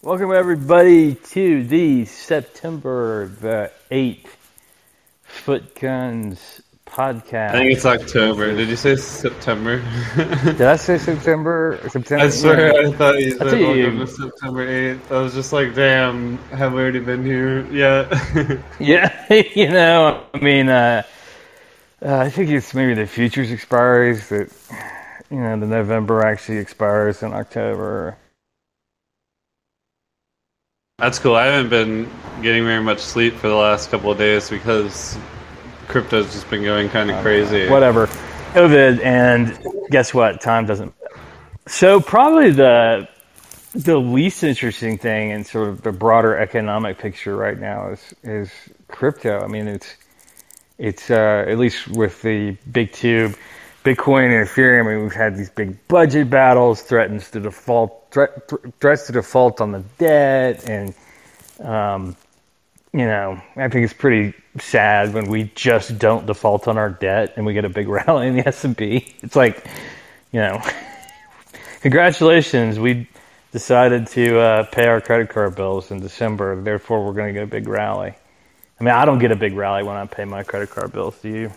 Welcome 0.00 0.32
everybody 0.32 1.16
to 1.16 1.64
the 1.64 2.04
September 2.04 3.26
the 3.26 3.72
eighth 3.90 4.36
Foot 5.24 5.74
Guns 5.74 6.62
podcast. 6.86 7.50
I 7.50 7.58
think 7.58 7.72
it's 7.72 7.84
October. 7.84 8.54
Did 8.54 8.68
you 8.68 8.76
say 8.76 8.94
September? 8.94 9.82
Did 10.14 10.62
I 10.62 10.76
say 10.76 10.98
September? 10.98 11.80
September. 11.88 12.24
I 12.24 12.28
swear 12.28 12.72
I 12.74 12.92
thought 12.92 13.18
you 13.18 13.32
said 13.32 13.60
welcome 13.60 13.98
to 13.98 14.06
September 14.06 14.68
8th. 14.68 15.10
I 15.10 15.20
was 15.20 15.34
just 15.34 15.52
like, 15.52 15.74
damn, 15.74 16.38
have 16.52 16.74
we 16.74 16.80
already 16.80 17.00
been 17.00 17.24
here 17.24 17.66
yet? 17.72 18.62
Yeah, 18.78 19.10
you 19.56 19.68
know, 19.68 20.24
I 20.32 20.38
mean, 20.38 20.68
uh, 20.68 21.02
uh, 22.00 22.18
I 22.18 22.30
think 22.30 22.50
it's 22.50 22.72
maybe 22.72 22.94
the 22.94 23.08
futures 23.08 23.50
expires 23.50 24.28
that 24.28 24.52
you 25.28 25.38
know 25.40 25.58
the 25.58 25.66
November 25.66 26.24
actually 26.24 26.58
expires 26.58 27.24
in 27.24 27.32
October. 27.32 28.16
That's 30.98 31.20
cool. 31.20 31.36
I 31.36 31.46
haven't 31.46 31.70
been 31.70 32.10
getting 32.42 32.64
very 32.64 32.82
much 32.82 32.98
sleep 32.98 33.34
for 33.34 33.46
the 33.46 33.54
last 33.54 33.88
couple 33.88 34.10
of 34.10 34.18
days 34.18 34.50
because 34.50 35.16
crypto's 35.86 36.32
just 36.32 36.50
been 36.50 36.64
going 36.64 36.88
kind 36.88 37.08
of 37.08 37.22
crazy. 37.22 37.68
whatever, 37.68 38.08
COVID, 38.54 39.00
and 39.04 39.56
guess 39.90 40.12
what? 40.12 40.40
Time 40.40 40.66
doesn't. 40.66 40.92
So 41.68 42.00
probably 42.00 42.50
the 42.50 43.08
the 43.76 43.96
least 43.96 44.42
interesting 44.42 44.98
thing 44.98 45.30
in 45.30 45.44
sort 45.44 45.68
of 45.68 45.82
the 45.82 45.92
broader 45.92 46.36
economic 46.36 46.98
picture 46.98 47.36
right 47.36 47.60
now 47.60 47.90
is 47.90 48.12
is 48.24 48.50
crypto. 48.88 49.38
I 49.38 49.46
mean, 49.46 49.68
it's 49.68 49.94
it's 50.78 51.12
uh, 51.12 51.44
at 51.46 51.58
least 51.58 51.86
with 51.86 52.20
the 52.22 52.56
big 52.72 52.90
two, 52.90 53.34
Bitcoin 53.88 54.38
and 54.38 54.46
Ethereum. 54.46 54.86
I 54.86 54.94
mean, 54.94 55.02
we've 55.02 55.12
had 55.14 55.36
these 55.36 55.48
big 55.48 55.88
budget 55.88 56.28
battles, 56.28 56.82
threatens 56.82 57.30
to 57.30 57.40
default, 57.40 58.08
threat, 58.10 58.50
threats 58.80 59.06
to 59.06 59.12
default 59.12 59.62
on 59.62 59.72
the 59.72 59.82
debt, 59.96 60.68
and 60.68 60.94
um, 61.60 62.14
you 62.92 63.06
know, 63.06 63.40
I 63.56 63.68
think 63.68 63.84
it's 63.84 63.94
pretty 63.94 64.34
sad 64.58 65.14
when 65.14 65.26
we 65.30 65.44
just 65.54 65.98
don't 65.98 66.26
default 66.26 66.68
on 66.68 66.76
our 66.76 66.90
debt 66.90 67.34
and 67.36 67.46
we 67.46 67.54
get 67.54 67.64
a 67.64 67.68
big 67.70 67.88
rally 68.08 68.28
in 68.28 68.36
the 68.36 68.46
S 68.46 68.64
and 68.64 68.76
P. 68.76 69.14
It's 69.22 69.36
like, 69.36 69.66
you 70.32 70.40
know, 70.40 70.60
congratulations, 71.80 72.78
we 72.78 73.08
decided 73.52 74.06
to 74.08 74.38
uh, 74.38 74.64
pay 74.64 74.86
our 74.86 75.00
credit 75.00 75.30
card 75.30 75.56
bills 75.56 75.90
in 75.90 76.00
December. 76.00 76.60
Therefore, 76.60 77.06
we're 77.06 77.14
going 77.14 77.28
to 77.28 77.32
get 77.32 77.44
a 77.44 77.46
big 77.46 77.68
rally. 77.68 78.14
I 78.80 78.84
mean, 78.84 78.94
I 78.94 79.06
don't 79.06 79.18
get 79.18 79.32
a 79.32 79.36
big 79.36 79.54
rally 79.54 79.82
when 79.82 79.96
I 79.96 80.04
pay 80.06 80.26
my 80.26 80.42
credit 80.42 80.70
card 80.70 80.92
bills. 80.92 81.18
Do 81.22 81.30
you? 81.30 81.52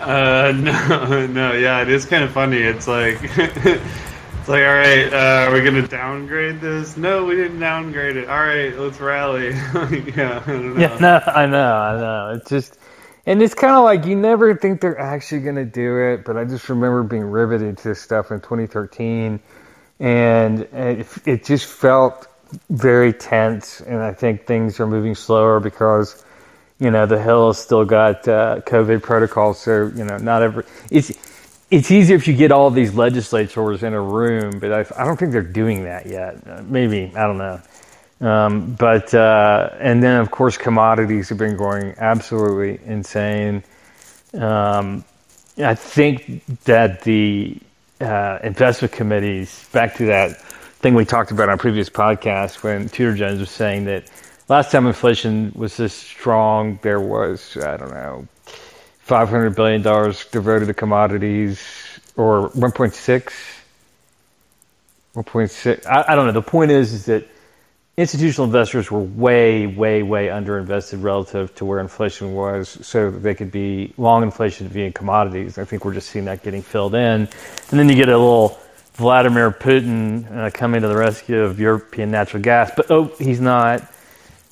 Uh, 0.00 0.52
no, 0.56 1.26
no, 1.26 1.52
yeah, 1.52 1.82
it 1.82 1.88
is 1.88 2.04
kind 2.04 2.24
of 2.24 2.32
funny. 2.32 2.58
It's 2.58 2.88
like, 2.88 3.18
it's 3.22 4.48
like, 4.48 4.64
all 4.64 4.74
right, 4.74 5.12
uh, 5.12 5.48
are 5.48 5.52
we 5.52 5.62
gonna 5.62 5.86
downgrade 5.86 6.60
this? 6.60 6.96
No, 6.96 7.24
we 7.24 7.36
didn't 7.36 7.60
downgrade 7.60 8.16
it. 8.16 8.28
All 8.28 8.40
right, 8.40 8.76
let's 8.76 9.00
rally. 9.00 9.50
yeah, 10.16 10.42
I. 10.46 10.80
Yeah, 10.80 10.98
no, 11.00 11.20
I 11.26 11.46
know, 11.46 11.74
I 11.74 11.96
know. 12.00 12.34
It's 12.36 12.50
just, 12.50 12.78
and 13.26 13.40
it's 13.40 13.54
kind 13.54 13.74
of 13.74 13.84
like 13.84 14.04
you 14.04 14.16
never 14.16 14.56
think 14.56 14.80
they're 14.80 14.98
actually 14.98 15.42
to 15.56 15.64
do 15.64 15.98
it, 15.98 16.24
but 16.24 16.36
I 16.36 16.44
just 16.44 16.68
remember 16.68 17.02
being 17.04 17.24
riveted 17.24 17.78
to 17.78 17.94
stuff 17.94 18.32
in 18.32 18.40
2013, 18.40 19.38
and 20.00 20.60
it, 20.60 21.06
it 21.24 21.44
just 21.44 21.66
felt 21.66 22.26
very 22.70 23.12
tense. 23.12 23.80
And 23.80 24.02
I 24.02 24.12
think 24.12 24.46
things 24.46 24.80
are 24.80 24.86
moving 24.86 25.14
slower 25.14 25.60
because, 25.60 26.24
you 26.82 26.90
know, 26.90 27.06
the 27.06 27.20
Hill 27.20 27.54
still 27.54 27.84
got 27.84 28.26
uh, 28.26 28.60
COVID 28.66 29.02
protocols, 29.02 29.60
so 29.60 29.90
you 29.94 30.04
know, 30.04 30.18
not 30.18 30.42
every 30.42 30.64
it's. 30.90 31.12
It's 31.70 31.90
easier 31.90 32.16
if 32.16 32.28
you 32.28 32.36
get 32.36 32.52
all 32.52 32.70
these 32.70 32.92
legislators 32.92 33.82
in 33.82 33.94
a 33.94 34.00
room, 34.02 34.58
but 34.58 34.72
I, 34.74 34.80
I 34.94 35.06
don't 35.06 35.16
think 35.16 35.32
they're 35.32 35.40
doing 35.40 35.84
that 35.84 36.04
yet. 36.04 36.46
Uh, 36.46 36.62
maybe 36.66 37.10
I 37.16 37.26
don't 37.26 37.38
know. 37.38 37.62
Um, 38.20 38.74
but 38.74 39.14
uh, 39.14 39.70
and 39.80 40.02
then 40.02 40.20
of 40.20 40.30
course 40.30 40.58
commodities 40.58 41.30
have 41.30 41.38
been 41.38 41.56
going 41.56 41.94
absolutely 41.96 42.78
insane. 42.84 43.64
Um, 44.34 45.02
I 45.56 45.74
think 45.74 46.44
that 46.64 47.02
the 47.04 47.58
uh, 48.02 48.38
investment 48.42 48.92
committees, 48.92 49.66
back 49.72 49.94
to 49.96 50.06
that 50.06 50.42
thing 50.42 50.94
we 50.94 51.06
talked 51.06 51.30
about 51.30 51.48
on 51.48 51.56
previous 51.56 51.88
podcast, 51.88 52.62
when 52.62 52.90
Tudor 52.90 53.14
Jones 53.14 53.40
was 53.40 53.50
saying 53.50 53.86
that 53.86 54.10
last 54.52 54.70
time 54.70 54.86
inflation 54.86 55.52
was 55.54 55.76
this 55.78 55.94
strong, 55.94 56.78
there 56.82 57.00
was 57.00 57.56
I 57.56 57.76
don't 57.78 57.90
know, 57.90 58.28
five 59.00 59.28
hundred 59.30 59.56
billion 59.56 59.82
dollars 59.82 60.26
devoted 60.26 60.66
to 60.66 60.74
commodities, 60.74 61.60
or 62.16 62.48
one 62.48 62.72
point 62.72 62.94
six. 62.94 63.34
1.6. 65.14 65.86
I, 65.86 66.04
I 66.08 66.14
don't 66.14 66.26
know. 66.26 66.32
The 66.32 66.42
point 66.42 66.70
is, 66.70 66.92
is 66.92 67.04
that 67.06 67.28
institutional 67.96 68.46
investors 68.46 68.90
were 68.90 69.00
way, 69.00 69.66
way, 69.66 70.02
way 70.02 70.28
underinvested 70.28 71.02
relative 71.02 71.54
to 71.56 71.66
where 71.66 71.80
inflation 71.80 72.34
was, 72.34 72.78
so 72.80 73.10
they 73.10 73.34
could 73.34 73.50
be 73.50 73.92
long 73.98 74.22
inflation 74.22 74.68
via 74.68 74.90
commodities. 74.90 75.58
I 75.58 75.64
think 75.64 75.84
we're 75.84 75.92
just 75.92 76.08
seeing 76.08 76.24
that 76.24 76.42
getting 76.42 76.62
filled 76.62 76.94
in, 76.94 77.28
and 77.28 77.28
then 77.70 77.88
you 77.90 77.94
get 77.94 78.08
a 78.08 78.16
little 78.16 78.58
Vladimir 78.94 79.50
Putin 79.50 80.30
uh, 80.34 80.50
coming 80.50 80.80
to 80.80 80.88
the 80.88 80.96
rescue 80.96 81.40
of 81.40 81.60
European 81.60 82.10
natural 82.10 82.42
gas, 82.42 82.72
but 82.74 82.90
oh, 82.90 83.12
he's 83.18 83.40
not. 83.40 83.82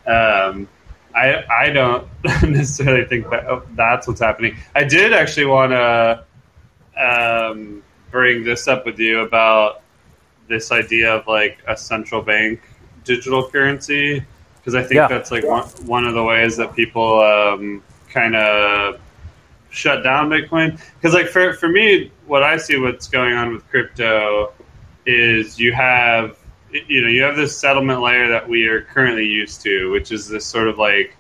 Um, 0.06 0.68
I 1.16 1.44
I 1.50 1.70
don't 1.70 2.08
necessarily 2.44 3.06
think 3.06 3.30
that 3.30 3.46
oh, 3.48 3.64
that's 3.76 4.08
what's 4.08 4.22
happening. 4.22 4.58
I 4.76 4.84
did 4.84 5.14
actually 5.14 5.46
want 5.48 5.72
to 5.72 6.24
um, 6.98 7.84
bring 8.12 8.44
this 8.44 8.68
up 8.68 8.86
with 8.86 9.00
you 9.00 9.22
about 9.22 9.82
this 10.48 10.72
idea 10.72 11.16
of 11.16 11.28
like 11.28 11.60
a 11.68 11.76
central 11.78 12.22
bank 12.22 12.62
digital 13.04 13.50
currency 13.50 14.24
because 14.58 14.76
I 14.76 14.82
think 14.82 14.96
Yeah. 14.96 15.08
that's 15.08 15.32
like 15.32 15.46
one, 15.46 15.64
one 15.86 16.06
of 16.06 16.14
the 16.14 16.24
ways 16.24 16.58
that 16.58 16.76
people 16.76 17.20
um, 17.22 17.84
kind 18.10 18.36
of 18.36 19.00
shut 19.74 20.04
down 20.04 20.30
Bitcoin. 20.30 20.80
Because 20.96 21.14
like 21.14 21.28
for 21.28 21.54
for 21.54 21.68
me, 21.68 22.12
what 22.26 22.44
I 22.44 22.58
see 22.58 22.78
what's 22.78 23.08
going 23.08 23.34
on 23.34 23.54
with 23.54 23.68
crypto 23.70 24.54
is 25.06 25.60
you 25.60 25.74
have 25.74 26.38
you 26.72 27.02
know 27.02 27.10
you 27.10 27.24
have 27.24 27.36
this 27.36 27.58
settlement 27.58 28.02
layer 28.02 28.30
that 28.30 28.48
we 28.48 28.68
are 28.68 28.82
currently 28.82 29.26
used 29.26 29.62
to, 29.62 29.92
which 29.92 30.12
is 30.12 30.28
this 30.28 30.46
sort 30.46 30.68
of 30.68 30.78
like 30.78 31.16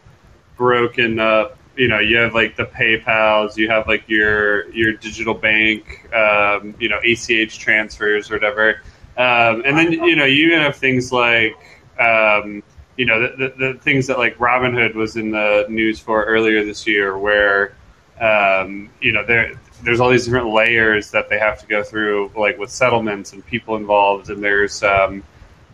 broken 0.56 1.20
up 1.20 1.58
you 1.76 1.88
know, 1.88 2.00
you 2.00 2.18
have 2.18 2.34
like 2.34 2.56
the 2.56 2.66
PayPal's, 2.66 3.58
you 3.58 3.70
have 3.70 3.88
like 3.88 4.08
your 4.08 4.70
your 4.72 4.94
digital 4.94 5.34
bank, 5.34 6.08
um, 6.14 6.76
you 6.80 6.90
know, 6.90 7.00
ACH 7.04 7.58
transfers 7.58 8.30
or 8.30 8.36
whatever, 8.36 8.82
um, 9.18 9.64
and 9.66 9.78
then 9.78 9.92
you 9.92 10.16
know 10.16 10.26
you 10.26 10.48
even 10.48 10.60
have 10.60 10.76
things 10.76 11.12
like. 11.12 11.56
Um, 12.00 12.64
you 12.96 13.08
know 13.08 13.22
the, 13.22 13.36
the, 13.38 13.54
the, 13.58 13.80
things 13.80 14.06
that 14.06 14.20
like 14.20 14.38
Robinhood 14.38 14.94
was 14.94 15.16
in 15.16 15.32
the 15.32 15.66
news 15.68 16.00
for 16.00 16.26
earlier 16.26 16.64
this 16.64 16.86
year, 16.86 17.18
where 17.18 17.76
um, 18.24 18.90
you 19.02 19.12
know 19.12 19.26
there 19.26 19.54
there's 19.84 20.00
all 20.00 20.10
these 20.10 20.26
different 20.26 20.48
layers 20.48 21.12
that 21.12 21.30
they 21.30 21.38
have 21.38 21.60
to 21.60 21.68
go 21.68 21.84
through, 21.84 22.32
like 22.38 22.58
with 22.58 22.70
settlements 22.70 23.34
and 23.34 23.46
people 23.46 23.76
involved, 23.76 24.30
and 24.30 24.42
there's 24.42 24.82
um, 24.82 25.24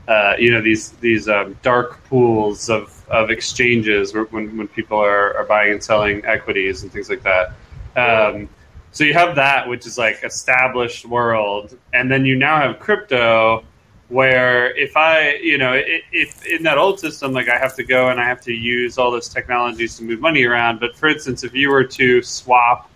uh, 0.08 0.34
you 0.40 0.52
know 0.52 0.62
these 0.62 0.90
these 0.94 1.30
um, 1.30 1.56
dark 1.62 2.04
pools 2.06 2.70
of, 2.70 3.08
of 3.10 3.30
exchanges 3.30 4.14
when 4.14 4.58
when 4.58 4.68
people 4.68 4.98
are, 4.98 5.38
are 5.38 5.46
buying 5.46 5.74
and 5.74 5.84
selling 5.84 6.26
equities 6.26 6.82
and 6.84 6.92
things 6.92 7.10
like 7.10 7.24
that. 7.24 7.54
Um, 7.96 8.50
so 8.92 9.04
you 9.04 9.14
have 9.14 9.36
that, 9.36 9.68
which 9.68 9.86
is 9.86 10.00
like 10.00 10.24
established 10.24 11.06
world, 11.06 11.78
and 11.94 12.12
then 12.12 12.26
you 12.26 12.36
now 12.36 12.60
have 12.60 12.80
crypto 12.80 13.64
where 14.10 14.76
if 14.76 14.98
I, 14.98 15.36
you 15.36 15.58
know, 15.58 15.74
if 15.76 16.46
in 16.46 16.64
that 16.64 16.78
old 16.78 17.00
system, 17.00 17.32
like 17.32 17.48
I 17.48 17.58
have 17.58 17.76
to 17.76 17.84
go 17.84 18.10
and 18.10 18.20
I 18.20 18.26
have 18.26 18.42
to 18.42 18.54
use 18.54 18.98
all 18.98 19.12
those 19.12 19.30
technologies 19.30 19.98
to 19.98 20.04
move 20.04 20.20
money 20.20 20.44
around. 20.44 20.80
But 20.80 20.96
for 20.96 21.08
instance, 21.08 21.44
if 21.44 21.54
you 21.54 21.70
were 21.70 21.84
to 21.84 22.22
swap, 22.24 22.90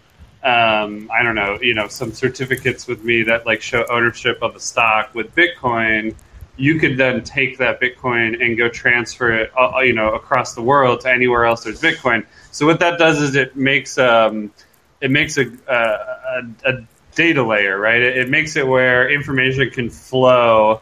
um, 0.43 1.09
I 1.13 1.23
don't 1.23 1.35
know, 1.35 1.59
you 1.61 1.75
know, 1.75 1.87
some 1.87 2.11
certificates 2.11 2.87
with 2.87 3.03
me 3.03 3.23
that 3.23 3.45
like 3.45 3.61
show 3.61 3.85
ownership 3.89 4.39
of 4.41 4.55
a 4.55 4.59
stock 4.59 5.13
with 5.13 5.33
Bitcoin, 5.35 6.15
you 6.57 6.79
could 6.79 6.97
then 6.97 7.23
take 7.23 7.59
that 7.59 7.79
Bitcoin 7.79 8.43
and 8.43 8.57
go 8.57 8.67
transfer 8.67 9.31
it, 9.31 9.51
uh, 9.55 9.73
uh 9.75 9.79
you 9.81 9.93
know, 9.93 10.13
across 10.15 10.55
the 10.55 10.63
world 10.63 11.01
to 11.01 11.11
anywhere 11.11 11.45
else 11.45 11.63
there's 11.63 11.79
Bitcoin. 11.79 12.25
So 12.51 12.65
what 12.65 12.79
that 12.79 12.97
does 12.97 13.21
is 13.21 13.35
it 13.35 13.55
makes 13.55 13.99
um, 13.99 14.51
it 14.99 15.11
makes 15.11 15.37
a, 15.37 15.45
a, 15.67 16.43
a 16.65 16.87
data 17.13 17.43
layer, 17.43 17.77
right? 17.77 18.01
It, 18.01 18.17
it 18.17 18.29
makes 18.29 18.55
it 18.55 18.67
where 18.67 19.09
information 19.11 19.69
can 19.69 19.91
flow 19.91 20.81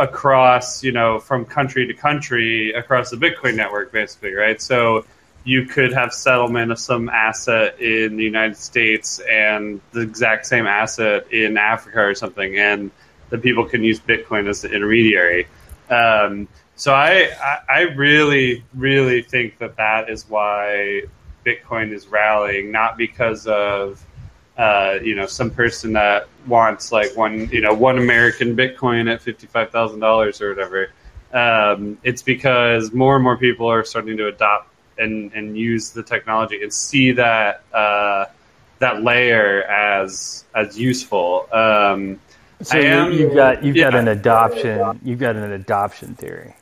across, 0.00 0.82
you 0.82 0.92
know, 0.92 1.20
from 1.20 1.44
country 1.44 1.86
to 1.86 1.94
country 1.94 2.72
across 2.72 3.10
the 3.10 3.16
Bitcoin 3.16 3.54
network, 3.54 3.92
basically, 3.92 4.32
right? 4.32 4.60
So 4.60 5.04
you 5.44 5.66
could 5.66 5.92
have 5.92 6.12
settlement 6.12 6.72
of 6.72 6.78
some 6.78 7.10
asset 7.10 7.80
in 7.80 8.16
the 8.16 8.24
United 8.24 8.56
States 8.56 9.20
and 9.20 9.80
the 9.92 10.00
exact 10.00 10.46
same 10.46 10.66
asset 10.66 11.30
in 11.32 11.58
Africa 11.58 12.00
or 12.00 12.14
something, 12.14 12.58
and 12.58 12.90
the 13.28 13.38
people 13.38 13.66
can 13.66 13.84
use 13.84 14.00
Bitcoin 14.00 14.48
as 14.48 14.62
the 14.62 14.70
intermediary. 14.70 15.46
Um, 15.90 16.48
so 16.76 16.94
I, 16.94 17.30
I, 17.68 17.82
really, 17.94 18.64
really 18.74 19.22
think 19.22 19.58
that 19.58 19.76
that 19.76 20.08
is 20.08 20.28
why 20.28 21.02
Bitcoin 21.44 21.92
is 21.92 22.06
rallying, 22.06 22.70
not 22.70 22.96
because 22.96 23.46
of 23.46 24.02
uh, 24.60 24.98
you 25.02 25.14
know, 25.14 25.24
some 25.24 25.50
person 25.50 25.94
that 25.94 26.28
wants 26.46 26.92
like 26.92 27.16
one, 27.16 27.48
you 27.50 27.62
know, 27.62 27.72
one 27.72 27.96
American 27.96 28.54
Bitcoin 28.54 29.10
at 29.10 29.22
fifty-five 29.22 29.70
thousand 29.70 30.00
dollars 30.00 30.42
or 30.42 30.50
whatever. 30.50 30.90
Um, 31.32 31.96
it's 32.02 32.22
because 32.22 32.92
more 32.92 33.14
and 33.14 33.24
more 33.24 33.38
people 33.38 33.70
are 33.70 33.84
starting 33.84 34.18
to 34.18 34.26
adopt 34.26 34.68
and, 34.98 35.32
and 35.32 35.56
use 35.56 35.90
the 35.90 36.02
technology 36.02 36.62
and 36.62 36.70
see 36.74 37.12
that 37.12 37.62
uh, 37.72 38.26
that 38.80 39.02
layer 39.02 39.62
as 39.62 40.44
as 40.54 40.78
useful. 40.78 41.48
Um, 41.50 42.20
so 42.60 42.76
am, 42.76 43.12
you've 43.12 43.34
got 43.34 43.64
you've 43.64 43.76
yeah. 43.76 43.90
got 43.90 43.98
an 43.98 44.08
adoption 44.08 45.00
you've 45.02 45.20
got 45.20 45.36
an 45.36 45.52
adoption 45.52 46.14
theory. 46.16 46.54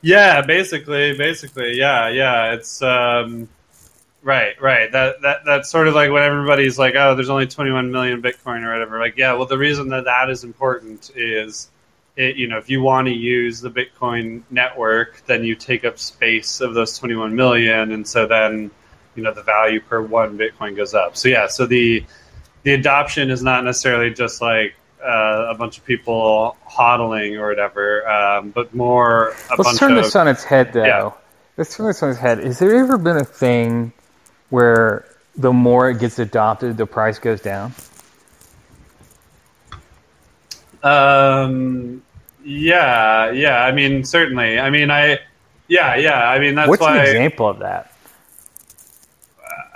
Yeah, 0.00 0.40
basically, 0.40 1.16
basically, 1.18 1.76
yeah, 1.78 2.08
yeah. 2.08 2.52
It's 2.52 2.80
um, 2.80 3.48
Right, 4.24 4.58
right. 4.58 4.90
That 4.90 5.20
that 5.20 5.44
that's 5.44 5.68
sort 5.68 5.86
of 5.86 5.94
like 5.94 6.10
when 6.10 6.22
everybody's 6.22 6.78
like, 6.78 6.94
"Oh, 6.96 7.14
there's 7.14 7.28
only 7.28 7.46
21 7.46 7.92
million 7.92 8.22
Bitcoin 8.22 8.64
or 8.64 8.72
whatever." 8.72 8.98
Like, 8.98 9.18
yeah, 9.18 9.34
well, 9.34 9.44
the 9.44 9.58
reason 9.58 9.90
that 9.90 10.06
that 10.06 10.30
is 10.30 10.44
important 10.44 11.10
is, 11.14 11.68
it, 12.16 12.36
you 12.36 12.48
know, 12.48 12.56
if 12.56 12.70
you 12.70 12.80
want 12.80 13.06
to 13.08 13.12
use 13.12 13.60
the 13.60 13.70
Bitcoin 13.70 14.42
network, 14.50 15.22
then 15.26 15.44
you 15.44 15.54
take 15.54 15.84
up 15.84 15.98
space 15.98 16.62
of 16.62 16.72
those 16.72 16.98
21 16.98 17.36
million, 17.36 17.92
and 17.92 18.08
so 18.08 18.26
then, 18.26 18.70
you 19.14 19.22
know, 19.22 19.34
the 19.34 19.42
value 19.42 19.80
per 19.80 20.00
one 20.00 20.38
Bitcoin 20.38 20.74
goes 20.74 20.94
up. 20.94 21.18
So 21.18 21.28
yeah, 21.28 21.46
so 21.46 21.66
the 21.66 22.02
the 22.62 22.72
adoption 22.72 23.30
is 23.30 23.42
not 23.42 23.62
necessarily 23.62 24.08
just 24.08 24.40
like 24.40 24.74
uh, 25.04 25.48
a 25.50 25.54
bunch 25.54 25.76
of 25.76 25.84
people 25.84 26.56
hodling 26.66 27.38
or 27.38 27.48
whatever, 27.48 28.08
um, 28.08 28.52
but 28.52 28.74
more. 28.74 29.34
Let's 29.58 29.78
turn 29.78 29.98
of, 29.98 30.02
this 30.02 30.16
on 30.16 30.28
its 30.28 30.44
head, 30.44 30.72
though. 30.72 30.86
Yeah. 30.86 31.10
Let's 31.58 31.76
turn 31.76 31.88
this 31.88 32.02
on 32.02 32.08
its 32.08 32.18
head. 32.18 32.38
Has 32.38 32.58
there 32.58 32.74
ever 32.74 32.96
been 32.96 33.18
a 33.18 33.24
thing? 33.24 33.92
Where 34.54 35.04
the 35.36 35.52
more 35.52 35.90
it 35.90 35.98
gets 35.98 36.20
adopted, 36.20 36.76
the 36.76 36.86
price 36.86 37.18
goes 37.18 37.40
down? 37.40 37.74
Um, 40.84 42.04
yeah, 42.44 43.32
yeah. 43.32 43.64
I 43.64 43.72
mean, 43.72 44.04
certainly. 44.04 44.60
I 44.60 44.70
mean, 44.70 44.92
I, 44.92 45.18
yeah, 45.66 45.96
yeah. 45.96 46.28
I 46.28 46.38
mean, 46.38 46.54
that's 46.54 46.68
what's 46.68 46.82
why, 46.82 46.98
an 46.98 47.02
example 47.02 47.48
of 47.48 47.58
that? 47.58 47.92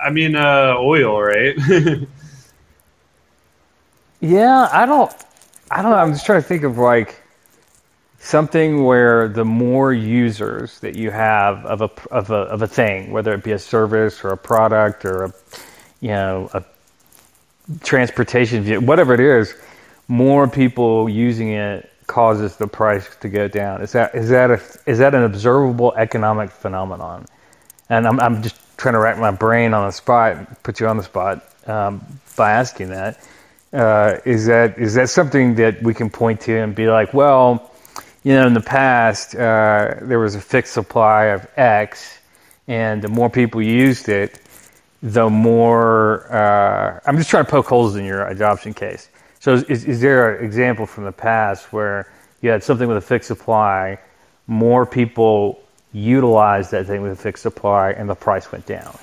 I 0.01 0.11
mean, 0.11 0.37
uh, 0.37 0.77
oil, 0.79 1.21
right? 1.21 1.57
yeah, 4.21 4.69
I 4.71 4.87
don't, 4.87 5.13
I 5.73 5.83
don't 5.83 5.91
know. 5.91 5.99
I'm 5.99 6.13
just 6.13 6.25
trying 6.25 6.41
to 6.41 6.47
think 6.47 6.63
of 6.63 6.79
like 6.79 7.21
something 8.29 8.85
where 8.85 9.27
the 9.27 9.45
more 9.45 9.91
users 9.93 10.81
that 10.81 10.95
you 10.97 11.11
have 11.11 11.65
of 11.65 11.81
a 11.81 11.91
of 12.11 12.31
a 12.31 12.43
of 12.55 12.61
a 12.61 12.69
thing, 12.69 13.11
whether 13.11 13.33
it 13.33 13.43
be 13.43 13.53
a 13.53 13.59
service 13.59 14.23
or 14.23 14.29
a 14.29 14.37
product 14.37 15.07
or 15.07 15.25
a 15.25 15.33
you 16.01 16.11
know 16.11 16.51
a 16.53 16.63
transportation 17.83 18.87
whatever 18.87 19.15
it 19.15 19.21
is, 19.21 19.55
more 20.09 20.47
people 20.47 21.09
using 21.09 21.49
it 21.49 21.91
causes 22.07 22.57
the 22.57 22.67
price 22.67 23.17
to 23.17 23.31
go 23.31 23.49
down. 23.49 23.81
Is 23.81 23.93
that 23.93 24.15
is 24.15 24.29
that 24.29 24.51
a, 24.51 24.61
is 24.85 24.99
that 24.99 25.15
an 25.15 25.25
observable 25.25 25.95
economic 25.97 26.51
phenomenon? 26.51 27.25
And 27.89 28.07
I'm 28.07 28.21
I'm 28.21 28.43
just 28.43 28.57
trying 28.77 28.95
to 28.95 29.01
rack 29.01 29.19
my 29.19 29.31
brain 29.31 29.73
on 29.73 29.87
the 29.87 29.93
spot, 29.93 30.63
put 30.63 30.81
you 30.81 30.87
on 30.87 30.99
the 30.99 31.03
spot 31.03 31.43
um, 31.67 32.05
by 32.37 32.53
asking 32.53 32.91
that. 32.91 33.27
Uh, 33.73 34.19
is 34.27 34.45
that 34.47 34.79
is 34.79 34.95
that 34.95 35.09
something 35.09 35.55
that 35.55 35.83
we 35.83 35.95
can 35.95 36.11
point 36.11 36.43
to 36.43 36.59
and 36.59 36.75
be 36.75 36.89
like, 36.89 37.15
well, 37.15 37.71
you 38.25 38.35
know, 38.35 38.47
in 38.47 38.55
the 38.55 38.61
past, 38.61 39.35
uh, 39.35 39.95
there 40.03 40.19
was 40.19 40.35
a 40.35 40.41
fixed 40.41 40.73
supply 40.73 41.27
of 41.27 41.47
X, 41.57 42.19
and 42.67 43.01
the 43.01 43.09
more 43.09 43.31
people 43.31 43.63
used 43.63 44.09
it, 44.09 44.41
the 45.03 45.31
more. 45.31 46.31
Uh, 46.33 47.01
I'm 47.07 47.17
just 47.17 47.31
trying 47.31 47.45
to 47.45 47.51
poke 47.51 47.67
holes 47.67 47.97
in 47.97 48.05
your 48.05 48.27
adoption 48.27 48.75
case. 48.75 49.09
So, 49.41 49.55
is, 49.55 49.85
is 49.85 50.01
there 50.01 50.37
an 50.37 50.45
example 50.45 50.87
from 50.87 51.05
the 51.05 51.13
past 51.13 51.73
where 51.73 52.11
you 52.41 52.51
had 52.51 52.63
something 52.63 52.89
with 52.89 52.97
a 52.97 53.03
fixed 53.03 53.29
supply, 53.29 53.99
more 54.47 54.85
people 54.85 55.63
utilized 55.93 56.73
that 56.73 56.87
thing 56.87 57.03
with 57.03 57.13
a 57.13 57.17
fixed 57.17 57.43
supply, 57.43 57.91
and 57.93 58.09
the 58.09 58.15
price 58.15 58.51
went 58.51 58.67
down? 58.67 58.99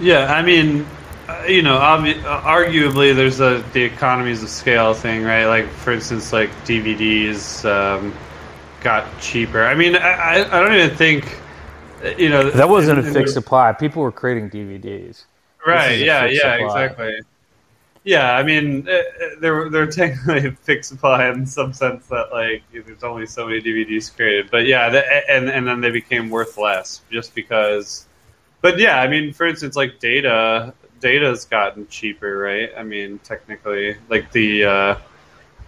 Yeah, 0.00 0.32
I 0.32 0.42
mean, 0.42 0.86
you 1.46 1.62
know, 1.62 1.78
obvi- 1.78 2.22
uh, 2.24 2.40
arguably, 2.42 3.14
there's 3.14 3.40
a 3.40 3.64
the 3.72 3.82
economies 3.82 4.42
of 4.42 4.48
scale 4.48 4.94
thing, 4.94 5.24
right? 5.24 5.46
Like, 5.46 5.68
for 5.68 5.92
instance, 5.92 6.32
like 6.32 6.50
DVDs 6.64 7.64
um, 7.68 8.14
got 8.82 9.06
cheaper. 9.20 9.64
I 9.64 9.74
mean, 9.74 9.96
I, 9.96 10.44
I 10.44 10.62
don't 10.62 10.74
even 10.74 10.96
think, 10.96 11.40
uh, 12.04 12.08
you 12.16 12.28
know, 12.28 12.50
that 12.50 12.68
wasn't 12.68 13.00
a 13.00 13.02
fixed 13.02 13.34
supply. 13.34 13.72
People 13.72 14.02
were 14.02 14.12
creating 14.12 14.50
DVDs. 14.50 15.24
Right? 15.66 15.98
Yeah. 15.98 16.26
Yeah. 16.26 16.56
Supply. 16.56 16.84
Exactly. 16.84 17.20
Yeah, 18.04 18.32
I 18.32 18.42
mean, 18.42 18.84
they're 19.40 19.68
they're 19.68 19.86
technically 19.90 20.48
a 20.48 20.52
fixed 20.52 20.88
supply 20.88 21.28
in 21.28 21.44
some 21.44 21.74
sense 21.74 22.06
that 22.06 22.32
like 22.32 22.62
there's 22.72 23.04
only 23.04 23.26
so 23.26 23.46
many 23.46 23.60
DVDs 23.60 24.14
created, 24.14 24.50
but 24.50 24.64
yeah, 24.64 24.86
and 25.28 25.50
and 25.50 25.66
then 25.66 25.82
they 25.82 25.90
became 25.90 26.30
worth 26.30 26.56
less 26.56 27.02
just 27.12 27.34
because. 27.34 28.06
But 28.60 28.78
yeah, 28.78 29.00
I 29.00 29.08
mean, 29.08 29.34
for 29.34 29.46
instance, 29.46 29.76
like 29.76 30.00
data 30.00 30.72
data's 31.00 31.44
gotten 31.44 31.86
cheaper, 31.88 32.38
right? 32.38 32.70
I 32.76 32.82
mean, 32.82 33.18
technically, 33.20 33.96
like 34.08 34.32
the 34.32 34.64
uh, 34.64 34.98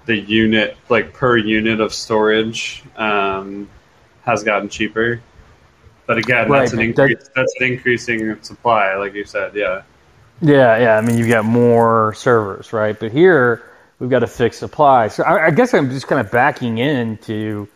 the 0.07 0.17
unit, 0.17 0.77
like 0.89 1.13
per 1.13 1.37
unit 1.37 1.81
of 1.81 1.93
storage, 1.95 2.83
um, 2.97 3.69
has 4.23 4.43
gotten 4.45 4.69
cheaper. 4.69 5.21
But 6.07 6.19
again, 6.19 6.49
right, 6.49 6.61
that's 6.61 6.73
an 6.73 6.81
increase. 6.81 7.19
That, 7.19 7.35
that's 7.35 7.55
an 7.61 7.67
increasing 7.73 8.43
supply, 8.43 8.97
like 8.97 9.15
you 9.15 9.25
said. 9.25 9.55
Yeah. 9.55 9.83
Yeah, 10.43 10.79
yeah. 10.79 10.97
I 10.97 11.03
mean, 11.03 11.19
you've 11.19 11.29
got 11.29 11.45
more 11.45 12.15
servers, 12.15 12.73
right? 12.73 12.99
But 12.99 13.13
here 13.13 13.63
we've 13.99 14.11
got 14.11 14.23
a 14.23 14.27
fixed 14.27 14.59
supply. 14.59 15.09
So 15.09 15.23
I, 15.23 15.47
I 15.47 15.51
guess 15.51 15.75
I'm 15.75 15.91
just 15.91 16.09
kind 16.09 16.21
of 16.21 16.33
backing 16.33 16.79
into 16.79 17.69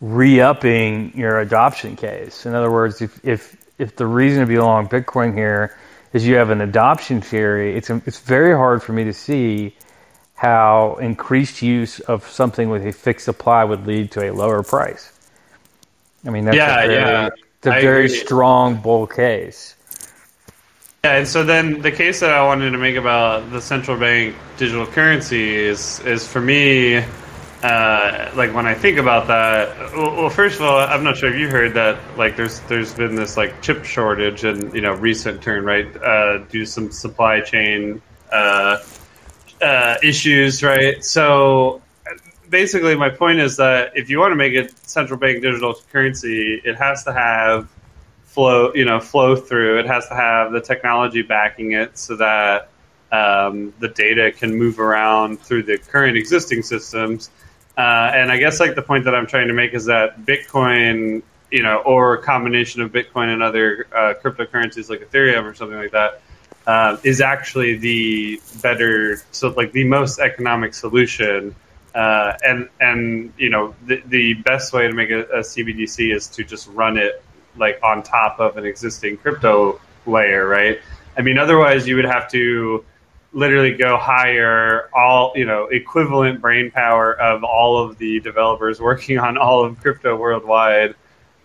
re-upping 0.00 1.16
your 1.16 1.40
adoption 1.40 1.96
case. 1.96 2.44
In 2.44 2.54
other 2.54 2.70
words, 2.70 3.00
if 3.00 3.18
if 3.24 3.56
if 3.78 3.96
the 3.96 4.06
reason 4.06 4.40
to 4.40 4.46
be 4.46 4.58
long 4.58 4.88
Bitcoin 4.88 5.34
here 5.34 5.76
is 6.12 6.26
you 6.26 6.36
have 6.36 6.50
an 6.50 6.60
adoption 6.60 7.20
theory, 7.20 7.76
it's 7.76 7.90
it's 7.90 8.20
very 8.20 8.54
hard 8.54 8.82
for 8.82 8.92
me 8.92 9.04
to 9.04 9.12
see 9.12 9.74
how 10.34 10.96
increased 11.00 11.62
use 11.62 12.00
of 12.00 12.26
something 12.28 12.68
with 12.68 12.84
a 12.86 12.92
fixed 12.92 13.24
supply 13.24 13.62
would 13.62 13.86
lead 13.86 14.10
to 14.10 14.28
a 14.28 14.32
lower 14.32 14.62
price. 14.62 15.12
I 16.26 16.30
mean, 16.30 16.44
that's 16.44 16.56
yeah, 16.56 16.82
very, 16.82 16.94
yeah. 16.94 17.28
It's 17.58 17.66
a 17.66 17.74
I 17.74 17.80
very 17.80 18.06
agree. 18.06 18.16
strong 18.16 18.76
bull 18.76 19.06
case. 19.06 19.76
Yeah, 21.04 21.16
and 21.16 21.28
so 21.28 21.44
then 21.44 21.80
the 21.80 21.90
case 21.90 22.20
that 22.20 22.30
I 22.30 22.44
wanted 22.44 22.70
to 22.70 22.78
make 22.78 22.96
about 22.96 23.50
the 23.50 23.60
central 23.60 23.98
bank 23.98 24.36
digital 24.56 24.86
currency 24.86 25.54
is 25.54 26.00
is 26.00 26.26
for 26.26 26.40
me, 26.40 27.04
uh, 27.62 28.32
like 28.34 28.52
when 28.54 28.66
I 28.66 28.74
think 28.74 28.98
about 28.98 29.28
that. 29.28 29.92
Well, 29.94 30.16
well, 30.16 30.30
first 30.30 30.56
of 30.56 30.62
all, 30.62 30.78
I'm 30.78 31.04
not 31.04 31.16
sure 31.16 31.32
if 31.32 31.38
you 31.38 31.48
heard 31.48 31.74
that. 31.74 31.98
Like, 32.18 32.36
there's 32.36 32.60
there's 32.60 32.92
been 32.92 33.14
this 33.14 33.36
like 33.36 33.62
chip 33.62 33.84
shortage 33.84 34.44
and 34.44 34.74
you 34.74 34.80
know 34.80 34.94
recent 34.94 35.42
turn 35.42 35.64
right 35.64 35.86
uh, 36.02 36.38
due 36.38 36.66
some 36.66 36.90
supply 36.90 37.40
chain 37.40 38.02
uh, 38.32 38.78
uh, 39.60 39.96
issues, 40.02 40.62
right? 40.62 41.04
So 41.04 41.82
basically, 42.50 42.96
my 42.96 43.10
point 43.10 43.38
is 43.38 43.56
that 43.58 43.92
if 43.96 44.10
you 44.10 44.18
want 44.18 44.32
to 44.32 44.36
make 44.36 44.54
a 44.54 44.68
central 44.86 45.18
bank 45.18 45.42
digital 45.42 45.74
currency, 45.92 46.60
it 46.64 46.76
has 46.76 47.04
to 47.04 47.12
have 47.12 47.68
flow 48.24 48.72
you 48.74 48.86
know 48.86 48.98
flow 48.98 49.36
through 49.36 49.78
it 49.78 49.84
has 49.84 50.08
to 50.08 50.14
have 50.14 50.52
the 50.52 50.60
technology 50.60 51.20
backing 51.20 51.72
it 51.72 51.98
so 51.98 52.16
that 52.16 52.70
um, 53.12 53.74
the 53.78 53.88
data 53.88 54.32
can 54.32 54.54
move 54.54 54.80
around 54.80 55.38
through 55.38 55.62
the 55.64 55.76
current 55.76 56.16
existing 56.16 56.62
systems 56.62 57.28
uh, 57.76 58.10
and 58.14 58.30
i 58.30 58.36
guess 58.36 58.60
like 58.60 58.74
the 58.74 58.82
point 58.82 59.04
that 59.04 59.14
i'm 59.14 59.26
trying 59.26 59.48
to 59.48 59.54
make 59.54 59.74
is 59.74 59.86
that 59.86 60.20
bitcoin 60.20 61.22
you 61.50 61.62
know 61.62 61.78
or 61.78 62.14
a 62.14 62.22
combination 62.22 62.82
of 62.82 62.92
bitcoin 62.92 63.32
and 63.32 63.42
other 63.42 63.86
uh, 63.94 64.14
cryptocurrencies 64.22 64.88
like 64.88 65.00
ethereum 65.00 65.44
or 65.44 65.54
something 65.54 65.78
like 65.78 65.92
that 65.92 66.20
uh, 66.64 66.96
is 67.02 67.20
actually 67.20 67.76
the 67.78 68.40
better 68.62 69.20
so 69.32 69.48
like 69.48 69.72
the 69.72 69.84
most 69.84 70.20
economic 70.20 70.74
solution 70.74 71.54
uh, 71.94 72.32
and 72.42 72.68
and 72.80 73.32
you 73.36 73.50
know 73.50 73.74
the, 73.86 74.02
the 74.06 74.34
best 74.34 74.72
way 74.72 74.86
to 74.86 74.94
make 74.94 75.10
a, 75.10 75.22
a 75.24 75.40
CBDC 75.40 76.14
is 76.14 76.26
to 76.28 76.44
just 76.44 76.68
run 76.68 76.96
it 76.96 77.22
like 77.56 77.78
on 77.82 78.02
top 78.02 78.40
of 78.40 78.56
an 78.56 78.64
existing 78.64 79.18
crypto 79.18 79.80
layer, 80.06 80.46
right? 80.46 80.80
I 81.16 81.22
mean, 81.22 81.38
otherwise 81.38 81.86
you 81.86 81.96
would 81.96 82.06
have 82.06 82.30
to 82.30 82.84
literally 83.32 83.72
go 83.72 83.96
hire 83.96 84.90
all 84.94 85.32
you 85.34 85.44
know 85.44 85.66
equivalent 85.66 86.40
brain 86.40 86.70
power 86.70 87.18
of 87.18 87.44
all 87.44 87.82
of 87.82 87.98
the 87.98 88.20
developers 88.20 88.80
working 88.80 89.18
on 89.18 89.38
all 89.38 89.64
of 89.64 89.78
crypto 89.80 90.16
worldwide. 90.16 90.94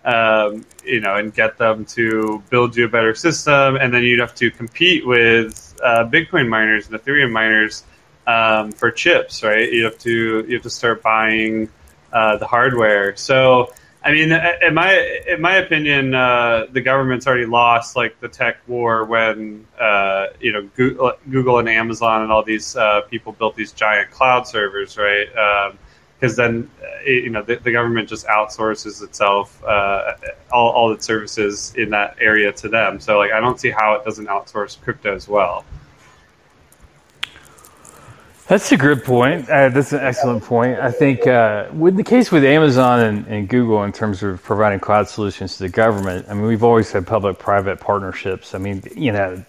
Um, 0.04 0.64
you 0.84 1.00
know, 1.00 1.16
and 1.16 1.34
get 1.34 1.58
them 1.58 1.84
to 1.86 2.42
build 2.48 2.76
you 2.76 2.86
a 2.86 2.88
better 2.88 3.14
system, 3.14 3.76
and 3.76 3.92
then 3.92 4.04
you'd 4.04 4.20
have 4.20 4.34
to 4.36 4.50
compete 4.50 5.06
with 5.06 5.76
uh, 5.82 6.08
Bitcoin 6.08 6.48
miners 6.48 6.88
and 6.88 6.98
Ethereum 6.98 7.30
miners 7.30 7.82
um, 8.26 8.72
for 8.72 8.90
chips, 8.90 9.42
right? 9.42 9.70
You 9.70 9.84
have 9.84 9.98
to 9.98 10.46
you 10.46 10.54
have 10.54 10.62
to 10.62 10.70
start 10.70 11.02
buying 11.02 11.68
uh, 12.12 12.36
the 12.36 12.46
hardware. 12.46 13.16
So, 13.16 13.72
I 14.08 14.12
mean, 14.12 14.32
in 14.32 14.72
my 14.72 15.22
in 15.28 15.42
my 15.42 15.56
opinion, 15.56 16.14
uh, 16.14 16.64
the 16.72 16.80
government's 16.80 17.26
already 17.26 17.44
lost 17.44 17.94
like 17.94 18.18
the 18.20 18.28
tech 18.28 18.56
war 18.66 19.04
when 19.04 19.66
uh, 19.78 20.28
you 20.40 20.50
know 20.50 20.62
Google, 20.76 21.12
Google 21.28 21.58
and 21.58 21.68
Amazon 21.68 22.22
and 22.22 22.32
all 22.32 22.42
these 22.42 22.74
uh, 22.74 23.02
people 23.02 23.32
built 23.32 23.54
these 23.54 23.72
giant 23.72 24.10
cloud 24.10 24.46
servers, 24.46 24.96
right? 24.96 25.74
Because 26.18 26.36
then 26.36 26.70
it, 27.04 27.24
you 27.24 27.28
know 27.28 27.42
the, 27.42 27.56
the, 27.56 27.70
government 27.70 28.08
just 28.08 28.26
outsources 28.28 29.02
itself 29.02 29.62
uh, 29.62 30.14
all, 30.50 30.70
all 30.70 30.92
its 30.92 31.04
services 31.04 31.74
in 31.76 31.90
that 31.90 32.16
area 32.18 32.50
to 32.50 32.68
them. 32.70 33.00
So, 33.00 33.18
like, 33.18 33.32
I 33.32 33.40
don't 33.40 33.60
see 33.60 33.70
how 33.70 33.92
it 33.92 34.06
doesn't 34.06 34.26
outsource 34.26 34.80
crypto 34.80 35.14
as 35.14 35.28
well. 35.28 35.66
That's 38.48 38.72
a 38.72 38.78
good 38.78 39.04
point. 39.04 39.50
Uh, 39.50 39.68
that's 39.68 39.92
an 39.92 40.00
excellent 40.00 40.42
point. 40.42 40.78
I 40.78 40.90
think 40.90 41.26
uh, 41.26 41.68
with 41.70 41.96
the 41.96 42.02
case 42.02 42.32
with 42.32 42.44
Amazon 42.44 43.00
and, 43.00 43.26
and, 43.26 43.46
Google 43.46 43.84
in 43.84 43.92
terms 43.92 44.22
of 44.22 44.42
providing 44.42 44.80
cloud 44.80 45.06
solutions 45.06 45.58
to 45.58 45.64
the 45.64 45.68
government, 45.68 46.26
I 46.30 46.32
mean, 46.34 46.44
we've 46.46 46.64
always 46.64 46.90
had 46.90 47.06
public-private 47.06 47.78
partnerships. 47.78 48.54
I 48.54 48.58
mean, 48.58 48.82
you 48.96 49.12
know, 49.12 49.44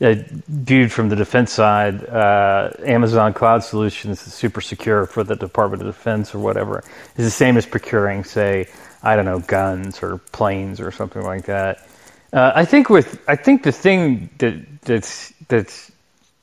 viewed 0.00 0.90
from 0.90 1.08
the 1.08 1.14
defense 1.14 1.52
side, 1.52 2.04
uh, 2.06 2.72
Amazon 2.84 3.32
Cloud 3.32 3.62
Solutions 3.62 4.26
is 4.26 4.34
super 4.34 4.60
secure 4.60 5.06
for 5.06 5.22
the 5.22 5.36
Department 5.36 5.80
of 5.82 5.94
Defense 5.94 6.34
or 6.34 6.40
whatever. 6.40 6.78
It's 6.78 7.18
the 7.18 7.30
same 7.30 7.56
as 7.56 7.64
procuring, 7.64 8.24
say, 8.24 8.66
I 9.04 9.14
don't 9.14 9.24
know, 9.24 9.38
guns 9.38 10.02
or 10.02 10.18
planes 10.32 10.80
or 10.80 10.90
something 10.90 11.22
like 11.22 11.44
that. 11.44 11.86
Uh, 12.32 12.50
I 12.56 12.64
think 12.64 12.90
with 12.90 13.22
I 13.28 13.36
think 13.36 13.62
the 13.62 13.70
thing 13.70 14.30
that 14.38 14.54
that's 14.82 15.32
that's 15.46 15.92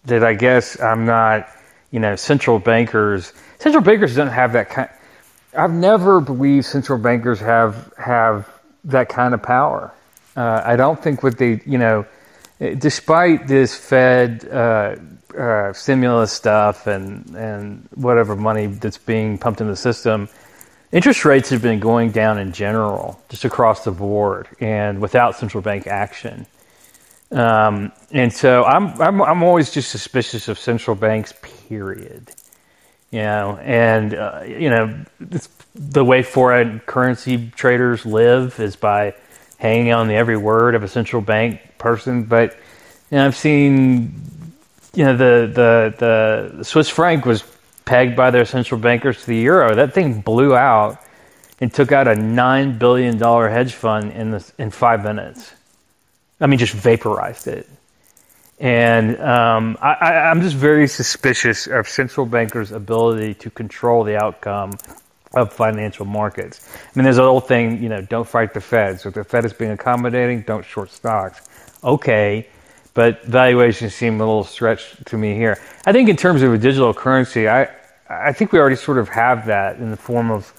that 0.05 0.23
I 0.23 0.35
guess 0.35 0.79
I'm 0.79 1.05
not 1.05 1.49
you 1.91 1.99
know, 1.99 2.15
central 2.15 2.59
bankers. 2.59 3.33
Central 3.59 3.83
bankers 3.83 4.15
don't 4.15 4.27
have 4.27 4.53
that 4.53 4.69
kind. 4.69 4.89
I've 5.57 5.73
never 5.73 6.21
believed 6.21 6.65
central 6.65 6.99
bankers 6.99 7.39
have 7.39 7.93
have 7.97 8.47
that 8.85 9.09
kind 9.09 9.33
of 9.33 9.41
power. 9.41 9.93
Uh, 10.35 10.61
I 10.63 10.75
don't 10.75 11.01
think 11.01 11.23
what 11.23 11.37
they, 11.37 11.61
you 11.65 11.77
know, 11.77 12.05
despite 12.59 13.47
this 13.47 13.75
Fed 13.75 14.47
uh, 14.47 14.95
uh, 15.37 15.73
stimulus 15.73 16.31
stuff 16.31 16.87
and 16.87 17.35
and 17.35 17.87
whatever 17.95 18.35
money 18.35 18.67
that's 18.67 18.97
being 18.97 19.37
pumped 19.37 19.61
in 19.61 19.67
the 19.67 19.75
system, 19.75 20.29
interest 20.91 21.25
rates 21.25 21.49
have 21.49 21.61
been 21.61 21.79
going 21.79 22.11
down 22.11 22.37
in 22.37 22.51
general, 22.51 23.21
just 23.29 23.45
across 23.45 23.83
the 23.83 23.91
board, 23.91 24.47
and 24.59 25.01
without 25.01 25.35
central 25.35 25.61
bank 25.61 25.87
action. 25.87 26.45
Um, 27.31 27.91
and 28.11 28.33
so 28.33 28.63
I'm, 28.63 28.99
I'm, 29.01 29.21
I'm 29.21 29.43
always 29.43 29.71
just 29.71 29.91
suspicious 29.91 30.47
of 30.47 30.57
central 30.57 30.95
banks, 30.95 31.33
period. 31.67 32.31
You 33.11 33.21
know, 33.21 33.57
and, 33.61 34.13
uh, 34.13 34.43
you 34.45 34.69
know, 34.69 35.03
the 35.73 36.05
way 36.05 36.21
foreign 36.21 36.79
currency 36.81 37.51
traders 37.55 38.05
live 38.05 38.59
is 38.59 38.75
by 38.75 39.15
hanging 39.57 39.91
on 39.93 40.07
the 40.07 40.15
every 40.15 40.37
word 40.37 40.75
of 40.75 40.83
a 40.83 40.87
central 40.87 41.21
bank 41.21 41.77
person. 41.77 42.23
But, 42.23 42.57
you 43.09 43.17
know, 43.17 43.25
I've 43.25 43.35
seen, 43.35 44.13
you 44.93 45.05
know, 45.05 45.17
the, 45.17 45.51
the, 45.51 46.55
the 46.57 46.63
Swiss 46.63 46.89
franc 46.89 47.25
was 47.25 47.43
pegged 47.85 48.15
by 48.15 48.29
their 48.29 48.45
central 48.45 48.79
bankers 48.79 49.21
to 49.21 49.27
the 49.27 49.37
euro. 49.37 49.75
That 49.75 49.93
thing 49.93 50.21
blew 50.21 50.55
out 50.55 50.99
and 51.59 51.73
took 51.73 51.91
out 51.91 52.07
a 52.07 52.13
$9 52.13 52.79
billion 52.79 53.19
hedge 53.19 53.73
fund 53.73 54.11
in, 54.11 54.31
the, 54.31 54.51
in 54.59 54.69
five 54.69 55.03
minutes. 55.03 55.51
I 56.39 56.47
mean, 56.47 56.59
just 56.59 56.73
vaporized 56.73 57.47
it. 57.47 57.67
And 58.59 59.19
um, 59.21 59.77
I, 59.81 60.29
am 60.31 60.41
just 60.41 60.55
very 60.55 60.87
suspicious 60.87 61.67
of 61.67 61.87
central 61.87 62.25
bankers' 62.25 62.71
ability 62.71 63.35
to 63.35 63.49
control 63.49 64.03
the 64.03 64.17
outcome 64.17 64.73
of 65.33 65.53
financial 65.53 66.05
markets. 66.05 66.67
I 66.75 66.89
mean, 66.95 67.05
there's 67.05 67.19
an 67.19 67.23
old 67.23 67.47
thing, 67.47 67.81
you 67.81 67.87
know, 67.87 68.01
don't 68.01 68.27
fight 68.27 68.53
the 68.53 68.59
Fed. 68.59 68.99
So 68.99 69.09
if 69.09 69.15
the 69.15 69.23
Fed 69.23 69.45
is 69.45 69.53
being 69.53 69.71
accommodating, 69.71 70.41
don't 70.41 70.65
short 70.65 70.91
stocks. 70.91 71.47
Okay, 71.83 72.47
but 72.93 73.23
valuations 73.23 73.95
seem 73.95 74.15
a 74.15 74.25
little 74.25 74.43
stretched 74.43 75.05
to 75.05 75.17
me 75.17 75.35
here. 75.35 75.57
I 75.85 75.93
think 75.93 76.09
in 76.09 76.17
terms 76.17 76.41
of 76.41 76.53
a 76.53 76.57
digital 76.57 76.93
currency, 76.93 77.47
I 77.47 77.69
I 78.09 78.33
think 78.33 78.51
we 78.51 78.59
already 78.59 78.75
sort 78.75 78.97
of 78.97 79.07
have 79.09 79.45
that 79.45 79.77
in 79.77 79.91
the 79.91 79.97
form 79.97 80.31
of, 80.31 80.51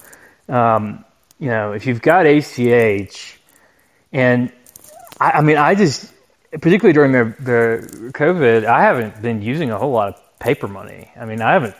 um, 0.47 1.03
you 1.37 1.49
know, 1.49 1.73
if 1.73 1.85
you've 1.85 2.01
got 2.01 2.25
ACH 2.25 3.39
and 4.13 4.51
I, 5.21 5.37
I 5.37 5.41
mean, 5.41 5.57
I 5.57 5.75
just, 5.75 6.11
particularly 6.51 6.93
during 6.93 7.11
the, 7.11 7.35
the 7.39 8.11
COVID, 8.11 8.65
I 8.65 8.81
haven't 8.81 9.21
been 9.21 9.43
using 9.43 9.69
a 9.69 9.77
whole 9.77 9.91
lot 9.91 10.15
of 10.15 10.39
paper 10.39 10.67
money. 10.67 11.11
I 11.15 11.25
mean, 11.25 11.41
I 11.41 11.53
haven't. 11.53 11.75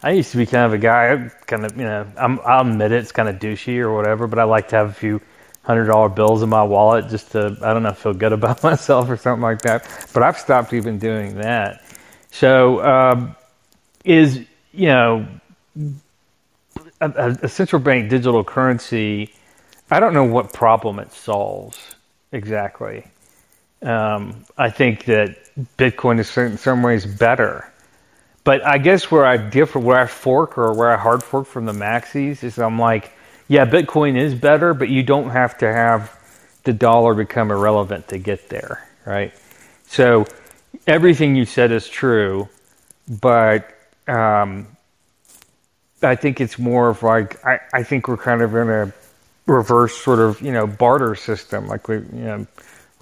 I 0.00 0.12
used 0.12 0.30
to 0.30 0.36
be 0.36 0.46
kind 0.46 0.66
of 0.66 0.72
a 0.72 0.78
guy, 0.78 1.28
kind 1.46 1.64
of, 1.64 1.76
you 1.76 1.82
know, 1.82 2.06
I'm, 2.16 2.38
I'll 2.44 2.60
admit 2.60 2.92
it, 2.92 3.00
it's 3.00 3.10
kind 3.10 3.28
of 3.28 3.36
douchey 3.40 3.78
or 3.78 3.92
whatever, 3.92 4.28
but 4.28 4.38
I 4.38 4.44
like 4.44 4.68
to 4.68 4.76
have 4.76 4.90
a 4.90 4.92
few 4.92 5.20
hundred 5.64 5.86
dollar 5.86 6.08
bills 6.08 6.42
in 6.42 6.48
my 6.48 6.62
wallet 6.62 7.08
just 7.08 7.32
to, 7.32 7.56
I 7.62 7.72
don't 7.72 7.82
know, 7.82 7.92
feel 7.92 8.14
good 8.14 8.32
about 8.38 8.62
myself 8.62 9.10
or 9.10 9.16
something 9.16 9.42
like 9.42 9.62
that. 9.62 10.08
But 10.14 10.22
I've 10.22 10.38
stopped 10.38 10.72
even 10.72 11.00
doing 11.00 11.38
that. 11.38 11.84
So, 12.30 12.84
um, 12.84 13.36
is, 14.04 14.38
you 14.72 14.86
know, 14.86 15.26
a, 17.00 17.36
a 17.42 17.48
central 17.48 17.82
bank 17.82 18.08
digital 18.08 18.44
currency, 18.44 19.34
I 19.90 19.98
don't 19.98 20.14
know 20.14 20.24
what 20.24 20.52
problem 20.52 21.00
it 21.00 21.12
solves 21.12 21.96
exactly. 22.32 23.04
Um, 23.82 24.44
I 24.56 24.70
think 24.70 25.04
that 25.06 25.38
Bitcoin 25.76 26.18
is 26.18 26.36
in 26.36 26.58
some 26.58 26.82
ways 26.82 27.04
better. 27.04 27.68
But 28.44 28.64
I 28.66 28.78
guess 28.78 29.10
where 29.10 29.24
I 29.24 29.36
differ, 29.36 29.78
where 29.78 29.98
I 29.98 30.06
fork 30.06 30.58
or 30.58 30.72
where 30.72 30.90
I 30.90 30.96
hard 30.96 31.22
fork 31.22 31.46
from 31.46 31.66
the 31.66 31.72
maxis 31.72 32.42
is 32.42 32.58
I'm 32.58 32.78
like, 32.78 33.12
yeah, 33.48 33.66
Bitcoin 33.66 34.18
is 34.18 34.34
better, 34.34 34.74
but 34.74 34.88
you 34.88 35.02
don't 35.02 35.30
have 35.30 35.58
to 35.58 35.72
have 35.72 36.18
the 36.64 36.72
dollar 36.72 37.14
become 37.14 37.50
irrelevant 37.50 38.08
to 38.08 38.18
get 38.18 38.48
there, 38.48 38.88
right? 39.04 39.32
So 39.86 40.26
everything 40.86 41.36
you 41.36 41.44
said 41.44 41.70
is 41.70 41.88
true, 41.88 42.48
but 43.08 43.68
um, 44.08 44.66
I 46.02 46.16
think 46.16 46.40
it's 46.40 46.58
more 46.58 46.88
of 46.88 47.02
like, 47.02 47.44
I, 47.44 47.60
I 47.72 47.82
think 47.82 48.08
we're 48.08 48.16
kind 48.16 48.42
of 48.42 48.54
in 48.54 48.68
a 48.68 48.92
reverse 49.46 49.96
sort 49.96 50.20
of 50.20 50.40
you 50.40 50.52
know 50.52 50.66
barter 50.66 51.14
system 51.14 51.66
like 51.66 51.88
we 51.88 51.96
you 51.96 52.04
know 52.12 52.46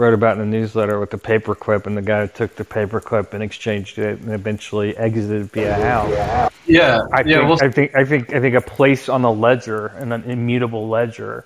wrote 0.01 0.15
about 0.15 0.39
in 0.39 0.51
the 0.51 0.59
newsletter 0.59 0.99
with 0.99 1.11
the 1.11 1.19
paperclip 1.19 1.87
and 1.87 1.95
the 1.95 2.03
guy 2.03 2.23
who 2.23 2.29
took 2.29 2.57
the 2.57 2.65
paperclip 2.65 3.35
and 3.35 3.43
exchanged 3.43 3.99
it 3.99 4.19
and 4.21 4.33
eventually 4.33 4.97
exited 4.97 5.53
via 5.53 5.75
house. 5.75 6.51
Yeah, 6.65 7.01
I 7.13 7.21
yeah. 7.21 7.37
Think, 7.37 7.49
well, 7.49 7.59
I 7.61 7.71
think 7.71 7.95
I 7.95 8.05
think 8.05 8.33
I 8.33 8.41
think 8.41 8.55
a 8.55 8.63
place 8.63 9.11
on 9.11 9.21
the 9.21 9.31
ledger 9.31 9.87
and 9.89 10.13
an 10.15 10.25
immutable 10.25 10.89
ledger 10.89 11.45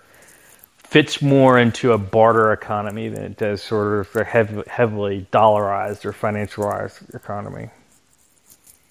fits 0.77 1.21
more 1.21 1.59
into 1.59 1.91
a 1.91 1.99
barter 1.99 2.53
economy 2.53 3.09
than 3.09 3.25
it 3.25 3.37
does 3.37 3.61
sort 3.61 4.07
of 4.07 4.15
a 4.15 4.23
heavily 4.23 5.27
dollarized 5.33 6.05
or 6.05 6.13
financialized 6.13 7.13
economy. 7.13 7.69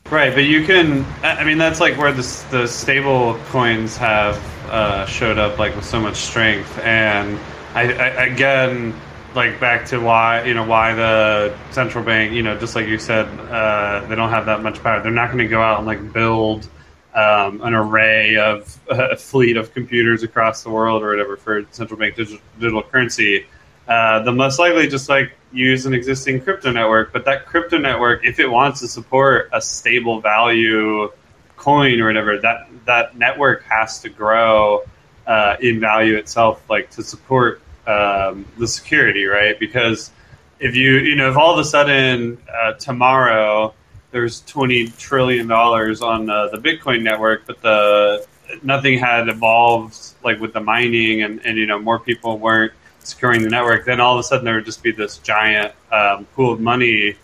Right, 0.10 0.34
but 0.34 0.44
you 0.44 0.66
can. 0.66 1.06
I 1.24 1.44
mean, 1.44 1.58
that's 1.58 1.80
like 1.80 1.98
where 1.98 2.12
the 2.12 2.46
the 2.52 2.68
stable 2.68 3.40
coins 3.48 3.98
have 3.98 4.36
uh, 4.70 5.06
showed 5.06 5.40
up 5.40 5.58
like 5.58 5.76
with 5.76 5.86
so 5.86 6.00
much 6.00 6.18
strength, 6.18 6.78
and 6.80 7.40
I, 7.74 7.94
I 7.94 8.26
again 8.26 8.94
like 9.34 9.60
back 9.60 9.88
to 9.88 10.00
why 10.00 10.44
you 10.44 10.54
know 10.54 10.66
why 10.66 10.94
the 10.94 11.58
central 11.72 12.04
bank 12.04 12.34
you 12.34 12.44
know 12.44 12.56
just 12.60 12.76
like 12.76 12.86
you 12.88 13.00
said 13.00 13.26
uh, 13.50 14.06
they 14.08 14.16
don't 14.16 14.30
have 14.30 14.46
that 14.46 14.62
much 14.62 14.84
power. 14.84 15.02
They're 15.02 15.12
not 15.12 15.28
going 15.28 15.40
to 15.40 15.48
go 15.48 15.62
out 15.62 15.80
and 15.80 15.88
like 15.88 16.14
build 16.14 16.68
um, 17.16 17.62
an 17.62 17.74
array 17.74 18.38
of 18.38 18.78
a 18.90 19.16
fleet 19.16 19.58
of 19.58 19.74
computers 19.74 20.22
across 20.22 20.64
the 20.64 20.70
world 20.70 21.02
or 21.02 21.10
whatever 21.10 21.38
for 21.38 21.66
central 21.72 21.98
bank 22.00 22.16
digital, 22.16 22.42
digital 22.60 22.84
currency. 22.84 23.46
Uh, 23.88 24.24
the 24.24 24.32
most 24.32 24.60
likely 24.60 24.88
just 24.88 25.10
like 25.10 25.34
use 25.52 25.86
an 25.86 25.94
existing 25.94 26.42
crypto 26.42 26.72
network. 26.72 27.12
But 27.12 27.26
that 27.26 27.46
crypto 27.46 27.78
network, 27.78 28.26
if 28.26 28.40
it 28.40 28.48
wants 28.48 28.80
to 28.80 28.88
support 28.88 29.50
a 29.54 29.62
stable 29.62 30.22
value 30.22 31.12
coin 31.58 32.00
or 32.00 32.08
whatever, 32.08 32.40
that 32.40 32.68
that 32.86 33.18
network 33.18 33.64
has 33.64 34.00
to 34.02 34.10
grow 34.10 34.84
uh, 35.28 35.58
in 35.62 35.80
value 35.80 36.16
itself, 36.16 36.64
like 36.70 36.90
to 36.92 37.04
support 37.04 37.62
um, 37.88 38.46
the 38.58 38.68
security, 38.68 39.26
right? 39.26 39.60
Because 39.60 40.12
if 40.60 40.76
you 40.76 41.00
you 41.00 41.16
know 41.16 41.30
if 41.30 41.38
all 41.38 41.54
of 41.54 41.60
a 41.60 41.66
sudden 41.66 42.38
uh, 42.52 42.74
tomorrow 42.74 43.74
there's 44.12 44.42
20 44.42 44.88
trillion 44.90 45.48
dollars 45.48 46.02
on 46.02 46.30
uh, 46.30 46.48
the 46.48 46.58
Bitcoin 46.58 47.02
network, 47.02 47.46
but 47.46 47.62
the 47.62 48.26
nothing 48.62 49.00
had 49.00 49.28
evolved 49.28 50.14
like 50.24 50.40
with 50.40 50.54
the 50.54 50.60
mining 50.60 51.24
and, 51.24 51.46
and 51.46 51.58
you 51.58 51.66
know 51.66 51.80
more 51.80 52.00
people 52.00 52.38
weren't 52.38 52.72
securing 53.04 53.42
the 53.42 53.50
network, 53.50 53.86
then 53.86 54.00
all 54.00 54.14
of 54.14 54.20
a 54.20 54.24
sudden 54.24 54.46
there 54.46 54.56
would 54.56 54.66
just 54.66 54.84
be 54.84 54.92
this 54.92 55.18
giant 55.20 55.74
um, 55.92 56.26
pool 56.36 56.54
of 56.54 56.60
money, 56.60 57.16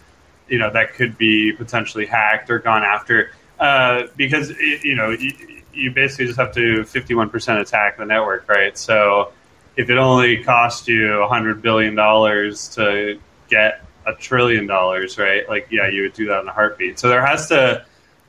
you 0.47 0.59
know, 0.59 0.71
that 0.71 0.93
could 0.93 1.17
be 1.17 1.51
potentially 1.51 2.05
hacked 2.05 2.49
or 2.49 2.59
gone 2.59 2.83
after. 2.83 3.31
Uh, 3.59 4.07
because 4.15 4.51
it, 4.51 4.85
you 4.85 4.95
know 4.95 5.09
you, 5.09 5.31
you, 5.73 5.91
basically 5.91 6.25
just 6.25 6.39
have 6.39 6.53
to 6.53 6.81
51% 6.83 7.59
attack 7.59 7.97
the 7.97 8.05
network, 8.05 8.47
right? 8.47 8.77
So 8.77 9.33
if 9.75 9.89
it 9.89 9.97
only 9.97 10.43
cost 10.43 10.87
you 10.87 11.19
100 11.19 11.61
billion 11.61 11.93
dollars 11.93 12.69
to 12.75 13.19
get 13.49 13.83
a 14.05 14.13
trillion 14.13 14.65
dollars, 14.65 15.17
right? 15.17 15.47
Like 15.47 15.67
yeah, 15.71 15.89
you 15.89 16.03
would 16.03 16.13
do 16.13 16.27
that 16.27 16.41
in 16.41 16.47
a 16.47 16.53
heartbeat. 16.53 16.99
So 16.99 17.09
there 17.09 17.25
has 17.25 17.49
to 17.49 17.85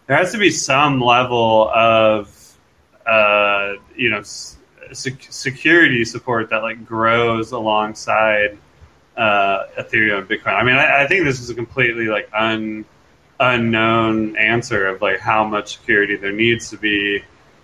there 0.06 0.16
has 0.16 0.32
to 0.32 0.38
be 0.38 0.50
some 0.50 1.00
level 1.00 1.70
of 1.72 2.56
uh, 3.06 3.74
you 3.96 4.10
know 4.10 4.22
sec- 4.92 5.26
security 5.30 6.04
support 6.04 6.50
that 6.50 6.62
like 6.62 6.84
grows 6.84 7.52
alongside 7.52 8.58
uh, 9.16 9.66
Ethereum 9.78 10.20
and 10.20 10.28
Bitcoin. 10.28 10.54
I 10.54 10.62
mean, 10.62 10.76
I, 10.76 11.04
I, 11.04 11.06
think 11.06 11.24
this 11.24 11.40
is 11.40 11.50
a 11.50 11.54
completely 11.54 12.06
like 12.06 12.30
un 12.32 12.84
unknown 13.38 14.36
answer 14.36 14.86
of 14.86 15.02
like 15.02 15.18
how 15.18 15.44
much 15.44 15.78
security 15.78 16.16
there 16.16 16.32
needs 16.32 16.70
to 16.70 16.76
be. 16.76 17.22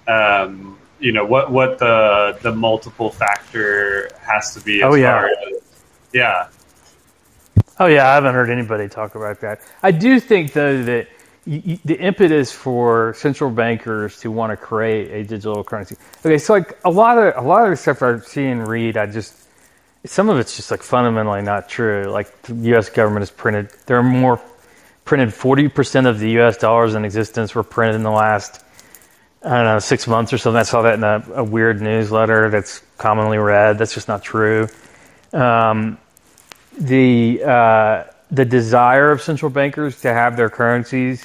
Um, 0.08 0.78
you 0.98 1.12
know 1.12 1.24
what 1.24 1.50
what 1.50 1.78
the 1.78 2.38
the 2.42 2.52
multiple 2.52 3.10
factor 3.10 4.10
has 4.20 4.54
to 4.54 4.60
be. 4.60 4.82
oh 4.82 4.94
yeah, 4.94 5.28
as, 5.50 5.62
yeah. 6.12 6.48
Oh 7.78 7.86
yeah, 7.86 8.08
I 8.08 8.14
haven't 8.14 8.34
heard 8.34 8.48
anybody 8.48 8.88
talk 8.88 9.14
about 9.14 9.40
that. 9.40 9.60
I 9.82 9.90
do 9.90 10.18
think 10.20 10.52
though 10.52 10.82
that 10.84 11.08
the 11.46 11.96
impetus 12.00 12.50
for 12.50 13.14
central 13.14 13.50
bankers 13.50 14.18
to 14.20 14.32
want 14.32 14.50
to 14.50 14.56
create 14.56 15.12
a 15.12 15.22
digital 15.22 15.62
currency. 15.62 15.96
Okay, 16.18 16.38
so 16.38 16.54
like 16.54 16.76
a 16.84 16.90
lot 16.90 17.18
of 17.18 17.44
a 17.44 17.46
lot 17.46 17.64
of 17.64 17.70
the 17.70 17.76
stuff 17.76 18.02
I 18.02 18.18
see 18.18 18.46
and 18.46 18.66
read, 18.66 18.96
I 18.96 19.06
just 19.06 19.46
some 20.04 20.28
of 20.28 20.38
it's 20.38 20.56
just 20.56 20.72
like 20.72 20.82
fundamentally 20.82 21.42
not 21.42 21.68
true. 21.68 22.04
Like 22.04 22.42
the 22.42 22.54
U.S. 22.70 22.90
government 22.90 23.20
has 23.20 23.30
printed, 23.30 23.70
there 23.86 23.96
are 23.96 24.02
more 24.02 24.40
printed. 25.04 25.32
Forty 25.32 25.68
percent 25.68 26.08
of 26.08 26.18
the 26.18 26.30
U.S. 26.30 26.56
dollars 26.56 26.94
in 26.94 27.04
existence 27.04 27.54
were 27.54 27.62
printed 27.62 27.94
in 27.94 28.02
the 28.02 28.10
last 28.10 28.64
I 29.44 29.50
don't 29.50 29.64
know 29.64 29.78
six 29.78 30.08
months 30.08 30.32
or 30.32 30.38
something. 30.38 30.58
I 30.58 30.64
saw 30.64 30.82
that 30.82 30.94
in 30.94 31.04
a, 31.04 31.24
a 31.36 31.44
weird 31.44 31.80
newsletter 31.80 32.50
that's 32.50 32.82
commonly 32.98 33.38
read. 33.38 33.78
That's 33.78 33.94
just 33.94 34.08
not 34.08 34.24
true. 34.24 34.66
Um, 35.32 35.98
the 36.76 37.44
uh, 37.44 38.04
the 38.32 38.44
desire 38.44 39.12
of 39.12 39.22
central 39.22 39.50
bankers 39.52 40.00
to 40.00 40.12
have 40.12 40.36
their 40.36 40.50
currencies 40.50 41.24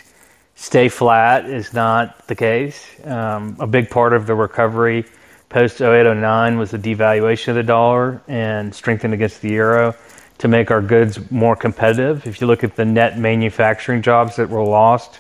stay 0.56 0.90
flat 0.90 1.46
is 1.46 1.74
not 1.74 2.28
the 2.28 2.36
case. 2.36 2.86
Um, 3.04 3.58
a 3.60 3.68
big 3.68 3.90
part 3.90 4.14
of 4.14 4.28
the 4.28 4.36
recovery 4.36 5.06
post 5.50 5.82
0809 5.82 6.58
was 6.58 6.72
the 6.72 6.78
devaluation 6.78 7.50
of 7.50 7.56
the 7.56 7.64
dollar 7.64 8.22
and 8.28 8.74
strengthened 8.74 9.14
against 9.14 9.42
the 9.42 9.50
euro 9.50 9.96
to 10.38 10.48
make 10.48 10.72
our 10.72 10.82
goods 10.82 11.30
more 11.30 11.56
competitive. 11.56 12.26
If 12.26 12.42
you 12.42 12.48
look 12.48 12.64
at 12.64 12.76
the 12.76 12.86
net 12.86 13.20
manufacturing 13.20 14.02
jobs 14.02 14.38
that 14.38 14.50
were 14.50 14.64
lost 14.64 15.20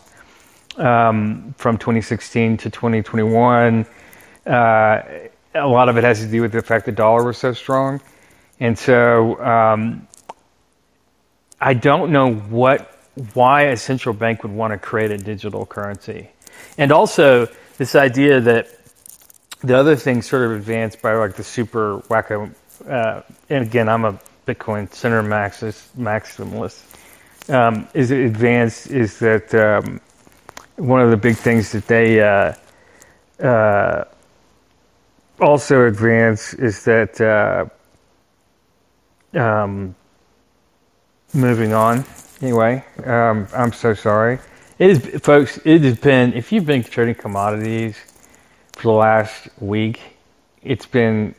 um, 0.77 1.53
from 1.57 1.77
2016 1.77 2.57
to 2.57 2.69
2021, 2.69 3.85
uh, 4.47 5.01
a 5.53 5.67
lot 5.67 5.89
of 5.89 5.97
it 5.97 6.03
has 6.03 6.21
to 6.21 6.27
do 6.27 6.41
with 6.41 6.53
the 6.53 6.61
fact 6.61 6.85
the 6.85 6.91
dollar 6.91 7.23
was 7.23 7.37
so 7.37 7.53
strong. 7.53 8.01
And 8.59 8.77
so 8.77 9.39
um, 9.43 10.07
I 11.59 11.73
don't 11.73 12.11
know 12.11 12.33
what 12.33 13.00
why 13.33 13.63
a 13.63 13.77
central 13.77 14.13
bank 14.13 14.43
would 14.43 14.51
want 14.51 14.71
to 14.71 14.77
create 14.77 15.11
a 15.11 15.17
digital 15.17 15.65
currency. 15.65 16.29
And 16.77 16.91
also 16.91 17.47
this 17.77 17.95
idea 17.95 18.39
that 18.41 18.67
the 19.61 19.77
other 19.77 19.95
thing 19.95 20.21
sort 20.21 20.43
of 20.43 20.51
advanced 20.51 21.01
by 21.01 21.13
like 21.15 21.35
the 21.35 21.43
super 21.43 21.99
wacko, 22.09 22.53
uh, 22.87 23.21
and 23.49 23.65
again, 23.65 23.89
I'm 23.89 24.05
a 24.05 24.19
Bitcoin 24.47 24.91
center 24.93 25.21
maxis, 25.21 25.87
maximalist, 25.97 26.83
um, 27.49 27.87
is 27.93 28.11
advanced 28.11 28.87
is 28.87 29.19
that 29.19 29.53
um, 29.53 29.99
one 30.77 31.01
of 31.01 31.11
the 31.11 31.17
big 31.17 31.35
things 31.35 31.71
that 31.73 31.87
they 31.87 32.21
uh, 32.21 32.53
uh, 33.43 34.05
also 35.39 35.85
advance 35.85 36.53
is 36.53 36.83
that 36.85 37.19
uh, 37.19 37.65
um, 39.37 39.95
moving 41.33 41.73
on 41.73 42.05
Anyway, 42.41 42.83
um, 43.05 43.47
I'm 43.53 43.71
so 43.71 43.93
sorry. 43.93 44.39
It 44.79 44.89
is, 44.89 45.21
folks. 45.21 45.59
It 45.63 45.83
has 45.83 45.99
been. 45.99 46.33
If 46.33 46.51
you've 46.51 46.65
been 46.65 46.83
trading 46.83 47.13
commodities 47.13 47.95
for 48.73 48.83
the 48.83 48.91
last 48.91 49.47
week, 49.59 50.01
it's 50.63 50.87
been 50.87 51.35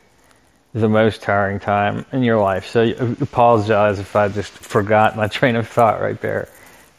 the 0.73 0.87
most 0.87 1.21
tiring 1.21 1.59
time 1.59 2.05
in 2.13 2.23
your 2.23 2.41
life. 2.41 2.67
So 2.67 2.83
I 2.83 3.15
apologize 3.21 3.99
if 3.99 4.15
I 4.15 4.29
just 4.29 4.53
forgot 4.53 5.17
my 5.17 5.27
train 5.39 5.57
of 5.57 5.67
thought 5.67 5.99
right 5.99 6.19
there. 6.21 6.47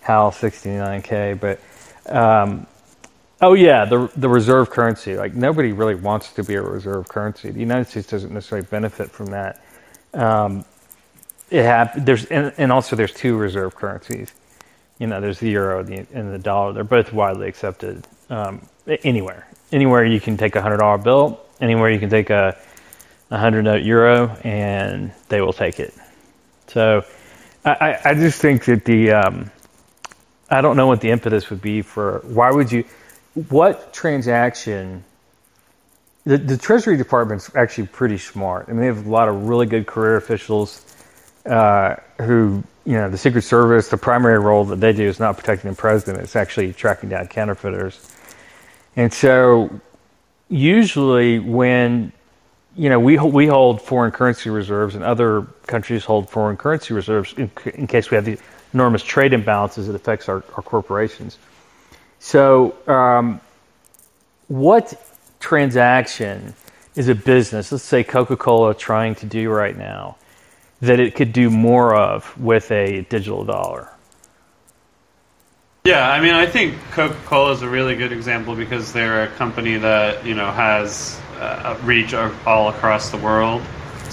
Hal 0.03 0.33
69k, 0.33 1.41
but 1.41 1.61
um, 2.15 2.67
oh 3.41 3.55
yeah, 3.55 3.87
the 3.87 4.11
the 4.17 4.29
reserve 4.29 4.69
currency. 4.69 5.17
Like 5.17 5.35
nobody 5.35 5.73
really 5.73 5.95
wants 5.95 6.31
to 6.35 6.45
be 6.45 6.57
a 6.57 6.63
reserve 6.63 7.09
currency. 7.09 7.51
The 7.51 7.61
United 7.61 7.89
States 7.89 8.09
doesn't 8.09 8.33
necessarily 8.35 8.67
benefit 8.71 9.11
from 9.11 9.27
that. 9.27 9.65
Um, 10.13 10.67
it 11.55 11.65
hap- 11.65 11.95
there's 11.97 12.25
and, 12.27 12.53
and, 12.59 12.73
also 12.73 12.97
there's 12.97 13.13
two 13.13 13.37
reserve 13.37 13.77
currencies. 13.77 14.33
You 14.99 15.07
know, 15.07 15.21
there's 15.21 15.39
the 15.39 15.51
euro 15.51 15.87
and 15.87 16.33
the 16.33 16.39
dollar. 16.39 16.73
They're 16.73 16.83
both 16.83 17.13
widely 17.13 17.49
accepted 17.49 18.07
um, 18.29 18.67
anywhere. 19.05 19.47
Anywhere 19.71 20.05
you 20.05 20.21
can 20.21 20.37
take 20.37 20.57
a 20.57 20.63
hundred 20.63 20.79
dollar 20.79 20.99
bill, 20.99 21.41
anywhere 21.61 21.91
you 21.91 22.01
can 22.01 22.11
take 22.11 22.31
a, 22.31 22.59
a 23.31 23.39
hundred 23.39 23.63
note 23.63 23.83
euro, 23.83 24.31
and 24.43 25.13
they 25.29 25.41
will 25.41 25.53
take 25.53 25.79
it. 25.79 25.95
So, 26.67 27.05
I, 27.65 27.99
I 28.05 28.15
just 28.15 28.41
think 28.41 28.65
that 28.65 28.85
the 28.85 29.13
um, 29.13 29.51
I 30.51 30.61
don't 30.61 30.77
know 30.77 30.89
what 30.89 31.01
the 31.01 31.11
impetus 31.11 31.51
would 31.51 31.63
be 31.63 31.83
for 31.83 32.21
why 32.25 32.51
would 32.51 32.73
you 32.73 32.85
what 33.49 33.93
transaction 33.93 35.05
the, 36.25 36.39
the 36.39 36.57
Treasury 36.57 36.97
Department's 36.97 37.55
actually 37.55 37.89
pretty 37.89 38.17
smart. 38.17 38.67
I 38.69 38.73
mean, 38.73 38.81
they 38.81 38.87
have 38.87 39.07
a 39.07 39.11
lot 39.11 39.29
of 39.29 39.45
really 39.47 39.67
good 39.67 39.87
career 39.87 40.17
officials 40.17 40.94
uh, 41.47 41.97
who, 42.21 42.63
you 42.85 42.95
know, 42.95 43.09
the 43.09 43.19
Secret 43.19 43.43
Service, 43.43 43.89
the 43.89 43.97
primary 43.97 44.39
role 44.39 44.65
that 44.65 44.81
they 44.81 44.93
do 44.93 45.05
is 45.05 45.21
not 45.21 45.37
protecting 45.37 45.71
the 45.71 45.77
president, 45.77 46.23
it's 46.23 46.37
actually 46.37 46.73
tracking 46.73 47.11
down 47.11 47.27
counterfeiters. 47.29 48.11
And 48.97 49.13
so, 49.13 49.81
usually, 50.49 51.39
when 51.39 52.13
you 52.77 52.89
know, 52.89 52.99
we 52.99 53.19
we 53.19 53.47
hold 53.47 53.81
foreign 53.81 54.11
currency 54.11 54.51
reserves, 54.51 54.95
and 54.95 55.05
other 55.05 55.43
countries 55.67 56.05
hold 56.05 56.29
foreign 56.29 56.57
currency 56.57 56.93
reserves 56.93 57.33
in, 57.35 57.51
in 57.75 57.87
case 57.87 58.11
we 58.11 58.17
have 58.17 58.25
the 58.25 58.39
enormous 58.73 59.03
trade 59.03 59.33
imbalances 59.33 59.87
that 59.87 59.95
affects 59.95 60.29
our, 60.29 60.43
our 60.57 60.63
corporations. 60.63 61.39
So, 62.19 62.75
um, 62.89 63.41
what 64.49 64.95
transaction 65.39 66.55
is 66.97 67.09
a 67.09 67.15
business? 67.15 67.71
Let's 67.71 67.85
say 67.85 68.03
Coca 68.03 68.37
Cola 68.37 68.75
trying 68.75 69.15
to 69.17 69.27
do 69.27 69.51
right 69.51 69.77
now 69.77 70.17
that 70.81 71.01
it 71.01 71.15
could 71.15 71.33
do 71.33 71.51
more 71.51 71.95
of 71.95 72.39
with 72.39 72.71
a 72.71 73.03
digital 73.03 73.45
dollar. 73.45 73.91
Yeah, 75.85 76.11
I 76.11 76.21
mean, 76.21 76.33
I 76.33 76.47
think 76.47 76.77
Coca 76.93 77.17
Cola 77.27 77.53
is 77.53 77.63
a 77.63 77.69
really 77.69 77.95
good 77.95 78.13
example 78.13 78.57
because 78.57 78.93
they're 78.93 79.25
a 79.25 79.29
company 79.29 79.77
that 79.77 80.25
you 80.25 80.35
know 80.35 80.51
has 80.51 81.21
uh, 81.39 81.79
reach 81.85 82.15
all 82.15 82.69
across 82.69 83.11
the 83.11 83.19
world, 83.19 83.63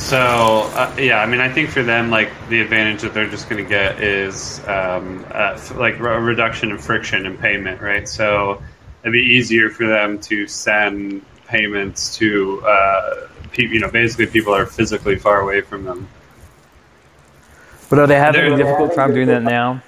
so 0.01 0.67
uh, 0.73 0.93
yeah, 0.97 1.21
I 1.21 1.27
mean, 1.27 1.39
I 1.39 1.49
think 1.49 1.69
for 1.69 1.83
them, 1.83 2.09
like 2.09 2.31
the 2.49 2.59
advantage 2.61 3.03
that 3.03 3.13
they're 3.13 3.29
just 3.29 3.49
going 3.49 3.63
to 3.63 3.69
get 3.69 4.01
is 4.01 4.59
um, 4.67 5.25
uh, 5.31 5.59
like 5.75 5.99
a 5.99 6.19
reduction 6.19 6.71
in 6.71 6.77
friction 6.77 7.25
in 7.25 7.37
payment, 7.37 7.81
right? 7.81 8.07
So 8.09 8.61
it'd 9.03 9.13
be 9.13 9.19
easier 9.19 9.69
for 9.69 9.87
them 9.87 10.19
to 10.21 10.47
send 10.47 11.23
payments 11.47 12.17
to 12.17 12.61
uh, 12.65 13.27
people. 13.51 13.75
You 13.75 13.81
know, 13.81 13.91
basically 13.91 14.25
people 14.25 14.53
are 14.53 14.65
physically 14.65 15.17
far 15.17 15.39
away 15.39 15.61
from 15.61 15.85
them. 15.85 16.07
But 17.91 17.99
are 17.99 18.07
they 18.07 18.15
having 18.15 18.53
a 18.53 18.55
difficult 18.55 18.95
time 18.95 19.13
doing 19.13 19.27
that 19.27 19.43
now? 19.43 19.83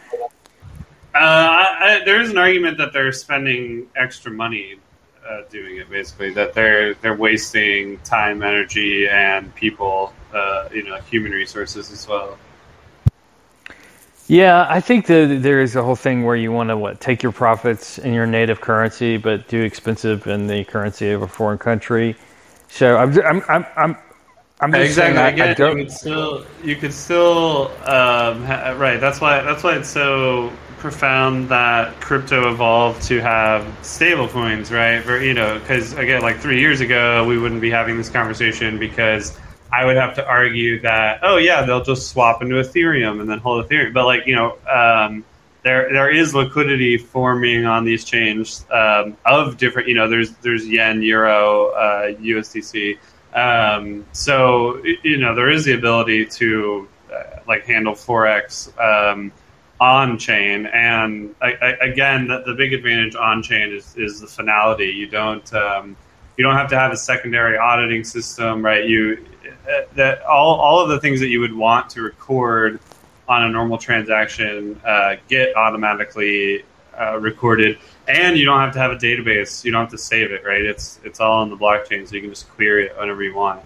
Uh, 1.15 1.17
I, 1.17 1.77
I, 1.79 2.01
there 2.03 2.19
is 2.19 2.31
an 2.31 2.37
argument 2.37 2.77
that 2.79 2.91
they're 2.91 3.13
spending 3.13 3.87
extra 3.95 4.29
money 4.29 4.75
uh, 5.25 5.43
doing 5.49 5.77
it. 5.77 5.89
Basically, 5.89 6.33
that 6.33 6.53
they're 6.53 6.95
they're 6.95 7.15
wasting 7.15 7.97
time, 7.99 8.43
energy, 8.43 9.07
and 9.07 9.55
people. 9.55 10.13
Uh, 10.33 10.67
you 10.73 10.83
know, 10.83 10.97
human 11.09 11.31
resources 11.31 11.93
as 11.93 12.05
well. 12.05 12.37
Yeah, 14.27 14.65
I 14.69 14.81
think 14.81 15.05
that 15.07 15.41
there 15.41 15.61
is 15.61 15.77
a 15.77 15.83
whole 15.83 15.95
thing 15.95 16.23
where 16.23 16.35
you 16.35 16.51
want 16.51 16.69
to 16.71 16.77
what 16.77 16.99
take 16.99 17.23
your 17.23 17.31
profits 17.31 17.99
in 17.99 18.13
your 18.13 18.25
native 18.25 18.59
currency, 18.59 19.15
but 19.15 19.47
do 19.47 19.61
expensive 19.61 20.27
in 20.27 20.47
the 20.47 20.65
currency 20.65 21.11
of 21.11 21.21
a 21.21 21.27
foreign 21.27 21.57
country. 21.57 22.17
So 22.67 22.97
I'm 22.97 23.17
I'm 23.21 23.43
I'm 23.47 23.65
I'm, 23.77 23.97
I'm 24.59 24.73
exactly. 24.73 25.17
saying 25.17 25.33
Again, 25.33 25.61
I, 25.61 25.65
I 25.65 25.69
you 25.69 25.75
could 25.75 25.91
still 25.91 26.45
you 26.63 26.75
could 26.75 26.93
still 26.93 27.67
um, 27.85 28.43
ha- 28.43 28.75
right. 28.77 28.99
That's 28.99 29.19
why 29.19 29.41
that's 29.41 29.63
why 29.63 29.75
it's 29.75 29.89
so 29.89 30.51
profound 30.83 31.47
that 31.47 31.97
crypto 32.01 32.51
evolved 32.51 33.01
to 33.03 33.21
have 33.21 33.65
stable 33.83 34.27
coins, 34.27 34.69
right? 34.69 35.01
For, 35.01 35.17
you 35.23 35.33
know, 35.33 35.57
because 35.57 35.93
again, 35.93 36.21
like 36.21 36.39
three 36.39 36.59
years 36.59 36.81
ago, 36.81 37.25
we 37.25 37.37
wouldn't 37.37 37.61
be 37.61 37.69
having 37.69 37.95
this 37.95 38.09
conversation 38.09 38.77
because 38.77 39.39
I 39.71 39.85
would 39.85 39.95
have 39.95 40.13
to 40.15 40.27
argue 40.27 40.81
that, 40.81 41.19
oh 41.23 41.37
yeah, 41.37 41.65
they'll 41.65 41.83
just 41.83 42.09
swap 42.09 42.41
into 42.41 42.55
Ethereum 42.55 43.21
and 43.21 43.29
then 43.29 43.39
hold 43.39 43.65
Ethereum. 43.65 43.93
But 43.93 44.05
like, 44.05 44.27
you 44.27 44.35
know, 44.35 44.57
um, 44.69 45.23
there 45.63 45.89
there 45.91 46.11
is 46.11 46.35
liquidity 46.35 46.97
forming 46.97 47.65
on 47.65 47.85
these 47.85 48.03
chains 48.03 48.65
um, 48.69 49.15
of 49.25 49.55
different, 49.57 49.87
you 49.87 49.95
know, 49.95 50.09
there's 50.09 50.31
there's 50.37 50.67
yen, 50.67 51.01
euro, 51.01 51.69
uh, 51.69 52.07
USDC. 52.11 52.97
Um, 53.33 54.05
so 54.11 54.83
you 54.83 55.17
know, 55.17 55.35
there 55.35 55.49
is 55.49 55.65
the 55.65 55.73
ability 55.73 56.25
to 56.25 56.87
uh, 57.13 57.39
like 57.47 57.65
handle 57.65 57.93
forex. 57.93 58.69
Um, 58.79 59.31
on 59.79 60.17
chain. 60.17 60.65
And 60.67 61.35
I, 61.41 61.53
I, 61.53 61.69
again, 61.81 62.27
the, 62.27 62.41
the, 62.45 62.53
big 62.53 62.71
advantage 62.71 63.15
on 63.15 63.43
chain 63.43 63.73
is, 63.73 63.93
is 63.97 64.21
the 64.21 64.27
finality. 64.27 64.85
You 64.85 65.07
don't 65.07 65.53
um, 65.53 65.97
you 66.37 66.43
don't 66.43 66.55
have 66.55 66.69
to 66.69 66.79
have 66.79 66.91
a 66.91 66.97
secondary 66.97 67.57
auditing 67.57 68.03
system, 68.03 68.63
right? 68.63 68.85
You 68.85 69.25
uh, 69.67 69.81
that 69.95 70.21
all 70.23 70.55
all 70.55 70.79
of 70.79 70.89
the 70.89 70.99
things 70.99 71.19
that 71.19 71.27
you 71.27 71.39
would 71.41 71.53
want 71.53 71.89
to 71.91 72.01
record 72.01 72.79
on 73.27 73.43
a 73.43 73.49
normal 73.49 73.77
transaction 73.77 74.79
uh, 74.85 75.15
get 75.27 75.55
automatically 75.55 76.63
uh, 76.99 77.17
recorded, 77.19 77.77
and 78.07 78.37
you 78.37 78.45
don't 78.45 78.59
have 78.59 78.73
to 78.73 78.79
have 78.79 78.91
a 78.91 78.95
database. 78.95 79.63
You 79.63 79.71
don't 79.71 79.81
have 79.81 79.91
to 79.91 79.97
save 79.97 80.31
it, 80.31 80.43
right? 80.45 80.61
It's 80.61 80.99
it's 81.03 81.19
all 81.19 81.41
on 81.41 81.49
the 81.49 81.57
blockchain, 81.57 82.07
so 82.07 82.15
you 82.15 82.21
can 82.21 82.29
just 82.29 82.49
query 82.49 82.87
it 82.87 82.97
whenever 82.97 83.23
you 83.23 83.33
want. 83.35 83.61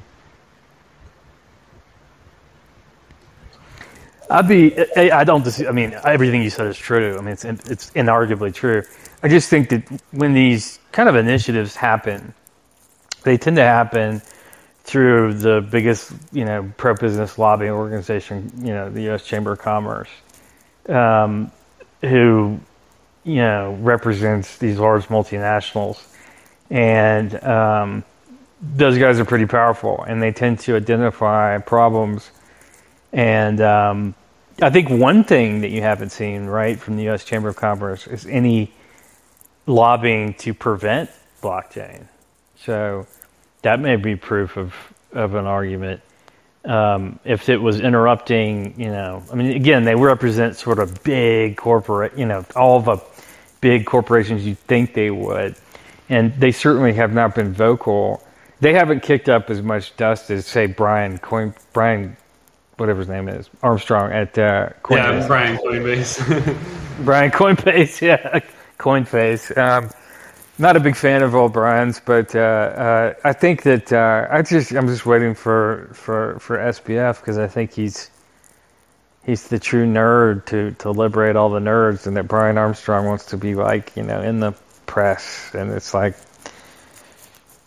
I'd 4.30 4.47
be. 4.47 4.78
I 4.97 5.23
don't. 5.23 5.47
I 5.67 5.71
mean, 5.71 5.95
everything 6.04 6.43
you 6.43 6.50
said 6.50 6.67
is 6.67 6.78
true. 6.78 7.17
I 7.17 7.21
mean, 7.21 7.34
it's 7.34 7.45
it's 7.45 7.91
inarguably 7.91 8.54
true. 8.54 8.84
I 9.23 9.30
just 9.30 9.50
think 9.50 9.69
that 9.69 9.84
when 10.12 10.34
these 10.34 10.80
kind 10.91 11.10
of 11.10 11.15
initiatives 11.15 11.76
happen, 11.76 12.34
they 13.23 13.38
tend 13.38 13.56
to 13.58 13.63
happen 13.63 14.21
through 14.84 15.34
the 15.34 15.62
biggest, 15.69 16.13
you 16.32 16.45
know, 16.45 16.71
pro-business 16.78 17.38
lobbying 17.38 17.71
organization, 17.71 18.50
you 18.60 18.73
know, 18.73 18.89
the 18.89 19.02
U.S. 19.04 19.26
Chamber 19.26 19.52
of 19.52 19.60
Commerce, 19.60 20.08
um, 20.88 21.52
who, 22.02 22.58
you 23.28 23.36
know, 23.36 23.78
represents 23.82 24.58
these 24.58 24.80
large 24.80 25.08
multinationals, 25.08 26.04
and 26.70 27.44
um, 27.44 28.04
those 28.62 28.98
guys 28.98 29.20
are 29.20 29.26
pretty 29.26 29.46
powerful, 29.46 30.04
and 30.08 30.22
they 30.22 30.32
tend 30.32 30.60
to 30.62 30.76
identify 30.76 31.60
problems 31.60 32.32
and 33.13 33.62
um, 33.62 34.16
I 34.62 34.70
think 34.70 34.90
one 34.90 35.24
thing 35.24 35.62
that 35.62 35.70
you 35.70 35.82
haven't 35.82 36.12
seen, 36.12 36.46
right, 36.46 36.80
from 36.80 36.98
the 36.98 37.04
U.S. 37.04 37.24
Chamber 37.24 37.50
of 37.50 37.56
Commerce 37.56 38.08
is 38.08 38.26
any 38.26 38.74
lobbying 39.66 40.34
to 40.36 40.54
prevent 40.54 41.10
blockchain. 41.42 42.08
So 42.58 43.08
that 43.62 43.80
may 43.80 43.96
be 43.96 44.16
proof 44.16 44.58
of, 44.58 44.74
of 45.13 45.36
an 45.36 45.46
argument. 45.46 46.02
Um, 46.66 47.20
if 47.24 47.50
it 47.50 47.58
was 47.58 47.80
interrupting, 47.80 48.80
you 48.80 48.90
know, 48.90 49.24
I 49.32 49.36
mean, 49.36 49.56
again, 49.56 49.86
they 49.86 49.96
represent 49.96 50.58
sort 50.58 50.80
of 50.80 51.04
big 51.04 51.56
corporate, 51.56 52.18
you 52.18 52.26
know, 52.26 52.46
all 52.56 52.78
of 52.78 52.86
the 52.86 52.98
big 53.62 53.86
corporations 53.86 54.46
you 54.46 54.56
think 54.56 54.93
they 54.93 55.12
would. 55.12 55.56
And 56.10 56.34
they 56.39 56.52
certainly 56.52 56.93
have 56.93 57.13
not 57.13 57.36
been 57.36 57.54
vocal. 57.54 58.24
They 58.60 58.74
haven't 58.74 59.02
kicked 59.02 59.30
up 59.30 59.50
as 59.50 59.62
much 59.62 59.96
dust 59.98 60.30
as, 60.32 60.46
say, 60.46 60.67
Brian 60.67 61.17
Coin, 61.17 61.54
Brian 61.74 62.15
whatever 62.78 63.00
his 63.00 63.10
name 63.10 63.28
is, 63.28 63.50
Armstrong 63.62 64.12
at 64.12 64.38
uh, 64.38 64.70
Coinbase. 64.84 65.22
Yeah, 65.22 65.28
Brian 65.28 65.58
Coinbase. 65.58 67.06
Brian 67.06 67.32
Coinbase, 67.32 68.02
yeah, 68.02 68.39
Coinface. 68.78 69.56
Um, 69.58 69.89
not 70.60 70.76
a 70.76 70.80
big 70.80 70.96
fan 70.96 71.22
of 71.22 71.36
old 71.36 71.54
Brian's, 71.54 72.00
but 72.00 72.36
uh, 72.36 72.39
uh, 72.39 73.13
I 73.24 73.34
think 73.34 73.63
that 73.63 73.93
uh, 73.93 74.28
I 74.30 74.41
just 74.41 74.72
I'm 74.72 74.88
just 74.88 75.06
waiting 75.06 75.36
for 75.36 75.89
for 75.93 76.39
for 76.39 76.58
SBF 76.58 77.20
because 77.20 77.38
I 77.38 77.48
think 77.48 77.74
he's 77.74 78.10
he's 79.28 79.50
the 79.50 79.60
true 79.60 79.86
nerd 79.86 80.46
to 80.46 80.72
to 80.80 80.90
liberate 80.90 81.36
all 81.36 81.52
the 81.52 81.60
nerds, 81.60 82.08
and 82.08 82.18
that 82.18 82.28
Brian 82.28 82.58
Armstrong 82.58 83.06
wants 83.06 83.26
to 83.28 83.38
be 83.38 83.54
like 83.54 83.96
you 83.96 84.02
know 84.02 84.22
in 84.22 84.40
the 84.40 84.54
press, 84.88 85.54
and 85.54 85.70
it's 85.70 85.94
like 85.94 86.16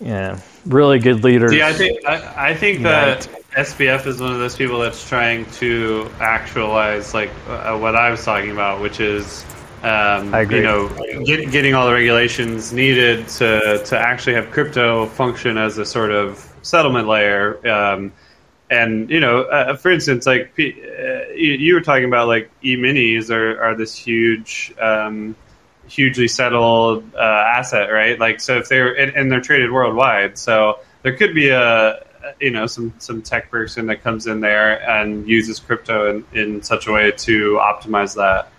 yeah, 0.01 0.41
really 0.67 0.99
good 0.99 1.23
leaders. 1.23 1.53
Yeah, 1.55 1.69
I 1.69 1.73
think 1.75 2.05
I, 2.05 2.51
I 2.51 2.55
think 2.57 2.83
that 2.83 3.29
SBF 3.53 4.07
is 4.07 4.21
one 4.21 4.33
of 4.33 4.39
those 4.39 4.57
people 4.57 4.81
that's 4.81 5.09
trying 5.09 5.45
to 5.53 6.11
actualize 6.19 7.15
like 7.15 7.31
uh, 7.47 7.79
what 7.79 7.95
I 7.95 8.11
was 8.11 8.25
talking 8.25 8.51
about, 8.51 8.81
which 8.81 8.99
is 8.99 9.45
um, 9.83 10.35
you 10.51 10.63
know 10.63 10.89
get, 11.25 11.53
getting 11.53 11.75
all 11.75 11.87
the 11.87 11.93
regulations 11.93 12.73
needed 12.73 13.29
to 13.29 13.83
to 13.85 13.99
actually 13.99 14.35
have 14.35 14.51
crypto 14.51 15.07
function 15.07 15.59
as 15.59 15.77
a 15.79 15.85
sort 15.85 16.11
of 16.11 16.51
settlement 16.63 17.07
layer. 17.07 17.69
Um, 17.69 18.13
and 18.71 19.11
you 19.11 19.19
know, 19.19 19.43
uh, 19.43 19.77
for 19.77 19.91
instance, 19.91 20.27
like 20.27 20.53
uh, 20.59 20.63
you, 20.63 21.53
you, 21.59 21.75
were 21.75 21.81
talking 21.81 22.05
about, 22.05 22.29
like 22.29 22.51
e-minis 22.65 23.29
are, 23.29 23.61
are 23.61 23.77
this 23.77 23.97
huge, 23.97 24.73
um, 24.81 25.35
hugely 25.89 26.29
settled 26.29 27.05
uh, 27.15 27.19
asset, 27.19 27.91
right? 27.91 28.19
Like, 28.19 28.41
so 28.41 28.59
if 28.59 28.69
they're 28.69 28.97
and, 28.97 29.15
and 29.17 29.31
they're 29.31 29.41
traded 29.41 29.73
worldwide, 29.73 30.39
so 30.39 30.79
there 31.03 31.17
could 31.17 31.35
be 31.35 31.49
a 31.49 32.07
you 32.41 32.51
know 32.51 32.67
some 32.67 32.95
some 32.99 33.23
tech 33.23 33.51
person 33.51 33.87
that 33.87 34.03
comes 34.03 34.27
in 34.27 34.41
there 34.41 34.89
and 34.89 35.27
uses 35.27 35.59
crypto 35.59 36.11
in, 36.11 36.25
in 36.33 36.63
such 36.63 36.87
a 36.87 36.93
way 36.93 37.11
to 37.11 37.55
optimize 37.61 38.15
that. 38.15 38.53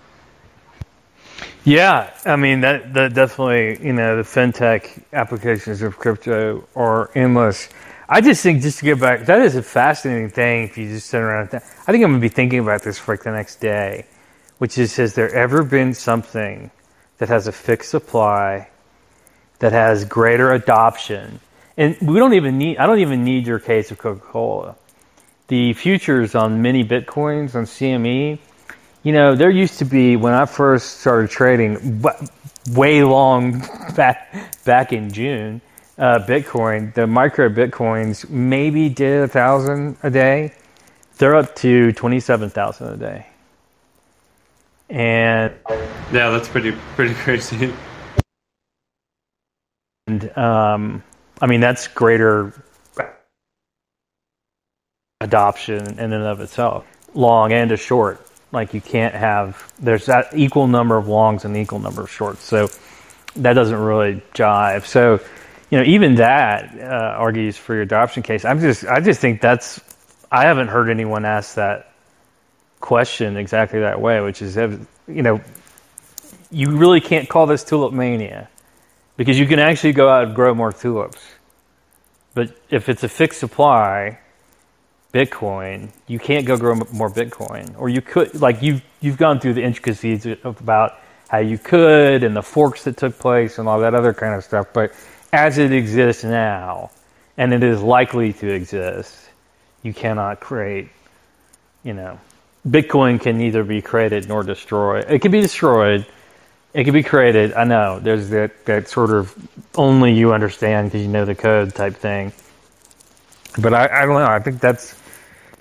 Yeah, 1.63 2.11
I 2.25 2.35
mean 2.35 2.61
that 2.61 2.93
that 2.93 3.13
definitely 3.13 3.85
you 3.85 3.93
know 3.93 4.17
the 4.17 4.23
fintech 4.23 5.03
applications 5.13 5.81
of 5.81 5.97
crypto 5.97 6.67
are 6.75 7.11
endless. 7.15 7.69
I 8.13 8.19
just 8.19 8.43
think 8.43 8.61
just 8.61 8.79
to 8.79 8.83
get 8.83 8.99
back, 8.99 9.25
that 9.27 9.41
is 9.41 9.55
a 9.55 9.63
fascinating 9.63 10.29
thing. 10.29 10.65
If 10.65 10.77
you 10.77 10.89
just 10.89 11.07
sit 11.07 11.21
around, 11.21 11.47
I 11.53 11.59
think 11.59 12.03
I'm 12.03 12.11
gonna 12.11 12.19
be 12.19 12.27
thinking 12.27 12.59
about 12.59 12.81
this 12.83 12.99
for 12.99 13.13
like 13.13 13.23
the 13.23 13.31
next 13.31 13.61
day, 13.61 14.05
which 14.57 14.77
is 14.77 14.97
has 14.97 15.15
there 15.15 15.33
ever 15.33 15.63
been 15.63 15.93
something 15.93 16.71
that 17.19 17.29
has 17.29 17.47
a 17.47 17.53
fixed 17.53 17.89
supply, 17.89 18.67
that 19.59 19.71
has 19.71 20.03
greater 20.03 20.51
adoption, 20.51 21.39
and 21.77 21.95
we 22.01 22.19
don't 22.19 22.33
even 22.33 22.57
need 22.57 22.79
I 22.79 22.85
don't 22.85 22.99
even 22.99 23.23
need 23.23 23.47
your 23.47 23.59
case 23.59 23.91
of 23.91 23.97
Coca-Cola. 23.97 24.75
The 25.47 25.71
futures 25.71 26.35
on 26.35 26.61
many 26.61 26.83
bitcoins 26.83 27.55
on 27.55 27.63
CME, 27.63 28.39
you 29.03 29.13
know, 29.13 29.35
there 29.35 29.49
used 29.49 29.79
to 29.79 29.85
be 29.85 30.17
when 30.17 30.33
I 30.33 30.45
first 30.47 30.99
started 30.99 31.29
trading 31.29 32.03
way 32.71 33.05
long 33.05 33.59
back 33.95 34.61
back 34.65 34.91
in 34.91 35.13
June, 35.13 35.61
uh, 36.01 36.19
Bitcoin, 36.19 36.93
the 36.95 37.05
micro 37.05 37.47
bitcoins 37.47 38.27
maybe 38.27 38.89
did 38.89 39.21
a 39.21 39.27
thousand 39.27 39.97
a 40.01 40.09
day. 40.09 40.53
They're 41.17 41.35
up 41.35 41.55
to 41.57 41.91
twenty 41.93 42.19
seven 42.19 42.49
thousand 42.49 42.87
a 42.87 42.97
day. 42.97 43.27
And 44.89 45.53
yeah, 46.11 46.31
that's 46.31 46.49
pretty 46.49 46.71
pretty 46.95 47.13
crazy. 47.23 47.71
And 50.07 50.35
um, 50.35 51.03
I 51.39 51.45
mean, 51.45 51.61
that's 51.61 51.87
greater 51.87 52.51
adoption 55.21 55.99
in 55.99 56.13
and 56.13 56.23
of 56.23 56.41
itself, 56.41 56.85
long 57.13 57.53
and 57.53 57.71
a 57.71 57.77
short. 57.77 58.25
Like 58.51 58.73
you 58.73 58.81
can't 58.81 59.13
have 59.13 59.71
there's 59.79 60.07
that 60.07 60.35
equal 60.35 60.65
number 60.65 60.97
of 60.97 61.07
longs 61.07 61.45
and 61.45 61.55
equal 61.55 61.79
number 61.79 62.01
of 62.01 62.09
shorts, 62.09 62.43
so 62.43 62.69
that 63.35 63.53
doesn't 63.53 63.79
really 63.79 64.21
jive. 64.33 64.85
So, 64.85 65.19
you 65.71 65.77
know, 65.77 65.83
even 65.85 66.15
that 66.15 66.77
uh, 66.79 67.15
argues 67.17 67.57
for 67.57 67.73
your 67.73 67.83
adoption 67.83 68.21
case. 68.21 68.45
I'm 68.45 68.59
just 68.59 68.85
I 68.85 68.99
just 68.99 69.21
think 69.21 69.41
that's 69.41 69.79
I 70.31 70.43
haven't 70.43 70.67
heard 70.67 70.89
anyone 70.89 71.25
ask 71.25 71.55
that 71.55 71.93
question 72.81 73.37
exactly 73.37 73.79
that 73.79 73.99
way, 74.01 74.21
which 74.21 74.41
is, 74.41 74.57
you 74.57 75.21
know, 75.23 75.41
you 76.51 76.75
really 76.75 76.99
can't 76.99 77.29
call 77.29 77.47
this 77.47 77.63
tulip 77.63 77.93
mania 77.93 78.49
because 79.15 79.39
you 79.39 79.47
can 79.47 79.59
actually 79.59 79.93
go 79.93 80.09
out 80.09 80.25
and 80.25 80.35
grow 80.35 80.53
more 80.53 80.73
tulips. 80.73 81.21
But 82.33 82.57
if 82.69 82.89
it's 82.89 83.03
a 83.03 83.09
fixed 83.09 83.39
supply, 83.39 84.19
Bitcoin, 85.13 85.91
you 86.07 86.19
can't 86.19 86.45
go 86.45 86.57
grow 86.57 86.75
more 86.91 87.09
Bitcoin, 87.09 87.77
or 87.77 87.87
you 87.87 88.01
could 88.01 88.41
like 88.41 88.61
you 88.61 88.81
you've 88.99 89.17
gone 89.17 89.39
through 89.39 89.53
the 89.53 89.63
intricacies 89.63 90.25
about 90.43 90.99
how 91.29 91.37
you 91.37 91.57
could 91.57 92.23
and 92.23 92.35
the 92.35 92.41
forks 92.41 92.83
that 92.83 92.97
took 92.97 93.17
place 93.19 93.57
and 93.57 93.69
all 93.69 93.79
that 93.79 93.95
other 93.95 94.13
kind 94.13 94.33
of 94.35 94.43
stuff. 94.43 94.67
But 94.73 94.93
as 95.33 95.57
it 95.57 95.71
exists 95.71 96.23
now, 96.23 96.91
and 97.37 97.53
it 97.53 97.63
is 97.63 97.81
likely 97.81 98.33
to 98.33 98.47
exist, 98.49 99.17
you 99.83 99.93
cannot 99.93 100.39
create, 100.39 100.89
you 101.83 101.93
know, 101.93 102.19
Bitcoin 102.67 103.19
can 103.19 103.37
neither 103.37 103.63
be 103.63 103.81
created 103.81 104.27
nor 104.27 104.43
destroyed. 104.43 105.05
It 105.09 105.19
can 105.19 105.31
be 105.31 105.41
destroyed. 105.41 106.05
It 106.73 106.83
can 106.83 106.93
be 106.93 107.03
created. 107.03 107.53
I 107.53 107.63
know 107.63 107.99
there's 107.99 108.29
that, 108.29 108.65
that 108.65 108.87
sort 108.87 109.09
of 109.09 109.35
only 109.75 110.13
you 110.13 110.33
understand 110.33 110.87
because 110.87 111.01
you 111.01 111.07
know 111.07 111.25
the 111.25 111.35
code 111.35 111.73
type 111.73 111.95
thing. 111.95 112.33
But 113.59 113.73
I, 113.73 114.03
I 114.03 114.05
don't 114.05 114.15
know. 114.15 114.25
I 114.25 114.39
think 114.39 114.61
that's 114.61 114.95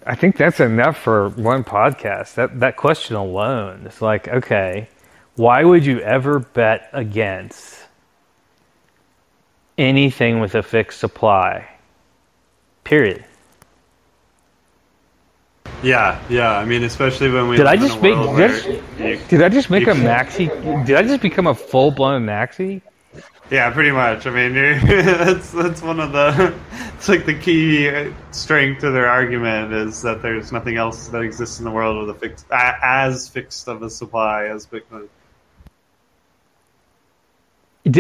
I 0.07 0.15
think 0.15 0.37
that's 0.37 0.61
enough 0.61 0.99
for 0.99 1.31
one 1.31 1.65
podcast. 1.65 2.35
That 2.35 2.61
that 2.61 2.77
question 2.77 3.17
alone. 3.17 3.83
It's 3.87 4.01
like, 4.03 4.29
okay, 4.29 4.89
why 5.37 5.65
would 5.65 5.85
you 5.85 6.01
ever 6.01 6.39
bet 6.39 6.91
against 6.93 7.80
anything 9.81 10.41
with 10.41 10.55
a 10.55 10.63
fixed 10.63 11.01
supply? 11.01 11.67
Period. 12.85 13.25
Yeah, 15.83 16.23
yeah. 16.29 16.59
I 16.59 16.65
mean, 16.65 16.83
especially 16.83 17.31
when 17.31 17.49
we 17.49 17.57
did 17.57 17.67
I 17.67 17.77
just 17.77 18.03
make 18.03 18.15
did, 18.37 18.83
you, 18.99 19.21
did 19.29 19.43
I 19.43 19.49
just 19.49 19.71
make 19.71 19.87
a 19.87 19.93
maxi? 19.93 20.49
Did 20.85 20.97
I 20.97 21.03
just 21.03 21.23
become 21.23 21.47
a 21.47 21.55
full 21.55 21.91
blown 21.91 22.27
maxi? 22.27 22.83
Yeah, 23.51 23.71
pretty 23.71 23.91
much. 23.91 24.27
I 24.27 24.31
mean, 24.31 24.55
that's 24.87 25.51
that's 25.51 25.83
one 25.83 25.99
of 25.99 26.13
the 26.13 26.55
it's 26.95 27.09
like 27.09 27.25
the 27.25 27.35
key 27.35 28.13
strength 28.31 28.81
to 28.83 28.91
their 28.91 29.09
argument 29.09 29.73
is 29.73 30.03
that 30.03 30.23
there's 30.23 30.53
nothing 30.53 30.77
else 30.77 31.09
that 31.09 31.23
exists 31.23 31.59
in 31.59 31.65
the 31.65 31.71
world 31.71 32.07
with 32.07 32.15
a 32.15 32.19
fixed 32.19 32.47
as 32.51 33.29
fixed 33.29 33.67
of 33.69 33.83
a 33.83 33.91
supply 33.91 34.47
as 34.47 34.67
Bitcoin. 34.67 35.09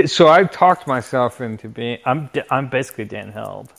So 0.06 0.28
I've 0.28 0.50
talked 0.50 0.86
myself 0.86 1.40
into 1.40 1.68
being 1.68 1.98
I'm 2.04 2.28
I'm 2.50 2.68
basically 2.68 3.06
Dan 3.06 3.32
Held. 3.32 3.72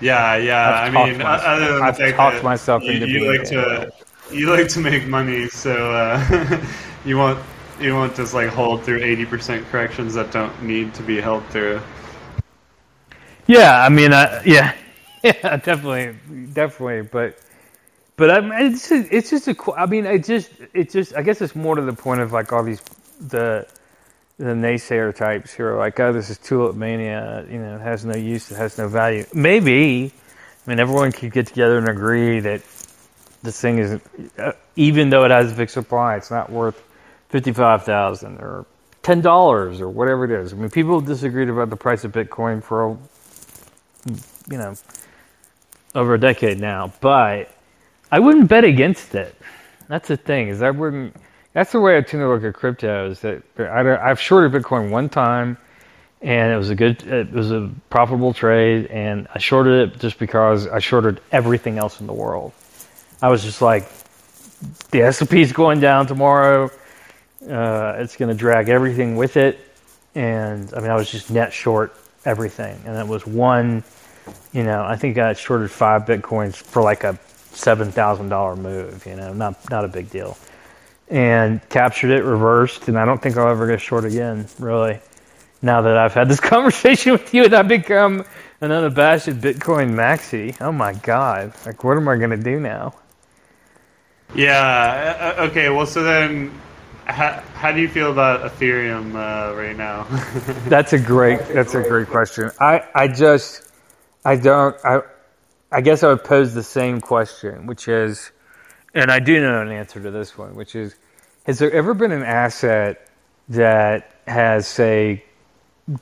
Yeah, 0.00 0.36
yeah. 0.36 0.80
I've 0.82 0.94
I 0.94 1.06
mean, 1.06 1.18
myself, 1.18 1.42
other 1.44 1.74
than 1.74 1.82
I've 1.82 2.16
talked 2.16 2.44
myself 2.44 2.82
you, 2.82 2.92
into 2.92 3.08
you 3.08 3.20
being 3.20 3.38
like 3.38 3.48
to 3.48 3.92
you 4.32 4.50
like 4.50 4.68
to 4.68 4.80
make 4.80 5.06
money, 5.06 5.48
so 5.48 5.92
uh, 5.92 6.64
you 7.04 7.16
want 7.16 7.38
you 7.80 7.94
want 7.94 8.16
just 8.16 8.34
like 8.34 8.48
hold 8.48 8.82
through 8.82 9.02
eighty 9.02 9.24
percent 9.24 9.66
corrections 9.68 10.14
that 10.14 10.30
don't 10.32 10.62
need 10.62 10.92
to 10.94 11.02
be 11.02 11.20
held 11.20 11.44
through. 11.46 11.80
Yeah, 13.46 13.82
I 13.82 13.88
mean, 13.88 14.12
uh, 14.12 14.42
yeah, 14.44 14.74
yeah, 15.22 15.56
definitely, 15.56 16.16
definitely, 16.52 17.02
but. 17.02 17.38
But 18.16 18.32
I 18.32 18.40
mean, 18.40 18.72
it's 18.72 18.88
just, 18.88 19.12
it's 19.12 19.30
just 19.30 19.46
a. 19.46 19.56
I 19.76 19.86
mean, 19.86 20.04
it 20.04 20.24
just 20.24 20.50
it 20.74 20.90
just. 20.90 21.14
I 21.14 21.22
guess 21.22 21.40
it's 21.40 21.54
more 21.54 21.76
to 21.76 21.82
the 21.82 21.92
point 21.92 22.20
of 22.20 22.32
like 22.32 22.52
all 22.52 22.64
these 22.64 22.80
the 23.20 23.66
the 24.38 24.44
naysayer 24.54 25.14
types 25.14 25.52
who 25.52 25.64
are 25.64 25.76
like, 25.76 25.98
oh, 25.98 26.12
this 26.12 26.30
is 26.30 26.38
tulip 26.38 26.76
mania, 26.76 27.44
you 27.50 27.58
know, 27.58 27.74
it 27.74 27.80
has 27.80 28.04
no 28.04 28.16
use, 28.16 28.52
it 28.52 28.56
has 28.56 28.78
no 28.78 28.86
value. 28.86 29.24
Maybe, 29.34 30.12
I 30.64 30.70
mean, 30.70 30.78
everyone 30.78 31.10
could 31.10 31.32
get 31.32 31.48
together 31.48 31.76
and 31.76 31.88
agree 31.88 32.38
that 32.40 32.62
this 33.42 33.60
thing 33.60 33.78
is, 33.78 34.00
uh, 34.38 34.52
even 34.76 35.10
though 35.10 35.24
it 35.24 35.32
has 35.32 35.50
a 35.50 35.54
fixed 35.54 35.74
supply, 35.74 36.16
it's 36.16 36.30
not 36.30 36.50
worth 36.50 36.80
fifty-five 37.30 37.84
thousand 37.84 38.38
or 38.38 38.64
ten 39.02 39.20
dollars 39.20 39.80
or 39.80 39.88
whatever 39.88 40.24
it 40.24 40.30
is. 40.30 40.52
I 40.52 40.56
mean, 40.56 40.70
people 40.70 41.00
disagreed 41.00 41.48
about 41.48 41.70
the 41.70 41.76
price 41.76 42.04
of 42.04 42.12
Bitcoin 42.12 42.62
for, 42.62 42.96
you 44.50 44.58
know, 44.58 44.74
over 45.94 46.14
a 46.14 46.20
decade 46.20 46.60
now, 46.60 46.92
but 47.00 47.50
I 48.10 48.20
wouldn't 48.20 48.48
bet 48.48 48.64
against 48.64 49.14
it. 49.14 49.34
That's 49.88 50.08
the 50.08 50.16
thing 50.16 50.48
is 50.48 50.62
I 50.62 50.70
wouldn't 50.70 51.16
that's 51.52 51.72
the 51.72 51.80
way 51.80 51.96
I 51.96 52.02
tend 52.02 52.22
to 52.22 52.28
look 52.28 52.44
at 52.44 52.54
crypto. 52.54 53.10
Is 53.10 53.20
that 53.20 53.42
I, 53.58 54.10
I've 54.10 54.20
shorted 54.20 54.52
Bitcoin 54.52 54.90
one 54.90 55.08
time, 55.08 55.56
and 56.20 56.52
it 56.52 56.56
was 56.56 56.70
a 56.70 56.74
good, 56.74 57.02
it 57.06 57.32
was 57.32 57.50
a 57.50 57.70
profitable 57.90 58.34
trade, 58.34 58.86
and 58.86 59.28
I 59.34 59.38
shorted 59.38 59.88
it 59.88 59.98
just 59.98 60.18
because 60.18 60.66
I 60.66 60.78
shorted 60.78 61.20
everything 61.32 61.78
else 61.78 62.00
in 62.00 62.06
the 62.06 62.12
world. 62.12 62.52
I 63.22 63.28
was 63.28 63.42
just 63.42 63.62
like, 63.62 63.88
the 64.90 65.02
S 65.02 65.20
and 65.20 65.30
P 65.30 65.40
is 65.40 65.52
going 65.52 65.80
down 65.80 66.06
tomorrow. 66.06 66.70
Uh, 67.48 67.94
it's 67.98 68.16
going 68.16 68.28
to 68.28 68.34
drag 68.34 68.68
everything 68.68 69.16
with 69.16 69.36
it, 69.36 69.58
and 70.14 70.72
I 70.74 70.80
mean, 70.80 70.90
I 70.90 70.96
was 70.96 71.10
just 71.10 71.30
net 71.30 71.52
short 71.52 71.94
everything, 72.24 72.80
and 72.84 72.96
it 72.96 73.06
was 73.06 73.26
one. 73.26 73.84
You 74.52 74.64
know, 74.64 74.84
I 74.84 74.96
think 74.96 75.16
I 75.16 75.32
shorted 75.32 75.70
five 75.70 76.02
bitcoins 76.02 76.56
for 76.56 76.82
like 76.82 77.04
a 77.04 77.18
seven 77.52 77.90
thousand 77.90 78.28
dollar 78.28 78.56
move. 78.56 79.06
You 79.06 79.16
know, 79.16 79.32
not 79.32 79.70
not 79.70 79.84
a 79.84 79.88
big 79.88 80.10
deal 80.10 80.36
and 81.10 81.66
captured 81.68 82.10
it, 82.10 82.24
reversed, 82.24 82.88
and 82.88 82.98
I 82.98 83.04
don't 83.04 83.20
think 83.20 83.36
I'll 83.36 83.48
ever 83.48 83.66
get 83.66 83.80
short 83.80 84.04
again, 84.04 84.46
really. 84.58 85.00
Now 85.62 85.82
that 85.82 85.96
I've 85.96 86.14
had 86.14 86.28
this 86.28 86.40
conversation 86.54 87.12
with 87.12 87.32
you 87.34 87.44
and 87.44 87.54
I've 87.54 87.68
become 87.68 88.24
an 88.60 88.72
unabashed 88.72 89.28
Bitcoin 89.28 89.92
maxi, 89.94 90.56
oh 90.60 90.72
my 90.72 90.92
god! 90.92 91.52
Like, 91.66 91.82
what 91.84 91.96
am 91.96 92.08
I 92.08 92.16
going 92.16 92.30
to 92.30 92.36
do 92.36 92.60
now? 92.60 92.94
Yeah. 94.34 95.34
Uh, 95.38 95.42
okay. 95.44 95.70
Well, 95.70 95.86
so 95.86 96.02
then, 96.02 96.52
how, 97.06 97.42
how 97.54 97.72
do 97.72 97.80
you 97.80 97.88
feel 97.88 98.12
about 98.12 98.50
Ethereum 98.50 99.14
uh, 99.14 99.56
right 99.56 99.76
now? 99.76 100.04
that's 100.68 100.92
a 100.92 100.98
great. 100.98 101.40
That's 101.48 101.74
a 101.74 101.82
great 101.82 102.08
question. 102.08 102.50
I 102.60 102.82
I 102.94 103.08
just 103.08 103.70
I 104.24 104.36
don't 104.36 104.76
I 104.84 105.00
I 105.72 105.80
guess 105.80 106.02
I 106.02 106.08
would 106.08 106.24
pose 106.24 106.54
the 106.54 106.62
same 106.62 107.00
question, 107.00 107.66
which 107.66 107.88
is 107.88 108.30
and 108.94 109.10
I 109.10 109.18
do 109.18 109.40
know 109.40 109.60
an 109.60 109.70
answer 109.70 110.00
to 110.00 110.10
this 110.10 110.36
one, 110.36 110.54
which 110.54 110.74
is 110.74 110.96
Has 111.44 111.58
there 111.58 111.72
ever 111.72 111.94
been 111.94 112.12
an 112.12 112.22
asset 112.22 113.08
that 113.48 114.14
has, 114.26 114.66
say, 114.66 115.24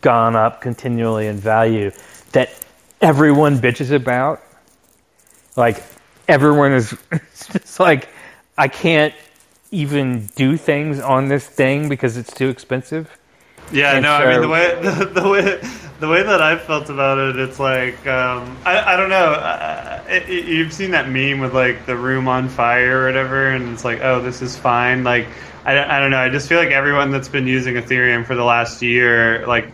gone 0.00 0.34
up 0.34 0.60
continually 0.60 1.26
in 1.26 1.36
value 1.36 1.90
that 2.32 2.50
everyone 3.00 3.58
bitches 3.58 3.92
about? 3.92 4.42
Like, 5.56 5.82
everyone 6.28 6.72
is 6.72 6.96
just 7.52 7.80
like, 7.80 8.08
I 8.58 8.68
can't 8.68 9.14
even 9.70 10.26
do 10.36 10.56
things 10.56 11.00
on 11.00 11.28
this 11.28 11.46
thing 11.46 11.88
because 11.88 12.16
it's 12.16 12.32
too 12.32 12.48
expensive? 12.48 13.16
Yeah, 13.72 13.98
no, 13.98 14.18
so, 14.18 14.24
I 14.24 14.32
mean 14.32 14.40
the 14.42 14.48
way 14.48 14.80
the, 14.80 15.20
the, 15.20 15.28
way 15.28 15.60
the 16.00 16.08
way 16.08 16.22
that 16.22 16.40
I've 16.40 16.62
felt 16.62 16.88
about 16.90 17.18
it, 17.18 17.36
it's 17.36 17.58
like 17.58 18.06
um, 18.06 18.56
I 18.64 18.94
I 18.94 18.96
don't 18.96 19.10
know. 19.10 19.32
Uh, 19.32 20.02
it, 20.08 20.28
it, 20.28 20.44
you've 20.46 20.72
seen 20.72 20.92
that 20.92 21.08
meme 21.08 21.40
with 21.40 21.54
like 21.54 21.86
the 21.86 21.96
room 21.96 22.28
on 22.28 22.48
fire 22.48 23.02
or 23.02 23.06
whatever, 23.06 23.48
and 23.48 23.72
it's 23.72 23.84
like, 23.84 24.00
oh, 24.02 24.20
this 24.22 24.42
is 24.42 24.56
fine. 24.56 25.04
Like 25.04 25.26
I, 25.64 25.96
I 25.96 26.00
don't 26.00 26.12
know. 26.12 26.18
I 26.18 26.28
just 26.28 26.48
feel 26.48 26.58
like 26.58 26.70
everyone 26.70 27.10
that's 27.10 27.28
been 27.28 27.48
using 27.48 27.74
Ethereum 27.74 28.24
for 28.24 28.36
the 28.36 28.44
last 28.44 28.82
year, 28.82 29.44
like 29.48 29.66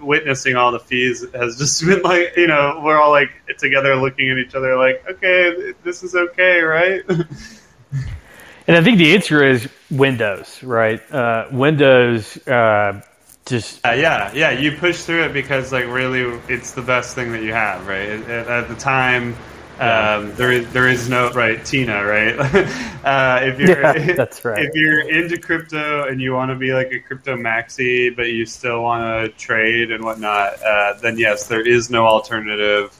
witnessing 0.00 0.56
all 0.56 0.72
the 0.72 0.80
fees, 0.80 1.26
has 1.34 1.56
just 1.58 1.84
been 1.84 2.00
like, 2.02 2.36
you 2.36 2.46
know, 2.46 2.80
we're 2.82 2.98
all 2.98 3.10
like 3.10 3.30
together 3.58 3.96
looking 3.96 4.30
at 4.30 4.38
each 4.38 4.54
other, 4.54 4.76
like, 4.76 5.04
okay, 5.08 5.74
this 5.84 6.02
is 6.02 6.14
okay, 6.14 6.60
right? 6.60 7.02
and 7.08 8.76
I 8.76 8.82
think 8.82 8.96
the 8.96 9.14
answer 9.14 9.44
is 9.44 9.68
Windows, 9.90 10.62
right? 10.62 11.00
Uh, 11.12 11.48
Windows. 11.52 12.38
Uh, 12.46 13.02
just 13.46 13.86
uh, 13.86 13.90
yeah 13.90 14.32
yeah 14.34 14.50
you 14.50 14.72
push 14.72 15.02
through 15.02 15.22
it 15.22 15.32
because 15.32 15.72
like 15.72 15.86
really 15.86 16.38
it's 16.48 16.72
the 16.72 16.82
best 16.82 17.14
thing 17.14 17.32
that 17.32 17.42
you 17.42 17.52
have 17.52 17.86
right? 17.86 18.08
At, 18.08 18.48
at 18.48 18.68
the 18.68 18.74
time 18.74 19.36
yeah. 19.78 20.16
um, 20.16 20.34
there 20.34 20.50
is 20.50 20.72
there 20.72 20.88
is 20.88 21.08
no 21.08 21.30
right 21.30 21.64
Tina 21.64 22.04
right? 22.04 22.36
Uh, 23.06 23.38
if 23.44 23.60
you're 23.60 23.80
yeah, 23.80 24.14
that's 24.16 24.44
right. 24.44 24.64
if 24.64 24.74
you're 24.74 25.08
into 25.08 25.38
crypto 25.38 26.08
and 26.08 26.20
you 26.20 26.32
want 26.32 26.50
to 26.50 26.56
be 26.56 26.72
like 26.72 26.90
a 26.90 26.98
crypto 26.98 27.36
maxi 27.36 28.14
but 28.14 28.32
you 28.32 28.44
still 28.44 28.82
want 28.82 29.00
to 29.00 29.38
trade 29.38 29.92
and 29.92 30.02
whatnot 30.02 30.60
uh, 30.60 30.94
then 30.94 31.16
yes 31.16 31.46
there 31.46 31.64
is 31.64 31.88
no 31.88 32.04
alternative. 32.04 32.92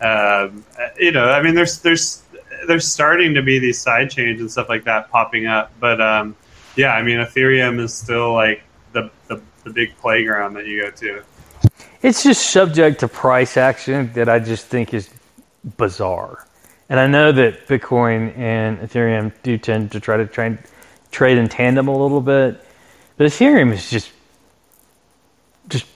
Um, 0.00 0.64
you 0.96 1.10
know 1.10 1.28
I 1.28 1.42
mean 1.42 1.56
there's 1.56 1.80
there's 1.80 2.22
there's 2.68 2.86
starting 2.86 3.34
to 3.34 3.42
be 3.42 3.58
these 3.58 3.80
side 3.80 4.10
chains 4.10 4.40
and 4.40 4.48
stuff 4.48 4.68
like 4.68 4.84
that 4.84 5.10
popping 5.10 5.48
up 5.48 5.72
but 5.80 6.00
um, 6.00 6.36
yeah 6.76 6.92
I 6.92 7.02
mean 7.02 7.18
Ethereum 7.18 7.80
is 7.80 7.94
still 7.94 8.32
like 8.32 8.62
the 8.92 9.10
the 9.26 9.42
the 9.68 9.74
big 9.74 9.96
playground 9.98 10.54
that 10.54 10.66
you 10.66 10.82
go 10.82 10.90
to. 10.90 11.22
It's 12.02 12.22
just 12.22 12.50
subject 12.50 13.00
to 13.00 13.08
price 13.08 13.56
action 13.56 14.12
that 14.14 14.28
I 14.28 14.38
just 14.38 14.66
think 14.66 14.94
is 14.94 15.10
bizarre. 15.76 16.46
And 16.88 16.98
I 16.98 17.06
know 17.06 17.32
that 17.32 17.66
Bitcoin 17.66 18.36
and 18.38 18.78
Ethereum 18.78 19.32
do 19.42 19.58
tend 19.58 19.92
to 19.92 20.00
try 20.00 20.16
to 20.16 20.26
trade, 20.26 20.58
trade 21.10 21.38
in 21.38 21.48
tandem 21.48 21.88
a 21.88 21.96
little 21.96 22.20
bit, 22.20 22.64
but 23.16 23.26
Ethereum 23.26 23.72
is 23.72 23.90
just 23.90 24.10
just 25.68 25.86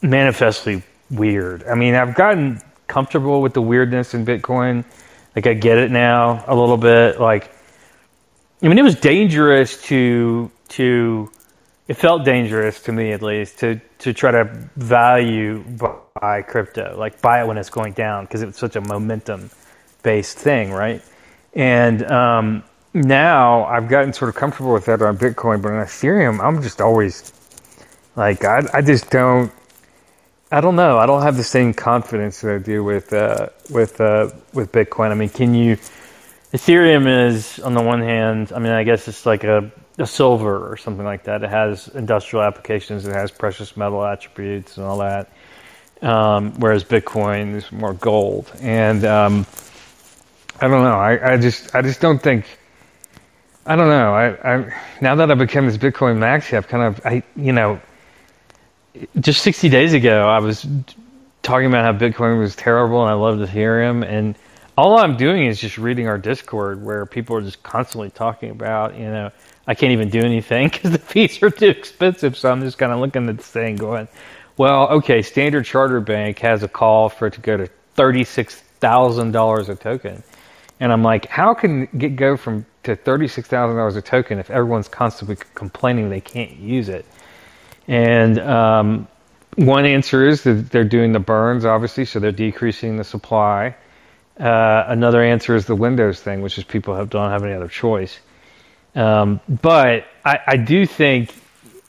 manifestly 0.00 0.82
weird. 1.10 1.64
I 1.64 1.74
mean, 1.74 1.94
I've 1.94 2.14
gotten 2.14 2.62
comfortable 2.86 3.42
with 3.42 3.52
the 3.52 3.60
weirdness 3.60 4.14
in 4.14 4.24
Bitcoin. 4.24 4.84
Like 5.36 5.46
I 5.46 5.54
get 5.54 5.76
it 5.76 5.90
now 5.90 6.44
a 6.46 6.54
little 6.54 6.78
bit. 6.78 7.20
Like 7.20 7.50
I 8.62 8.68
mean, 8.68 8.78
it 8.78 8.84
was 8.84 8.94
dangerous 8.94 9.82
to 9.84 10.50
to. 10.70 11.30
It 11.92 11.98
felt 11.98 12.24
dangerous 12.24 12.80
to 12.84 12.92
me, 12.92 13.12
at 13.12 13.20
least, 13.20 13.58
to 13.58 13.78
to 13.98 14.14
try 14.14 14.30
to 14.30 14.44
value 14.76 15.62
buy 16.18 16.40
crypto, 16.40 16.96
like 16.96 17.20
buy 17.20 17.42
it 17.42 17.46
when 17.46 17.58
it's 17.58 17.68
going 17.68 17.92
down, 17.92 18.24
because 18.24 18.40
it 18.40 18.46
was 18.46 18.56
such 18.56 18.76
a 18.76 18.80
momentum 18.80 19.50
based 20.02 20.38
thing, 20.38 20.72
right? 20.72 21.02
And 21.52 22.02
um, 22.10 22.64
now 22.94 23.66
I've 23.66 23.88
gotten 23.88 24.14
sort 24.14 24.30
of 24.30 24.36
comfortable 24.36 24.72
with 24.72 24.86
that 24.86 25.02
on 25.02 25.18
Bitcoin, 25.18 25.60
but 25.60 25.72
on 25.72 25.84
Ethereum, 25.84 26.42
I'm 26.42 26.62
just 26.62 26.80
always 26.80 27.30
like 28.16 28.42
I, 28.42 28.62
I 28.72 28.80
just 28.80 29.10
don't. 29.10 29.52
I 30.50 30.62
don't 30.62 30.76
know. 30.76 30.96
I 30.96 31.04
don't 31.04 31.20
have 31.20 31.36
the 31.36 31.44
same 31.44 31.74
confidence 31.74 32.40
that 32.40 32.54
I 32.54 32.58
do 32.58 32.82
with 32.82 33.12
uh, 33.12 33.48
with 33.68 34.00
uh, 34.00 34.30
with 34.54 34.72
Bitcoin. 34.72 35.10
I 35.10 35.14
mean, 35.14 35.28
can 35.28 35.54
you? 35.54 35.76
Ethereum 36.52 37.28
is 37.28 37.58
on 37.60 37.74
the 37.74 37.82
one 37.82 38.02
hand. 38.02 38.52
I 38.54 38.58
mean, 38.58 38.72
I 38.72 38.84
guess 38.84 39.08
it's 39.08 39.24
like 39.24 39.44
a, 39.44 39.70
a 39.98 40.06
silver 40.06 40.70
or 40.70 40.76
something 40.76 41.04
like 41.04 41.24
that. 41.24 41.42
It 41.42 41.50
has 41.50 41.88
industrial 41.88 42.44
applications. 42.44 43.06
It 43.06 43.14
has 43.14 43.30
precious 43.30 43.76
metal 43.76 44.04
attributes 44.04 44.76
and 44.76 44.84
all 44.84 44.98
that. 44.98 45.32
Um, 46.02 46.52
whereas 46.58 46.84
Bitcoin 46.84 47.54
is 47.54 47.70
more 47.72 47.94
gold. 47.94 48.52
And 48.60 49.04
um, 49.04 49.46
I 50.60 50.68
don't 50.68 50.84
know. 50.84 50.98
I, 50.98 51.32
I 51.32 51.36
just 51.38 51.74
I 51.74 51.80
just 51.80 52.00
don't 52.00 52.20
think. 52.20 52.46
I 53.64 53.76
don't 53.76 53.88
know. 53.88 54.12
I, 54.12 54.54
I 54.54 54.74
now 55.00 55.14
that 55.14 55.30
I've 55.30 55.38
become 55.38 55.66
this 55.66 55.78
Bitcoin 55.78 56.18
maxi, 56.18 56.56
I've 56.56 56.68
kind 56.68 56.82
of 56.82 57.06
I 57.06 57.22
you 57.36 57.52
know 57.52 57.80
just 59.18 59.42
60 59.42 59.68
days 59.68 59.94
ago, 59.94 60.28
I 60.28 60.40
was 60.40 60.66
talking 61.42 61.66
about 61.66 61.84
how 61.84 61.98
Bitcoin 61.98 62.38
was 62.38 62.54
terrible 62.54 63.02
and 63.02 63.10
I 63.10 63.14
loved 63.14 63.40
Ethereum. 63.40 64.04
And 64.04 64.36
all 64.76 64.98
I'm 64.98 65.16
doing 65.16 65.46
is 65.46 65.60
just 65.60 65.76
reading 65.78 66.08
our 66.08 66.18
Discord 66.18 66.82
where 66.82 67.04
people 67.04 67.36
are 67.36 67.42
just 67.42 67.62
constantly 67.62 68.10
talking 68.10 68.50
about, 68.50 68.96
you 68.96 69.04
know, 69.04 69.30
I 69.66 69.74
can't 69.74 69.92
even 69.92 70.08
do 70.08 70.20
anything 70.20 70.68
because 70.72 70.90
the 70.92 70.98
fees 70.98 71.42
are 71.42 71.50
too 71.50 71.68
expensive. 71.68 72.36
So 72.36 72.50
I'm 72.50 72.60
just 72.60 72.78
kind 72.78 72.92
of 72.92 72.98
looking 73.00 73.28
at 73.28 73.36
this 73.36 73.46
thing 73.46 73.76
going, 73.76 74.08
well, 74.56 74.88
okay, 74.88 75.22
Standard 75.22 75.64
Charter 75.64 76.00
Bank 76.00 76.38
has 76.40 76.62
a 76.62 76.68
call 76.68 77.08
for 77.08 77.26
it 77.26 77.34
to 77.34 77.40
go 77.40 77.56
to 77.56 77.68
$36,000 77.96 79.68
a 79.68 79.74
token. 79.74 80.22
And 80.80 80.92
I'm 80.92 81.02
like, 81.02 81.26
how 81.26 81.54
can 81.54 81.88
it 81.92 82.16
go 82.16 82.36
from 82.36 82.66
to 82.82 82.96
$36,000 82.96 83.96
a 83.96 84.02
token 84.02 84.38
if 84.38 84.50
everyone's 84.50 84.88
constantly 84.88 85.36
complaining 85.54 86.10
they 86.10 86.20
can't 86.20 86.56
use 86.56 86.88
it? 86.88 87.06
And 87.86 88.38
um, 88.40 89.08
one 89.56 89.84
answer 89.84 90.26
is 90.26 90.42
that 90.44 90.70
they're 90.70 90.84
doing 90.84 91.12
the 91.12 91.20
burns, 91.20 91.64
obviously, 91.64 92.04
so 92.04 92.18
they're 92.18 92.32
decreasing 92.32 92.96
the 92.96 93.04
supply. 93.04 93.76
Uh, 94.42 94.86
another 94.88 95.22
answer 95.22 95.54
is 95.54 95.66
the 95.66 95.76
Windows 95.76 96.20
thing, 96.20 96.42
which 96.42 96.58
is 96.58 96.64
people 96.64 96.96
have, 96.96 97.08
don't 97.08 97.30
have 97.30 97.44
any 97.44 97.52
other 97.52 97.68
choice. 97.68 98.18
Um, 98.96 99.40
but 99.48 100.08
I, 100.24 100.40
I, 100.44 100.56
do 100.56 100.84
think, 100.84 101.32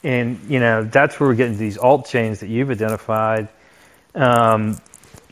and 0.04 0.40
you 0.48 0.60
know, 0.60 0.84
that's 0.84 1.20
where 1.20 1.30
we're 1.30 1.36
getting 1.36 1.58
these 1.58 1.80
alt 1.80 2.08
chains 2.08 2.42
that 2.42 2.50
you've 2.50 2.70
identified 2.70 3.48
um, 4.14 4.80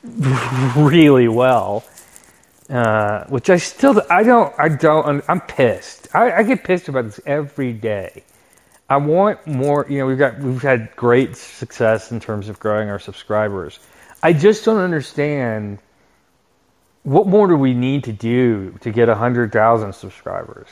really 0.76 1.28
well. 1.28 1.84
Uh, 2.68 3.26
which 3.26 3.52
I 3.52 3.58
still, 3.58 4.02
I 4.10 4.24
don't, 4.24 4.52
I 4.58 4.70
don't, 4.70 5.24
I'm 5.28 5.42
pissed. 5.42 6.08
I, 6.16 6.32
I 6.32 6.44
get 6.44 6.64
pissed 6.64 6.88
about 6.88 7.04
this 7.04 7.20
every 7.26 7.74
day. 7.74 8.24
I 8.90 8.98
want 8.98 9.46
more. 9.46 9.86
You 9.88 10.00
know, 10.00 10.08
we've 10.08 10.18
got 10.18 10.40
we've 10.40 10.62
had 10.62 10.96
great 10.96 11.36
success 11.36 12.12
in 12.12 12.20
terms 12.20 12.50
of 12.50 12.60
growing 12.60 12.90
our 12.90 13.00
subscribers. 13.00 13.80
I 14.24 14.34
just 14.34 14.66
don't 14.66 14.80
understand 14.80 15.80
what 17.04 17.28
more 17.28 17.48
do 17.48 17.56
we 17.56 17.74
need 17.74 18.04
to 18.06 18.12
do 18.12 18.78
to 18.82 18.92
get 18.92 19.10
hundred 19.10 19.52
thousand 19.52 19.94
subscribers. 19.94 20.68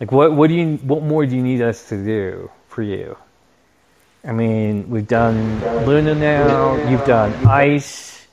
Like 0.00 0.12
what 0.12 0.32
what 0.32 0.48
do 0.48 0.54
you 0.54 0.76
what 0.78 1.02
more 1.02 1.26
do 1.26 1.34
you 1.34 1.42
need 1.42 1.62
us 1.62 1.88
to 1.88 2.02
do 2.02 2.50
for 2.68 2.82
you? 2.82 3.16
I 4.24 4.32
mean, 4.32 4.88
we've 4.88 5.06
done 5.06 5.60
Luna 5.84 6.14
now. 6.14 6.76
You've 6.88 7.04
done 7.04 7.32
Ice. 7.46 8.26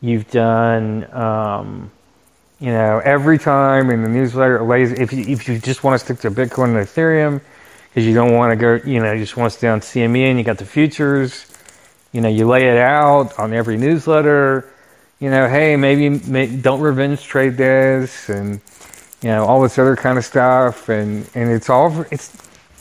You've 0.00 0.30
done. 0.30 1.12
Um, 1.12 1.90
you 2.60 2.72
know, 2.72 3.00
every 3.04 3.38
time 3.38 3.90
in 3.90 4.02
the 4.02 4.08
newsletter, 4.08 4.58
if 4.74 5.12
you, 5.12 5.24
if 5.28 5.48
you 5.48 5.60
just 5.60 5.84
want 5.84 6.00
to 6.00 6.04
stick 6.04 6.18
to 6.20 6.30
Bitcoin 6.30 6.76
and 6.76 6.86
Ethereum, 6.86 7.40
because 7.88 8.04
you 8.04 8.14
don't 8.14 8.32
want 8.32 8.50
to 8.50 8.56
go, 8.56 8.84
you 8.84 9.00
know, 9.00 9.12
you 9.12 9.20
just 9.20 9.36
want 9.36 9.52
to 9.52 9.56
stay 9.56 9.68
on 9.68 9.80
CME 9.80 10.22
and 10.22 10.38
you 10.38 10.44
got 10.44 10.58
the 10.58 10.64
futures. 10.64 11.46
You 12.10 12.20
know, 12.20 12.28
you 12.28 12.48
lay 12.48 12.68
it 12.68 12.78
out 12.78 13.38
on 13.38 13.52
every 13.52 13.76
newsletter. 13.76 14.68
You 15.20 15.30
know, 15.30 15.48
hey, 15.48 15.76
maybe 15.76 16.10
may, 16.10 16.46
don't 16.46 16.80
revenge 16.80 17.22
trade 17.22 17.56
this 17.56 18.28
and, 18.28 18.60
you 19.20 19.28
know, 19.28 19.44
all 19.44 19.60
this 19.60 19.78
other 19.78 19.96
kind 19.96 20.16
of 20.16 20.24
stuff. 20.24 20.88
And, 20.88 21.28
and 21.34 21.50
it's 21.50 21.68
all, 21.68 22.04
it's 22.10 22.36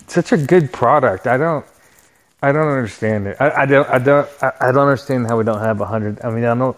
such 0.08 0.32
a 0.32 0.38
good 0.38 0.72
product. 0.72 1.26
I 1.26 1.38
don't, 1.38 1.66
I 2.42 2.52
don't 2.52 2.68
understand 2.68 3.28
it. 3.28 3.38
I, 3.40 3.64
I 3.64 3.66
don't, 3.66 3.90
I 3.90 3.98
don't, 3.98 4.30
I, 4.42 4.72
don't 4.72 4.84
understand 4.84 5.28
how 5.28 5.38
we 5.38 5.44
don't 5.44 5.60
have 5.60 5.82
a 5.82 5.86
hundred. 5.86 6.22
I 6.22 6.30
mean, 6.30 6.46
I 6.46 6.54
don't, 6.54 6.78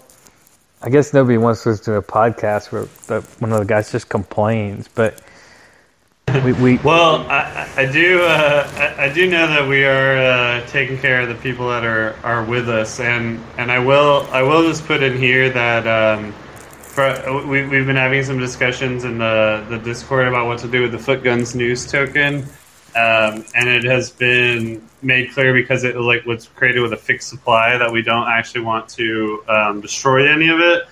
I 0.81 0.89
guess 0.89 1.13
nobody 1.13 1.37
wants 1.37 1.63
to 1.63 1.69
listen 1.69 1.85
to 1.85 1.95
a 1.95 2.01
podcast 2.01 2.71
where 2.71 2.87
the, 3.07 3.27
one 3.39 3.51
of 3.51 3.59
the 3.59 3.65
guys 3.65 3.91
just 3.91 4.07
complains, 4.07 4.87
but 4.87 5.21
we, 6.43 6.53
we 6.53 6.77
well, 6.77 7.25
I, 7.29 7.69
I 7.77 7.85
do. 7.91 8.21
Uh, 8.21 8.95
I, 8.97 9.05
I, 9.05 9.13
do 9.13 9.29
know 9.29 9.47
that 9.47 9.67
we 9.67 9.83
are 9.85 10.17
uh, 10.17 10.67
taking 10.67 10.97
care 10.97 11.21
of 11.21 11.29
the 11.29 11.35
people 11.35 11.69
that 11.69 11.83
are, 11.83 12.15
are 12.23 12.43
with 12.43 12.69
us, 12.69 12.99
and, 12.99 13.43
and 13.57 13.71
I 13.71 13.79
will 13.79 14.27
I 14.31 14.41
will 14.41 14.63
just 14.63 14.85
put 14.85 15.01
in 15.01 15.17
here 15.17 15.49
that 15.49 15.87
um, 15.87 16.33
for 16.81 17.47
we 17.47 17.65
we've 17.67 17.85
been 17.85 17.95
having 17.95 18.23
some 18.23 18.37
discussions 18.37 19.05
in 19.05 19.17
the 19.17 19.65
the 19.69 19.77
Discord 19.79 20.27
about 20.27 20.47
what 20.47 20.59
to 20.59 20.67
do 20.67 20.81
with 20.81 20.91
the 20.91 20.99
Footguns 20.99 21.55
News 21.55 21.89
token, 21.89 22.43
um, 22.95 23.45
and 23.55 23.69
it 23.69 23.83
has 23.85 24.11
been 24.11 24.87
made 25.01 25.31
clear 25.31 25.53
because 25.53 25.83
it 25.83 25.95
like 25.95 26.25
was 26.25 26.47
created 26.49 26.81
with 26.81 26.93
a 26.93 26.97
fixed 26.97 27.29
supply 27.29 27.77
that 27.77 27.91
we 27.91 28.01
don't 28.01 28.27
actually 28.27 28.61
want 28.61 28.89
to 28.89 29.43
um, 29.47 29.81
destroy 29.81 30.31
any 30.31 30.49
of 30.49 30.59
it. 30.59 30.83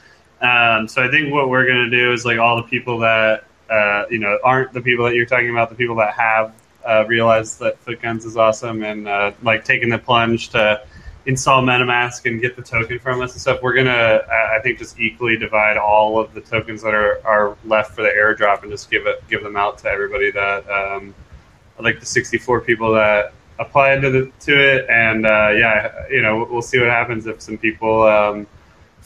Um, 0.42 0.88
so 0.88 1.04
I 1.04 1.10
think 1.10 1.34
what 1.34 1.50
we're 1.50 1.66
going 1.66 1.90
to 1.90 1.98
do 1.98 2.14
is 2.14 2.24
like 2.26 2.40
all 2.40 2.58
the 2.58 2.68
people 2.68 3.00
that 3.00 3.47
uh, 3.70 4.06
you 4.10 4.20
know, 4.20 4.38
aren't 4.44 4.74
the 4.74 4.82
people 4.82 5.06
that 5.06 5.16
you're 5.16 5.26
talking 5.26 5.50
about 5.50 5.70
the 5.70 5.76
people 5.76 5.96
that 5.98 6.14
have 6.14 6.54
uh, 6.86 7.06
realized 7.08 7.60
that 7.60 7.80
Footguns 7.80 8.26
is 8.26 8.38
awesome 8.38 8.84
and 8.84 9.08
uh, 9.08 9.32
like 9.42 9.66
taking 9.66 9.90
the 9.90 9.98
plunge 9.98 10.50
to 10.50 10.82
install 11.26 11.62
MetaMask 11.62 12.26
and 12.26 12.42
get 12.42 12.56
the 12.56 12.62
token 12.62 13.00
from 13.00 13.22
us 13.22 13.34
and 13.34 13.42
stuff. 13.42 13.62
We're 13.62 13.76
gonna, 13.76 14.22
I 14.56 14.60
think, 14.64 14.80
just 14.80 14.98
equally 15.00 15.38
divide 15.38 15.78
all 15.78 16.20
of 16.20 16.34
the 16.34 16.42
tokens 16.42 16.82
that 16.84 16.94
are, 16.94 17.20
are 17.26 17.58
left 17.66 17.94
for 17.94 18.02
the 18.02 18.10
airdrop 18.10 18.64
and 18.64 18.72
just 18.72 18.90
give 18.90 19.06
it 19.06 19.22
give 19.30 19.44
them 19.44 19.58
out 19.58 19.78
to 19.80 19.90
everybody 19.90 20.32
that 20.32 20.70
um, 20.70 21.14
like 21.80 22.00
the 22.00 22.06
64 22.06 22.62
people 22.62 22.94
that 22.94 23.34
applied 23.60 24.02
to 24.02 24.10
the 24.10 24.32
to 24.42 24.58
it. 24.58 24.90
And 24.90 25.26
uh, 25.26 25.50
yeah, 25.50 26.08
you 26.10 26.22
know, 26.22 26.48
we'll 26.50 26.62
see 26.62 26.80
what 26.80 26.88
happens 26.88 27.28
if 27.28 27.42
some 27.42 27.58
people. 27.58 28.04
Um, 28.04 28.48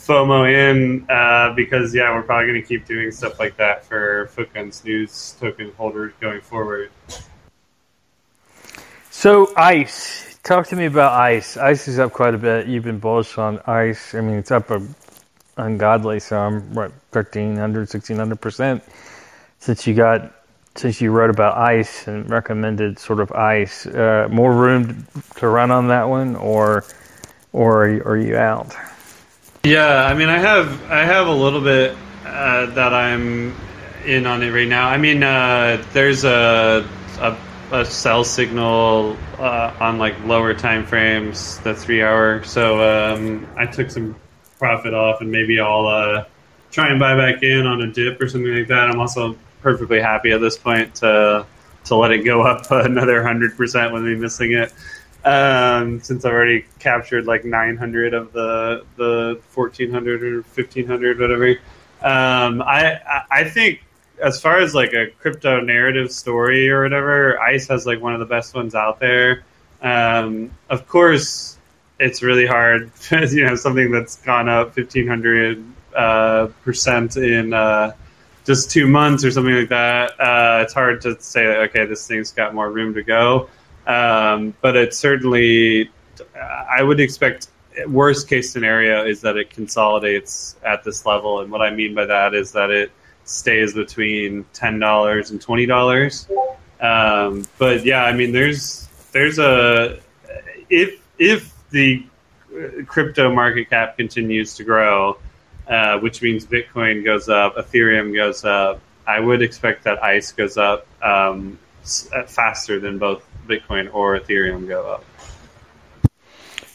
FOMO 0.07 0.51
in 0.51 1.05
uh, 1.09 1.53
because 1.53 1.93
yeah, 1.93 2.13
we're 2.13 2.23
probably 2.23 2.47
going 2.47 2.61
to 2.61 2.67
keep 2.67 2.85
doing 2.85 3.11
stuff 3.11 3.39
like 3.39 3.55
that 3.57 3.85
for 3.85 4.27
Footguns 4.27 4.83
News 4.83 5.35
token 5.39 5.71
holders 5.77 6.13
going 6.19 6.41
forward. 6.41 6.89
So 9.11 9.53
Ice, 9.55 10.39
talk 10.43 10.67
to 10.67 10.75
me 10.75 10.85
about 10.85 11.13
Ice. 11.13 11.55
Ice 11.57 11.87
is 11.87 11.99
up 11.99 12.13
quite 12.13 12.33
a 12.33 12.37
bit. 12.37 12.67
You've 12.67 12.83
been 12.83 12.99
bullish 12.99 13.37
on 13.37 13.59
Ice. 13.67 14.15
I 14.15 14.21
mean, 14.21 14.35
it's 14.35 14.51
up 14.51 14.71
a 14.71 14.81
ungodly 15.57 16.19
sum, 16.19 16.73
what 16.73 16.91
1300, 17.11 17.81
1600 17.81 18.41
percent 18.41 18.83
since 19.59 19.85
you 19.85 19.93
got 19.93 20.33
since 20.75 21.01
you 21.01 21.11
wrote 21.11 21.29
about 21.29 21.57
ice 21.57 22.07
and 22.07 22.29
recommended 22.29 22.97
sort 22.97 23.19
of 23.19 23.31
ice. 23.33 23.85
Uh, 23.85 24.27
more 24.31 24.53
room 24.53 25.05
to 25.35 25.47
run 25.47 25.69
on 25.69 25.87
that 25.89 26.07
one, 26.09 26.35
or 26.35 26.85
or 27.53 27.83
are 27.83 28.17
you 28.17 28.37
out? 28.37 28.75
Yeah, 29.63 30.05
I 30.05 30.15
mean, 30.15 30.27
I 30.27 30.39
have 30.39 30.91
I 30.91 31.05
have 31.05 31.27
a 31.27 31.33
little 31.33 31.61
bit 31.61 31.95
uh, 32.25 32.65
that 32.67 32.93
I'm 32.95 33.55
in 34.05 34.25
on 34.25 34.41
it 34.41 34.49
right 34.49 34.67
now. 34.67 34.89
I 34.89 34.97
mean, 34.97 35.21
uh, 35.21 35.85
there's 35.93 36.23
a, 36.23 36.87
a, 37.19 37.37
a 37.71 37.85
sell 37.85 38.23
signal 38.23 39.17
uh, 39.37 39.75
on 39.79 39.99
like 39.99 40.15
lower 40.25 40.55
time 40.55 40.87
frames, 40.87 41.59
the 41.59 41.75
three 41.75 42.01
hour. 42.01 42.43
So 42.43 43.13
um, 43.13 43.47
I 43.55 43.67
took 43.67 43.91
some 43.91 44.15
profit 44.57 44.95
off, 44.95 45.21
and 45.21 45.31
maybe 45.31 45.59
I'll 45.59 45.85
uh, 45.85 46.25
try 46.71 46.89
and 46.89 46.99
buy 46.99 47.15
back 47.15 47.43
in 47.43 47.67
on 47.67 47.83
a 47.83 47.91
dip 47.91 48.19
or 48.19 48.27
something 48.27 48.51
like 48.51 48.69
that. 48.69 48.89
I'm 48.89 48.99
also 48.99 49.37
perfectly 49.61 50.01
happy 50.01 50.31
at 50.31 50.41
this 50.41 50.57
point 50.57 50.95
to 50.95 51.45
to 51.85 51.95
let 51.95 52.11
it 52.11 52.25
go 52.25 52.41
up 52.41 52.65
another 52.71 53.21
hundred 53.21 53.55
percent 53.57 53.93
with 53.93 54.01
me 54.01 54.15
missing 54.15 54.53
it 54.53 54.73
um, 55.23 56.01
since 56.01 56.25
I've 56.25 56.33
already 56.33 56.65
captured 56.79 57.25
like 57.25 57.45
900 57.45 58.13
of 58.13 58.33
the 58.33 58.85
the 58.97 59.41
1400 59.53 60.23
or 60.23 60.35
1500, 60.41 61.19
whatever. 61.19 61.49
Um, 62.01 62.61
I 62.61 63.23
I 63.29 63.43
think 63.45 63.83
as 64.21 64.41
far 64.41 64.59
as 64.59 64.73
like 64.73 64.93
a 64.93 65.07
crypto 65.19 65.61
narrative 65.61 66.11
story 66.11 66.69
or 66.69 66.83
whatever, 66.83 67.39
Ice 67.39 67.67
has 67.67 67.85
like 67.85 68.01
one 68.01 68.13
of 68.13 68.19
the 68.19 68.25
best 68.25 68.53
ones 68.53 68.75
out 68.75 68.99
there. 68.99 69.43
Um, 69.81 70.51
of 70.69 70.87
course, 70.87 71.57
it's 71.99 72.21
really 72.21 72.45
hard. 72.45 72.91
you 73.11 73.45
know, 73.45 73.55
something 73.55 73.91
that's 73.91 74.17
gone 74.17 74.49
up 74.49 74.73
fifteen 74.73 75.07
hundred 75.07 75.63
uh, 75.95 76.47
percent 76.63 77.17
in 77.17 77.53
uh, 77.53 77.93
just 78.45 78.71
two 78.71 78.87
months 78.87 79.23
or 79.23 79.31
something 79.31 79.53
like 79.53 79.69
that. 79.69 80.19
Uh, 80.19 80.61
it's 80.63 80.73
hard 80.73 81.01
to 81.01 81.19
say, 81.21 81.45
okay, 81.45 81.85
this 81.85 82.07
thing's 82.07 82.31
got 82.31 82.53
more 82.53 82.69
room 82.69 82.93
to 82.95 83.03
go. 83.03 83.49
Um, 83.91 84.53
but 84.61 84.75
it 84.75 84.93
certainly, 84.93 85.89
I 86.35 86.81
would 86.81 86.99
expect 86.99 87.47
worst 87.87 88.27
case 88.27 88.51
scenario 88.51 89.05
is 89.05 89.21
that 89.21 89.37
it 89.37 89.49
consolidates 89.49 90.55
at 90.63 90.83
this 90.83 91.05
level. 91.05 91.41
And 91.41 91.51
what 91.51 91.61
I 91.61 91.71
mean 91.71 91.93
by 91.95 92.05
that 92.05 92.33
is 92.33 92.51
that 92.53 92.69
it 92.69 92.91
stays 93.25 93.73
between 93.73 94.45
ten 94.53 94.79
dollars 94.79 95.31
and 95.31 95.41
twenty 95.41 95.65
dollars. 95.65 96.27
Um, 96.79 97.45
but 97.57 97.85
yeah, 97.85 98.03
I 98.03 98.13
mean, 98.13 98.31
there's 98.31 98.87
there's 99.11 99.39
a 99.39 99.99
if 100.69 101.01
if 101.17 101.53
the 101.69 102.05
crypto 102.87 103.33
market 103.33 103.69
cap 103.69 103.97
continues 103.97 104.55
to 104.55 104.63
grow, 104.63 105.17
uh, 105.67 105.99
which 105.99 106.21
means 106.21 106.45
Bitcoin 106.45 107.03
goes 107.03 107.29
up, 107.29 107.55
Ethereum 107.55 108.13
goes 108.15 108.43
up. 108.45 108.81
I 109.07 109.19
would 109.19 109.41
expect 109.41 109.83
that 109.83 110.03
ICE 110.03 110.31
goes 110.33 110.57
up 110.57 110.87
um, 111.03 111.57
faster 112.27 112.79
than 112.79 112.99
both 112.99 113.25
Bitcoin 113.51 113.93
or 113.93 114.17
Ethereum 114.19 114.67
go 114.67 114.89
up. 114.89 115.05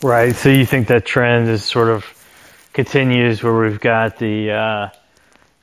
Right. 0.02 0.34
So 0.34 0.50
you 0.50 0.66
think 0.66 0.88
that 0.88 1.06
trend 1.06 1.48
is 1.48 1.64
sort 1.64 1.88
of 1.88 2.04
continues 2.72 3.42
where 3.42 3.58
we've 3.58 3.80
got 3.80 4.18
the 4.18 4.50
uh, 4.50 4.88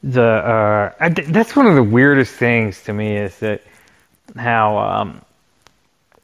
the 0.01 0.23
uh, 0.23 1.09
that's 1.27 1.55
one 1.55 1.67
of 1.67 1.75
the 1.75 1.83
weirdest 1.83 2.33
things 2.33 2.83
to 2.85 2.93
me 2.93 3.15
is 3.15 3.37
that 3.39 3.61
how 4.35 4.77
um, 4.77 5.21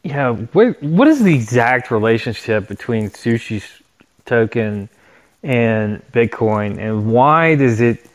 you 0.04 0.14
know 0.14 0.36
what 0.54 0.82
what 0.82 1.08
is 1.08 1.24
the 1.24 1.34
exact 1.34 1.92
relationship 1.92 2.68
between 2.68 3.10
sushi's 3.10 3.66
token 4.26 4.90
and 5.44 6.02
Bitcoin, 6.12 6.80
and 6.80 7.12
why 7.12 7.56
does 7.56 7.80
it 7.80 8.06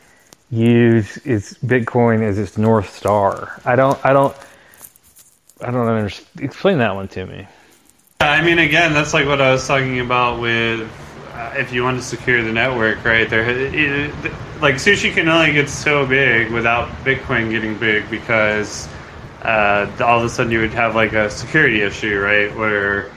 use 0.51 1.17
its 1.25 1.53
Bitcoin 1.55 2.21
as 2.21 2.37
its 2.37 2.57
north 2.57 2.93
star? 2.93 3.61
I 3.63 3.75
don't 3.75 3.97
I 4.05 4.11
don't 4.13 4.35
I 5.61 5.71
don't 5.71 5.87
understand. 5.87 6.43
Explain 6.43 6.77
that 6.79 6.95
one 6.95 7.07
to 7.09 7.25
me. 7.25 7.47
I 8.19 8.41
mean, 8.41 8.59
again, 8.59 8.93
that's 8.93 9.13
like 9.13 9.27
what 9.27 9.41
I 9.41 9.51
was 9.51 9.67
talking 9.67 9.99
about 9.99 10.39
with 10.39 10.89
uh, 11.33 11.53
if 11.57 11.73
you 11.73 11.83
want 11.83 11.97
to 11.97 12.03
secure 12.03 12.41
the 12.43 12.51
network, 12.51 13.03
right? 13.03 13.29
There, 13.29 13.43
it, 13.49 14.13
like 14.61 14.75
sushi 14.75 15.13
can 15.13 15.27
only 15.27 15.51
get 15.51 15.69
so 15.69 16.05
big 16.05 16.51
without 16.51 16.89
Bitcoin 17.03 17.51
getting 17.51 17.77
big 17.77 18.09
because 18.09 18.87
uh, 19.41 19.89
all 19.99 20.19
of 20.19 20.25
a 20.25 20.29
sudden 20.29 20.51
you 20.51 20.59
would 20.59 20.73
have 20.73 20.95
like 20.95 21.13
a 21.13 21.29
security 21.29 21.81
issue, 21.81 22.19
right? 22.19 22.55
Where 22.55 23.11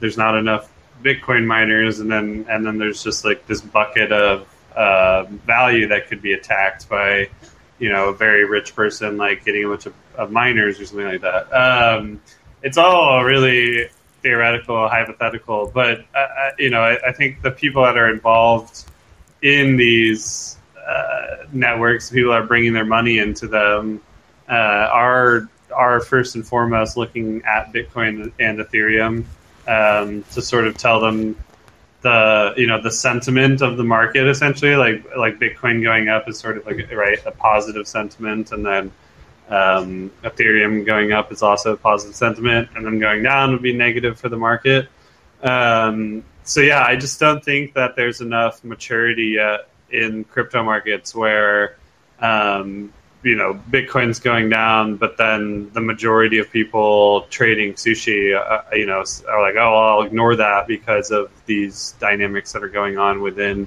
there's 0.00 0.16
not 0.16 0.36
enough 0.36 0.72
Bitcoin 1.02 1.46
miners, 1.46 2.00
and 2.00 2.10
then 2.10 2.46
and 2.48 2.66
then 2.66 2.78
there's 2.78 3.02
just 3.02 3.24
like 3.24 3.46
this 3.46 3.60
bucket 3.60 4.12
of 4.12 4.48
uh, 4.74 5.24
value 5.24 5.88
that 5.88 6.08
could 6.08 6.22
be 6.22 6.32
attacked 6.32 6.88
by 6.88 7.28
you 7.78 7.90
know 7.90 8.08
a 8.08 8.14
very 8.14 8.44
rich 8.44 8.74
person 8.74 9.16
like 9.16 9.44
getting 9.44 9.64
a 9.64 9.68
bunch 9.68 9.86
of, 9.86 9.94
of 10.18 10.30
miners 10.30 10.78
or 10.78 10.84
something 10.84 11.06
like 11.06 11.22
that. 11.22 11.50
Um, 11.52 12.20
it's 12.62 12.76
all 12.76 13.24
really 13.24 13.88
theoretical, 14.22 14.88
hypothetical, 14.88 15.70
but 15.72 16.04
uh, 16.14 16.18
uh, 16.18 16.50
you 16.58 16.70
know, 16.70 16.82
I, 16.82 17.08
I, 17.08 17.12
think 17.12 17.40
the 17.40 17.52
people 17.52 17.84
that 17.84 17.96
are 17.96 18.10
involved 18.10 18.84
in 19.42 19.76
these 19.76 20.58
uh, 20.86 21.46
networks, 21.52 22.10
people 22.10 22.32
are 22.32 22.44
bringing 22.44 22.72
their 22.72 22.84
money 22.84 23.18
into 23.18 23.46
them, 23.46 24.02
uh, 24.48 24.52
are 24.52 25.48
are 25.72 26.00
first 26.00 26.34
and 26.34 26.46
foremost 26.46 26.96
looking 26.96 27.42
at 27.44 27.72
Bitcoin 27.72 28.32
and 28.40 28.58
Ethereum 28.58 29.24
um, 29.68 30.24
to 30.32 30.42
sort 30.42 30.66
of 30.66 30.76
tell 30.76 31.00
them 31.00 31.36
the 32.00 32.54
you 32.56 32.66
know 32.66 32.80
the 32.80 32.90
sentiment 32.90 33.60
of 33.60 33.76
the 33.76 33.84
market 33.84 34.26
essentially 34.28 34.76
like 34.76 35.04
like 35.16 35.38
Bitcoin 35.38 35.82
going 35.82 36.08
up 36.08 36.28
is 36.28 36.38
sort 36.38 36.56
of 36.56 36.64
like 36.64 36.90
right 36.92 37.18
a 37.26 37.32
positive 37.32 37.86
sentiment 37.88 38.52
and 38.52 38.64
then 38.64 38.90
um, 39.48 40.10
Ethereum 40.22 40.84
going 40.84 41.12
up 41.12 41.32
is 41.32 41.42
also 41.42 41.72
a 41.72 41.76
positive 41.76 42.14
sentiment, 42.14 42.68
and 42.74 42.84
then 42.84 42.98
going 42.98 43.22
down 43.22 43.52
would 43.52 43.62
be 43.62 43.72
negative 43.72 44.18
for 44.18 44.28
the 44.28 44.36
market. 44.36 44.88
Um, 45.42 46.24
so 46.44 46.60
yeah, 46.60 46.82
I 46.82 46.96
just 46.96 47.20
don't 47.20 47.44
think 47.44 47.74
that 47.74 47.96
there's 47.96 48.20
enough 48.20 48.62
maturity 48.64 49.36
yet 49.36 49.68
in 49.90 50.24
crypto 50.24 50.62
markets 50.62 51.14
where 51.14 51.76
um, 52.20 52.92
you 53.22 53.36
know 53.36 53.60
Bitcoin's 53.70 54.20
going 54.20 54.48
down, 54.48 54.96
but 54.96 55.16
then 55.16 55.70
the 55.72 55.80
majority 55.80 56.38
of 56.38 56.50
people 56.50 57.22
trading 57.30 57.74
sushi, 57.74 58.34
uh, 58.34 58.62
you 58.72 58.86
know, 58.86 59.04
are 59.28 59.42
like, 59.42 59.56
oh, 59.56 59.74
I'll 59.74 60.02
ignore 60.02 60.36
that 60.36 60.66
because 60.66 61.10
of 61.10 61.30
these 61.46 61.94
dynamics 62.00 62.52
that 62.52 62.62
are 62.62 62.68
going 62.68 62.98
on 62.98 63.22
within 63.22 63.66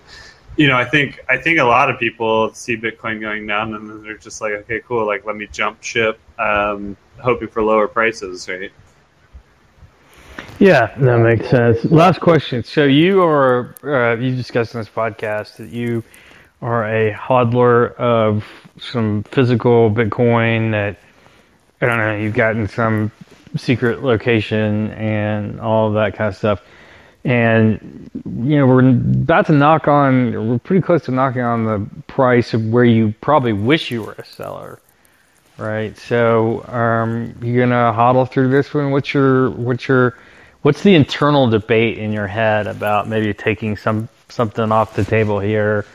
you 0.57 0.67
know, 0.67 0.77
I 0.77 0.85
think 0.85 1.19
I 1.29 1.37
think 1.37 1.59
a 1.59 1.63
lot 1.63 1.89
of 1.89 1.99
people 1.99 2.53
see 2.53 2.75
Bitcoin 2.75 3.19
going 3.21 3.47
down, 3.47 3.73
and 3.73 3.89
then 3.89 4.03
they're 4.03 4.17
just 4.17 4.41
like, 4.41 4.53
okay, 4.53 4.81
cool, 4.81 5.05
like 5.05 5.25
let 5.25 5.35
me 5.35 5.47
jump 5.47 5.81
ship, 5.81 6.19
um, 6.39 6.97
hoping 7.19 7.47
for 7.47 7.63
lower 7.63 7.87
prices, 7.87 8.47
right? 8.49 8.71
Yeah, 10.59 10.93
that 10.97 11.17
makes 11.19 11.49
sense. 11.49 11.83
Last 11.85 12.19
question. 12.19 12.63
So 12.63 12.83
you 12.83 13.23
are 13.23 13.73
uh, 13.83 14.15
you 14.17 14.35
discussed 14.35 14.75
in 14.75 14.81
this 14.81 14.89
podcast 14.89 15.57
that 15.57 15.69
you 15.69 16.03
are 16.61 16.85
a 16.85 17.13
hodler 17.13 17.95
of 17.95 18.45
some 18.79 19.23
physical 19.23 19.89
Bitcoin 19.89 20.71
that 20.71 20.99
I 21.81 21.85
don't 21.87 21.97
know 21.97 22.15
you've 22.15 22.35
gotten 22.35 22.67
some 22.67 23.11
secret 23.57 24.03
location 24.03 24.91
and 24.91 25.59
all 25.59 25.91
that 25.93 26.15
kind 26.15 26.27
of 26.27 26.35
stuff 26.35 26.61
and 27.24 28.09
you 28.26 28.57
know 28.57 28.65
we're 28.65 28.89
about 28.89 29.45
to 29.45 29.53
knock 29.53 29.88
on 29.88 30.49
we're 30.49 30.59
pretty 30.59 30.82
close 30.82 31.03
to 31.05 31.11
knocking 31.11 31.41
on 31.41 31.65
the 31.65 31.86
price 32.07 32.53
of 32.53 32.65
where 32.69 32.84
you 32.84 33.13
probably 33.22 33.53
wish 33.53 33.91
you 33.91 34.01
were 34.03 34.13
a 34.13 34.26
seller 34.26 34.80
right? 35.61 35.95
So 35.97 36.65
um, 36.67 37.36
you're 37.41 37.65
gonna 37.65 37.93
hodl 37.95 38.30
through 38.30 38.49
this 38.49 38.74
one? 38.74 38.91
What's 38.91 39.13
your 39.13 39.51
what's 39.51 39.88
your 39.88 40.17
what's 40.63 40.82
the 40.82 40.95
internal 40.95 41.47
debate 41.47 41.97
in 41.97 42.11
your 42.11 42.28
head 42.28 42.67
about 42.67 43.07
maybe 43.07 43.34
taking 43.34 43.78
some 43.78 44.09
something 44.30 44.72
off 44.72 44.95
the 44.95 45.03
table 45.03 45.39
here 45.39 45.86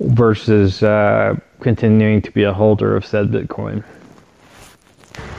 versus 0.00 0.82
uh, 0.82 1.36
continuing 1.60 2.20
to 2.22 2.30
be 2.32 2.42
a 2.42 2.52
holder 2.52 2.96
of 2.96 3.06
said 3.06 3.28
bitcoin? 3.28 3.84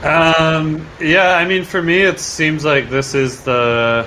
Um, 0.02 0.86
yeah 1.00 1.36
i 1.36 1.44
mean 1.44 1.64
for 1.64 1.82
me 1.82 2.00
it 2.00 2.18
seems 2.18 2.64
like 2.64 2.88
this 2.88 3.14
is 3.14 3.42
the 3.44 4.06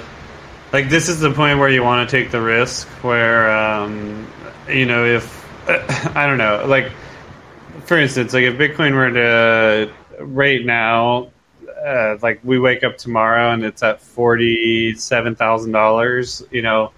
like 0.72 0.90
this 0.90 1.10
is 1.10 1.20
the 1.20 1.32
point 1.32 1.60
where 1.60 1.70
you 1.70 1.84
want 1.84 2.10
to 2.10 2.18
take 2.18 2.32
the 2.32 2.42
risk 2.42 2.88
where 3.04 3.52
um, 3.52 4.26
you 4.68 4.86
know 4.86 5.06
if 5.06 5.38
i 6.16 6.26
don't 6.26 6.38
know 6.38 6.66
like 6.68 6.90
for 7.86 7.98
instance 7.98 8.34
like 8.34 8.44
if 8.44 8.56
bitcoin 8.56 8.94
were 8.94 9.12
to 9.12 9.92
right 10.20 10.66
now 10.66 11.30
uh, 11.86 12.18
like 12.22 12.40
we 12.44 12.60
wake 12.60 12.84
up 12.84 12.98
tomorrow 12.98 13.52
and 13.52 13.64
it's 13.64 13.82
at 13.84 14.02
$47000 14.02 16.52
you 16.52 16.62
know 16.62 16.92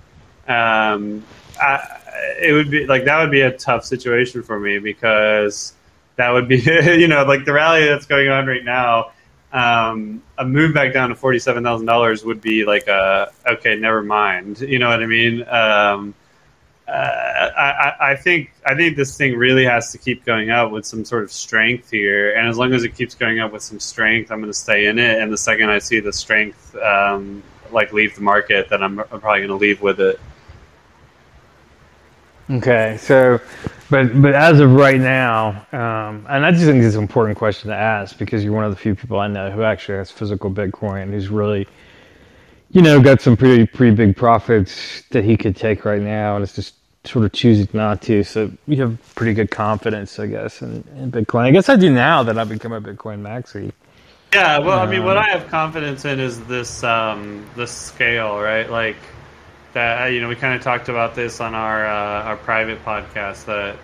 um, 0.48 1.24
I, 1.62 2.00
it 2.42 2.54
would 2.54 2.72
be 2.72 2.88
like 2.88 3.06
that 3.06 3.22
would 3.22 3.30
be 3.32 3.42
a 3.42 3.56
tough 3.56 3.86
situation 3.86 4.42
for 4.44 4.60
me 4.60 4.80
because 4.80 5.74
that 6.16 6.32
would 6.32 6.48
be 6.48 6.58
you 6.58 7.08
know 7.08 7.24
like 7.26 7.46
the 7.46 7.54
rally 7.54 7.86
that's 7.86 8.08
going 8.08 8.30
on 8.30 8.48
right 8.48 8.66
now 8.66 9.12
um, 9.54 10.22
a 10.38 10.46
move 10.46 10.74
back 10.74 10.94
down 10.94 11.10
to 11.10 11.16
forty 11.16 11.40
seven 11.40 11.64
thousand 11.64 11.86
dollars 11.86 12.24
would 12.24 12.42
be 12.42 12.66
like 12.66 12.88
a 12.88 13.32
okay, 13.46 13.76
never 13.76 14.02
mind. 14.02 14.62
You 14.62 14.80
know 14.80 14.90
what 14.90 15.02
I 15.02 15.06
mean? 15.06 15.48
Um, 15.48 16.14
uh, 16.88 16.92
I, 16.92 18.12
I, 18.12 18.16
think 18.18 18.52
I 18.66 18.76
think 18.76 18.98
this 18.98 19.16
thing 19.16 19.38
really 19.38 19.64
has 19.64 19.94
to 19.94 19.98
keep 19.98 20.26
going 20.26 20.50
up 20.50 20.72
with 20.72 20.86
some 20.86 21.06
sort 21.06 21.24
of 21.24 21.32
strength 21.32 21.90
here, 21.90 22.36
and 22.36 22.48
as 22.48 22.58
long 22.58 22.74
as 22.74 22.84
it 22.84 22.96
keeps 22.96 23.16
going 23.16 23.40
up 23.40 23.54
with 23.54 23.64
some 23.64 23.80
strength, 23.80 24.32
I'm 24.32 24.40
going 24.40 24.52
to 24.52 24.58
stay 24.58 24.88
in 24.88 25.00
it. 25.00 25.22
And 25.22 25.32
the 25.32 25.38
second 25.38 25.70
I 25.70 25.80
see 25.80 26.02
the 26.02 26.12
strength 26.12 26.76
um, 26.76 27.44
like 27.72 27.94
leave 27.94 28.16
the 28.16 28.22
market, 28.22 28.70
then 28.70 28.84
I'm, 28.84 29.00
I'm 29.00 29.22
probably 29.22 29.40
going 29.40 29.50
to 29.50 29.56
leave 29.56 29.82
with 29.82 30.00
it. 30.02 30.20
Okay, 32.52 32.98
so, 33.00 33.40
but 33.90 34.22
but 34.22 34.34
as 34.34 34.60
of 34.60 34.74
right 34.74 35.00
now, 35.00 35.66
um, 35.72 36.26
and 36.28 36.46
I 36.46 36.52
just 36.52 36.66
think 36.66 36.84
it's 36.84 36.96
an 36.96 37.02
important 37.02 37.38
question 37.38 37.70
to 37.70 37.76
ask 37.76 38.18
because 38.18 38.44
you're 38.44 38.54
one 38.54 38.66
of 38.66 38.72
the 38.72 38.78
few 38.78 38.94
people 38.94 39.20
I 39.20 39.28
know 39.28 39.50
who 39.52 39.64
actually 39.64 40.00
has 40.00 40.12
physical 40.12 40.52
Bitcoin, 40.52 41.12
who's 41.12 41.30
really, 41.30 41.66
you 42.72 42.82
know, 42.82 43.00
got 43.02 43.22
some 43.22 43.38
pretty 43.38 43.66
pretty 43.66 43.96
big 43.96 44.18
profits 44.18 45.04
that 45.12 45.24
he 45.24 45.38
could 45.38 45.56
take 45.56 45.86
right 45.86 46.02
now, 46.02 46.36
and 46.36 46.44
it's 46.44 46.56
just 46.56 46.76
sort 47.06 47.24
of 47.24 47.32
choosing 47.32 47.70
not 47.72 48.02
to. 48.04 48.24
So 48.24 48.52
you 48.68 48.82
have 48.82 49.16
pretty 49.16 49.34
good 49.34 49.50
confidence, 49.50 50.20
I 50.20 50.28
guess, 50.28 50.62
in, 50.62 50.84
in 50.98 51.10
Bitcoin. 51.10 51.44
I 51.44 51.52
guess 51.52 51.70
I 51.70 51.78
do 51.78 51.90
now 51.90 52.22
that 52.24 52.38
I've 52.38 52.50
become 52.50 52.74
a 52.74 52.82
Bitcoin 52.82 53.22
maxi. 53.22 53.72
Yeah, 54.34 54.60
well, 54.60 54.80
um, 54.80 54.90
I 54.90 54.92
mean, 54.92 55.06
what 55.06 55.18
um, 55.18 55.24
I 55.24 55.30
have 55.30 55.48
confidence 55.48 56.04
in 56.04 56.20
is 56.20 56.42
this 56.46 56.84
um, 56.84 57.46
this 57.56 57.72
scale, 57.72 58.40
right? 58.40 58.70
Like 58.70 58.98
that 59.74 60.08
you 60.08 60.22
know 60.22 60.28
we 60.28 60.36
kind 60.36 60.54
of 60.54 60.62
talked 60.62 60.90
about 60.90 61.16
this 61.16 61.40
on 61.40 61.56
our 61.56 61.86
uh, 61.86 62.24
our 62.24 62.38
private 62.38 62.84
podcast 62.84 63.46
that 63.46 63.78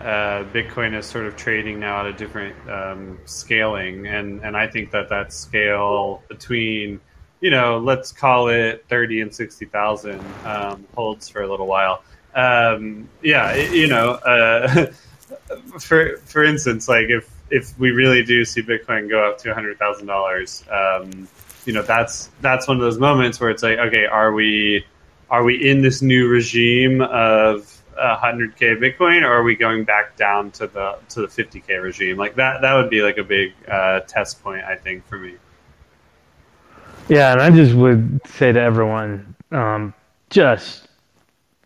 uh, 0.00 0.44
Bitcoin 0.52 0.94
is 0.94 1.06
sort 1.06 1.26
of 1.26 1.36
trading 1.36 1.80
now 1.80 2.00
at 2.00 2.06
a 2.06 2.12
different 2.12 2.56
um, 2.68 3.18
scaling, 3.24 4.06
and 4.06 4.42
and 4.42 4.56
I 4.56 4.66
think 4.68 4.90
that 4.92 5.08
that 5.10 5.32
scale 5.32 6.22
between 6.28 7.00
you 7.40 7.50
know, 7.50 7.78
let's 7.78 8.12
call 8.12 8.48
it 8.48 8.84
thirty 8.88 9.20
and 9.20 9.34
sixty 9.34 9.66
thousand 9.66 10.20
um, 10.44 10.86
holds 10.94 11.28
for 11.28 11.42
a 11.42 11.48
little 11.48 11.66
while. 11.66 12.02
Um, 12.34 13.08
yeah, 13.22 13.54
you 13.54 13.86
know, 13.88 14.10
uh, 14.10 14.86
for 15.78 16.16
for 16.18 16.44
instance, 16.44 16.88
like 16.88 17.06
if 17.08 17.30
if 17.50 17.78
we 17.78 17.90
really 17.90 18.22
do 18.24 18.44
see 18.44 18.62
Bitcoin 18.62 19.08
go 19.08 19.30
up 19.30 19.38
to 19.38 19.54
hundred 19.54 19.78
thousand 19.78 20.08
um, 20.10 20.16
dollars, 20.16 20.64
you 21.66 21.72
know, 21.72 21.82
that's 21.82 22.30
that's 22.40 22.66
one 22.66 22.78
of 22.78 22.82
those 22.82 22.98
moments 22.98 23.38
where 23.38 23.50
it's 23.50 23.62
like, 23.62 23.78
okay, 23.78 24.06
are 24.06 24.32
we 24.32 24.84
are 25.30 25.44
we 25.44 25.68
in 25.68 25.82
this 25.82 26.02
new 26.02 26.28
regime 26.28 27.00
of 27.00 27.82
100k 27.98 28.78
Bitcoin, 28.78 29.22
or 29.22 29.32
are 29.32 29.42
we 29.42 29.56
going 29.56 29.84
back 29.84 30.16
down 30.16 30.50
to 30.52 30.66
the 30.66 30.98
to 31.10 31.22
the 31.22 31.26
50k 31.26 31.82
regime? 31.82 32.16
Like 32.16 32.34
that 32.36 32.60
that 32.60 32.74
would 32.74 32.90
be 32.90 33.02
like 33.02 33.18
a 33.18 33.24
big 33.24 33.52
uh, 33.68 34.00
test 34.00 34.42
point, 34.42 34.64
I 34.64 34.76
think, 34.76 35.06
for 35.06 35.18
me. 35.18 35.34
Yeah, 37.08 37.32
and 37.32 37.40
I 37.40 37.50
just 37.50 37.74
would 37.74 38.20
say 38.26 38.52
to 38.52 38.60
everyone, 38.60 39.34
um, 39.52 39.94
just 40.30 40.88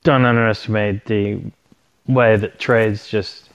don't 0.03 0.25
underestimate 0.25 1.05
the 1.07 1.41
way 2.07 2.37
that 2.37 2.59
trades 2.59 3.09
just 3.09 3.51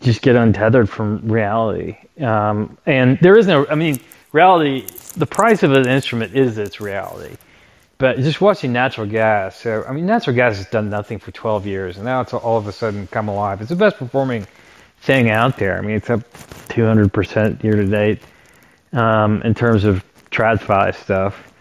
just 0.00 0.22
get 0.22 0.36
untethered 0.36 0.88
from 0.88 1.26
reality. 1.30 1.96
Um, 2.20 2.76
and 2.86 3.18
there 3.20 3.38
is 3.38 3.46
no, 3.46 3.66
I 3.68 3.74
mean, 3.74 3.98
reality. 4.32 4.86
The 5.16 5.26
price 5.26 5.62
of 5.62 5.72
an 5.72 5.88
instrument 5.88 6.36
is 6.36 6.58
its 6.58 6.80
reality. 6.80 7.36
But 8.00 8.16
just 8.16 8.40
watching 8.40 8.72
natural 8.72 9.06
gas, 9.06 9.58
so 9.58 9.84
I 9.86 9.92
mean, 9.92 10.06
natural 10.06 10.34
gas 10.34 10.56
has 10.56 10.64
done 10.64 10.88
nothing 10.88 11.18
for 11.18 11.32
12 11.32 11.66
years, 11.66 11.96
and 11.96 12.06
now 12.06 12.22
it's 12.22 12.32
all 12.32 12.56
of 12.56 12.66
a 12.66 12.72
sudden 12.72 13.06
come 13.08 13.28
alive. 13.28 13.60
It's 13.60 13.68
the 13.68 13.76
best 13.76 13.98
performing 13.98 14.46
thing 15.02 15.28
out 15.28 15.58
there. 15.58 15.76
I 15.76 15.82
mean, 15.82 15.96
it's 15.96 16.08
up 16.08 16.22
200% 16.70 17.62
year 17.62 17.74
to 17.74 17.84
date 17.84 18.20
um, 18.94 19.42
in 19.42 19.52
terms 19.52 19.84
of 19.84 20.02
TradFi 20.30 20.94
stuff, 20.94 21.52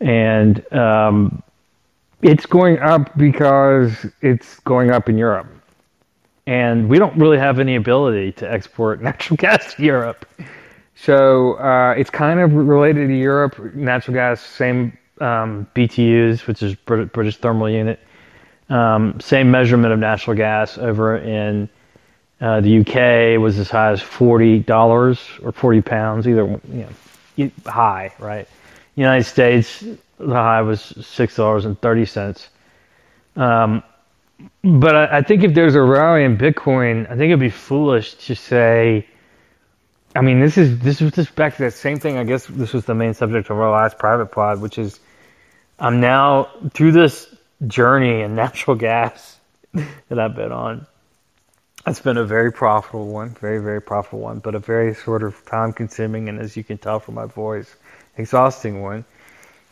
and 0.00 0.72
um, 0.72 1.40
it's 2.20 2.46
going 2.46 2.80
up 2.80 3.16
because 3.16 4.06
it's 4.22 4.58
going 4.58 4.90
up 4.90 5.08
in 5.08 5.16
Europe, 5.16 5.46
and 6.48 6.88
we 6.88 6.98
don't 6.98 7.16
really 7.16 7.38
have 7.38 7.60
any 7.60 7.76
ability 7.76 8.32
to 8.32 8.52
export 8.52 9.00
natural 9.04 9.36
gas 9.36 9.74
to 9.74 9.84
Europe. 9.84 10.26
So 10.96 11.52
uh, 11.58 11.94
it's 11.96 12.10
kind 12.10 12.40
of 12.40 12.52
related 12.54 13.06
to 13.06 13.16
Europe. 13.16 13.56
Natural 13.72 14.14
gas, 14.14 14.40
same 14.40 14.98
um, 15.20 15.66
BTUs, 15.74 16.46
which 16.46 16.62
is 16.62 16.74
British 16.74 17.36
Thermal 17.36 17.70
Unit. 17.70 18.00
Um, 18.68 19.20
same 19.20 19.50
measurement 19.50 19.92
of 19.92 19.98
natural 19.98 20.36
gas 20.36 20.76
over 20.76 21.16
in 21.16 21.68
uh, 22.40 22.60
the 22.60 22.80
UK 22.80 23.40
was 23.40 23.58
as 23.58 23.70
high 23.70 23.92
as 23.92 24.02
forty 24.02 24.58
dollars 24.58 25.20
or 25.42 25.52
forty 25.52 25.80
pounds, 25.80 26.26
either 26.26 26.60
you 26.70 26.88
know, 27.38 27.50
high, 27.64 28.12
right? 28.18 28.48
United 28.94 29.24
States, 29.24 29.84
the 30.18 30.34
high 30.34 30.62
was 30.62 30.80
six 30.80 31.36
dollars 31.36 31.64
and 31.64 31.80
thirty 31.80 32.04
cents. 32.04 32.48
Um, 33.36 33.82
but 34.62 34.96
I, 34.96 35.18
I, 35.18 35.22
think 35.22 35.44
if 35.44 35.54
there's 35.54 35.74
a 35.74 35.82
rally 35.82 36.24
in 36.24 36.36
Bitcoin, 36.36 37.06
I 37.06 37.10
think 37.10 37.24
it'd 37.24 37.40
be 37.40 37.50
foolish 37.50 38.14
to 38.26 38.34
say. 38.34 39.06
I 40.14 40.22
mean, 40.22 40.40
this 40.40 40.56
is 40.58 40.78
this 40.78 41.00
was 41.00 41.12
just 41.12 41.34
back 41.36 41.56
to 41.56 41.62
that 41.64 41.74
same 41.74 42.00
thing. 42.00 42.18
I 42.18 42.24
guess 42.24 42.46
this 42.46 42.72
was 42.72 42.84
the 42.84 42.94
main 42.94 43.14
subject 43.14 43.50
of 43.50 43.58
our 43.58 43.70
last 43.70 43.98
private 43.98 44.26
pod, 44.26 44.60
which 44.60 44.78
is 44.78 44.98
I'm 45.78 46.00
now 46.00 46.48
through 46.72 46.92
this 46.92 47.34
journey 47.66 48.22
in 48.22 48.34
natural 48.34 48.76
gas 48.76 49.38
that 49.72 50.18
I've 50.18 50.34
been 50.34 50.52
on. 50.52 50.86
It's 51.86 52.00
been 52.00 52.16
a 52.16 52.24
very 52.24 52.50
profitable 52.50 53.06
one, 53.08 53.30
very, 53.30 53.58
very 53.58 53.80
profitable 53.80 54.20
one, 54.20 54.40
but 54.40 54.54
a 54.54 54.58
very 54.58 54.94
sort 54.94 55.22
of 55.22 55.44
time 55.44 55.72
consuming 55.72 56.28
and 56.28 56.40
as 56.40 56.56
you 56.56 56.64
can 56.64 56.78
tell 56.78 56.98
from 56.98 57.14
my 57.14 57.26
voice, 57.26 57.76
exhausting 58.16 58.82
one. 58.82 59.04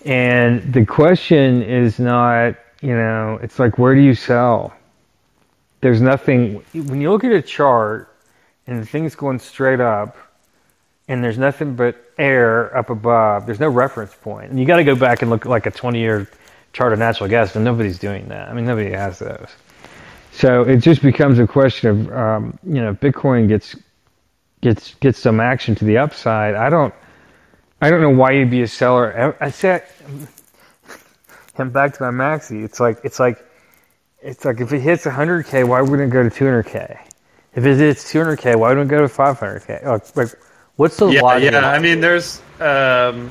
And 0.05 0.73
the 0.73 0.85
question 0.85 1.63
is 1.63 1.99
not, 1.99 2.55
you 2.83 2.95
know, 2.95 3.41
it's 3.43 3.59
like, 3.59 3.79
where 3.79 3.95
do 3.95 4.01
you 4.01 4.15
sell? 4.15 4.73
There's 5.81 6.01
nothing, 6.01 6.63
when 6.73 7.01
you 7.01 7.11
look 7.11 7.25
at 7.25 7.33
a 7.33 7.43
chart 7.43 8.15
and 8.67 8.81
the 8.81 8.87
thing's 8.87 9.17
going 9.17 9.39
straight 9.39 9.81
up, 9.81 10.17
and 11.09 11.23
there's 11.23 11.39
nothing 11.39 11.77
but 11.77 11.97
air 12.19 12.77
up 12.77 12.91
above. 12.91 13.47
There's 13.47 13.61
no 13.61 13.69
reference 13.69 14.15
point, 14.15 14.51
and 14.51 14.59
you 14.59 14.67
got 14.67 14.77
to 14.77 14.85
go 14.85 14.97
back 14.97 15.23
and 15.23 15.31
look 15.31 15.47
at 15.47 15.51
like 15.51 15.67
a 15.67 15.71
20 15.71 15.99
year 15.99 16.29
chart 16.73 16.93
of 16.93 16.99
natural 16.99 17.29
gas, 17.29 17.55
and 17.55 17.65
nobody's 17.65 17.99
doing 17.99 18.29
that. 18.29 18.49
I 18.49 18.53
mean, 18.53 18.65
nobody 18.65 18.91
has 18.91 19.19
those. 19.19 19.49
So 20.33 20.63
it 20.63 20.79
just 20.79 21.03
becomes 21.03 21.39
a 21.39 21.47
question 21.47 21.91
of 21.91 22.13
um, 22.13 22.59
you 22.65 22.81
know, 22.81 22.95
Bitcoin 22.95 23.49
gets 23.49 23.77
gets 24.61 24.95
gets 24.95 25.19
some 25.19 25.41
action 25.41 25.75
to 25.77 25.85
the 25.85 25.99
upside. 25.99 26.55
I 26.55 26.71
don't 26.71 26.93
I 27.81 27.91
don't 27.91 28.01
know 28.01 28.11
why 28.11 28.33
you'd 28.33 28.51
be 28.51 28.63
a 28.63 28.67
seller. 28.67 29.37
I 29.41 29.51
said 29.51 29.85
I'm 31.59 31.71
back 31.71 31.95
to 31.95 32.11
my 32.11 32.11
maxi. 32.11 32.65
It's 32.65 32.81
like 32.81 32.99
it's 33.05 33.21
like 33.21 33.45
it's 34.21 34.45
like 34.45 34.61
if 34.61 34.73
it 34.73 34.81
hits 34.81 35.05
100k, 35.05 35.69
why 35.69 35.83
wouldn't 35.83 36.11
it 36.11 36.13
go 36.13 36.23
to 36.23 36.31
200k? 36.31 36.99
If 37.55 37.65
it 37.65 37.77
hits 37.77 38.11
200k, 38.13 38.57
why 38.57 38.71
wouldn't 38.71 38.91
it 38.91 38.95
go 38.95 39.07
to 39.07 39.13
500k? 39.13 39.85
Like, 39.85 40.17
like 40.17 40.29
What's 40.77 40.97
the 40.97 41.09
yeah, 41.09 41.21
logic? 41.21 41.53
Yeah, 41.53 41.69
I 41.69 41.79
mean, 41.79 42.01
there's 42.01 42.43
um, 42.59 43.29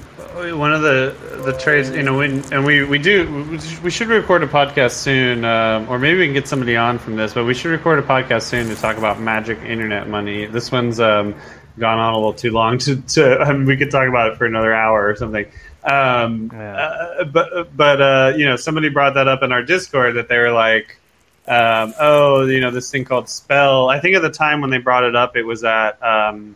one 0.57 0.73
of 0.73 0.81
the 0.81 1.13
the 1.45 1.51
trades, 1.53 1.89
you 1.89 2.03
know, 2.03 2.17
when, 2.17 2.41
and 2.53 2.65
we 2.65 2.85
we 2.85 2.99
do 2.99 3.59
we 3.83 3.91
should 3.91 4.07
record 4.07 4.43
a 4.43 4.47
podcast 4.47 4.91
soon, 4.91 5.43
um, 5.43 5.89
or 5.89 5.99
maybe 5.99 6.19
we 6.19 6.25
can 6.25 6.33
get 6.33 6.47
somebody 6.47 6.77
on 6.77 6.99
from 6.99 7.17
this, 7.17 7.33
but 7.33 7.43
we 7.43 7.53
should 7.53 7.71
record 7.71 7.99
a 7.99 8.01
podcast 8.01 8.43
soon 8.43 8.67
to 8.67 8.75
talk 8.75 8.97
about 8.97 9.19
magic 9.19 9.59
internet 9.59 10.07
money. 10.07 10.45
This 10.45 10.71
one's 10.71 11.01
um, 11.01 11.35
gone 11.77 11.99
on 11.99 12.13
a 12.13 12.15
little 12.15 12.33
too 12.33 12.51
long 12.51 12.77
to, 12.79 13.01
to 13.01 13.39
I 13.39 13.51
mean, 13.51 13.65
we 13.65 13.75
could 13.75 13.91
talk 13.91 14.07
about 14.07 14.31
it 14.31 14.37
for 14.37 14.45
another 14.45 14.73
hour 14.73 15.09
or 15.09 15.15
something. 15.17 15.45
Um, 15.83 16.49
yeah. 16.53 16.75
uh, 16.77 17.23
but 17.25 17.75
but 17.75 18.01
uh, 18.01 18.33
you 18.37 18.45
know, 18.45 18.55
somebody 18.55 18.87
brought 18.87 19.15
that 19.15 19.27
up 19.27 19.43
in 19.43 19.51
our 19.51 19.63
Discord 19.63 20.15
that 20.15 20.29
they 20.29 20.37
were 20.37 20.51
like. 20.51 20.97
Um, 21.45 21.93
oh, 21.99 22.45
you 22.45 22.61
know 22.61 22.71
this 22.71 22.89
thing 22.89 23.03
called 23.03 23.27
Spell. 23.27 23.89
I 23.89 23.99
think 23.99 24.15
at 24.15 24.21
the 24.21 24.29
time 24.29 24.61
when 24.61 24.69
they 24.69 24.77
brought 24.77 25.03
it 25.03 25.13
up, 25.13 25.35
it 25.35 25.43
was 25.43 25.65
at 25.65 26.01
um, 26.01 26.55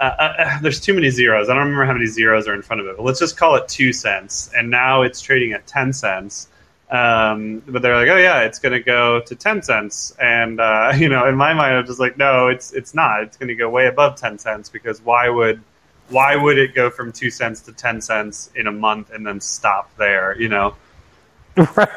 uh, 0.00 0.02
uh, 0.04 0.34
uh, 0.38 0.60
there's 0.60 0.80
too 0.80 0.94
many 0.94 1.10
zeros. 1.10 1.48
I 1.48 1.54
don't 1.54 1.64
remember 1.64 1.86
how 1.86 1.92
many 1.92 2.06
zeros 2.06 2.48
are 2.48 2.54
in 2.54 2.62
front 2.62 2.80
of 2.80 2.86
it, 2.88 2.96
but 2.96 3.04
let's 3.04 3.20
just 3.20 3.36
call 3.36 3.56
it 3.56 3.68
two 3.68 3.92
cents. 3.92 4.50
And 4.56 4.70
now 4.70 5.02
it's 5.02 5.20
trading 5.20 5.52
at 5.52 5.66
ten 5.66 5.92
cents. 5.92 6.48
Um, 6.90 7.62
but 7.66 7.82
they're 7.82 7.96
like, 7.96 8.08
oh 8.08 8.16
yeah, 8.16 8.42
it's 8.42 8.58
going 8.58 8.72
to 8.72 8.80
go 8.80 9.20
to 9.20 9.34
ten 9.34 9.62
cents. 9.62 10.14
And 10.20 10.60
uh, 10.60 10.92
you 10.96 11.08
know, 11.08 11.26
in 11.28 11.36
my 11.36 11.54
mind, 11.54 11.76
I'm 11.76 11.86
just 11.86 12.00
like, 12.00 12.18
no, 12.18 12.48
it's 12.48 12.72
it's 12.72 12.94
not. 12.94 13.22
It's 13.22 13.36
going 13.36 13.48
to 13.48 13.54
go 13.54 13.68
way 13.68 13.86
above 13.86 14.16
ten 14.16 14.38
cents 14.38 14.68
because 14.68 15.00
why 15.00 15.28
would 15.28 15.62
why 16.08 16.36
would 16.36 16.58
it 16.58 16.74
go 16.74 16.90
from 16.90 17.12
two 17.12 17.30
cents 17.30 17.62
to 17.62 17.72
ten 17.72 18.00
cents 18.00 18.50
in 18.54 18.66
a 18.66 18.72
month 18.72 19.10
and 19.10 19.26
then 19.26 19.40
stop 19.40 19.96
there? 19.96 20.36
You 20.40 20.48
know, 20.48 20.74
right. 21.76 21.88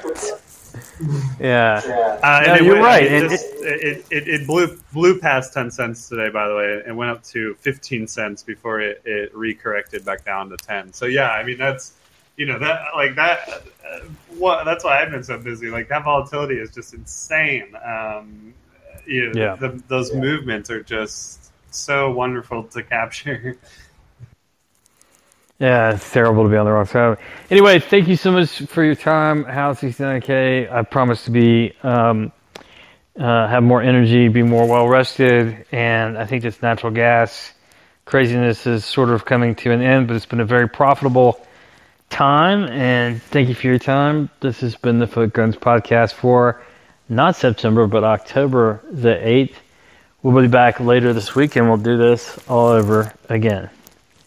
yeah, 1.39 2.19
uh, 2.23 2.43
no, 2.47 2.55
you're 2.55 2.73
went, 2.73 2.85
right. 2.85 3.03
It, 3.03 3.29
just, 3.29 3.45
it, 3.59 4.05
it, 4.11 4.27
it, 4.27 4.47
blew 4.47 4.79
blew 4.93 5.19
past 5.19 5.53
ten 5.53 5.71
cents 5.71 6.09
today, 6.09 6.29
by 6.29 6.47
the 6.47 6.55
way, 6.55 6.81
and 6.85 6.97
went 6.97 7.11
up 7.11 7.23
to 7.25 7.55
fifteen 7.55 8.07
cents 8.07 8.43
before 8.43 8.81
it, 8.81 9.01
it 9.05 9.33
recorrected 9.33 10.05
back 10.05 10.25
down 10.25 10.49
to 10.49 10.57
ten. 10.57 10.93
So 10.93 11.05
yeah, 11.05 11.29
I 11.29 11.43
mean 11.43 11.57
that's 11.57 11.93
you 12.35 12.45
know 12.45 12.59
that 12.59 12.81
like 12.95 13.15
that. 13.15 13.49
Uh, 13.49 13.99
what 14.37 14.63
that's 14.63 14.83
why 14.83 15.01
I've 15.01 15.11
been 15.11 15.23
so 15.23 15.37
busy. 15.37 15.69
Like 15.69 15.89
that 15.89 16.03
volatility 16.03 16.55
is 16.55 16.73
just 16.73 16.93
insane. 16.93 17.73
Um, 17.83 18.53
you 19.05 19.31
know, 19.31 19.41
yeah. 19.41 19.55
The, 19.55 19.81
those 19.87 20.13
yeah. 20.13 20.19
movements 20.19 20.69
are 20.69 20.83
just 20.83 21.51
so 21.71 22.11
wonderful 22.11 22.63
to 22.63 22.83
capture. 22.83 23.57
Yeah, 25.59 25.95
it's 25.95 26.11
terrible 26.11 26.43
to 26.43 26.49
be 26.49 26.55
on 26.55 26.65
the 26.65 26.71
wrong 26.71 26.85
side. 26.85 27.17
Anyway, 27.49 27.79
thank 27.79 28.07
you 28.07 28.15
so 28.15 28.31
much 28.31 28.59
for 28.67 28.83
your 28.83 28.93
time, 28.93 29.43
House 29.43 29.81
69K. 29.81 30.71
I 30.71 30.83
promise 30.83 31.25
to 31.25 31.31
be 31.31 31.73
um, 31.81 32.31
uh, 33.17 33.47
have 33.47 33.63
more 33.63 33.81
energy, 33.81 34.27
be 34.27 34.43
more 34.43 34.67
well 34.67 34.87
rested, 34.87 35.65
and 35.71 36.15
I 36.15 36.27
think 36.27 36.43
this 36.43 36.61
natural 36.61 36.91
gas 36.91 37.53
craziness 38.05 38.67
is 38.67 38.85
sort 38.85 39.09
of 39.09 39.25
coming 39.25 39.55
to 39.55 39.71
an 39.71 39.81
end. 39.81 40.07
But 40.07 40.15
it's 40.15 40.27
been 40.27 40.41
a 40.41 40.45
very 40.45 40.69
profitable 40.69 41.43
time, 42.11 42.65
and 42.65 43.19
thank 43.19 43.49
you 43.49 43.55
for 43.55 43.65
your 43.65 43.79
time. 43.79 44.29
This 44.41 44.59
has 44.59 44.75
been 44.75 44.99
the 44.99 45.07
Footguns 45.07 45.55
podcast 45.55 46.13
for 46.13 46.61
not 47.09 47.35
September, 47.35 47.87
but 47.87 48.03
October 48.03 48.83
the 48.91 49.27
eighth. 49.27 49.59
We'll 50.21 50.39
be 50.39 50.47
back 50.47 50.79
later 50.79 51.13
this 51.13 51.33
week, 51.33 51.55
and 51.55 51.67
we'll 51.67 51.77
do 51.77 51.97
this 51.97 52.37
all 52.47 52.67
over 52.67 53.11
again. 53.27 53.71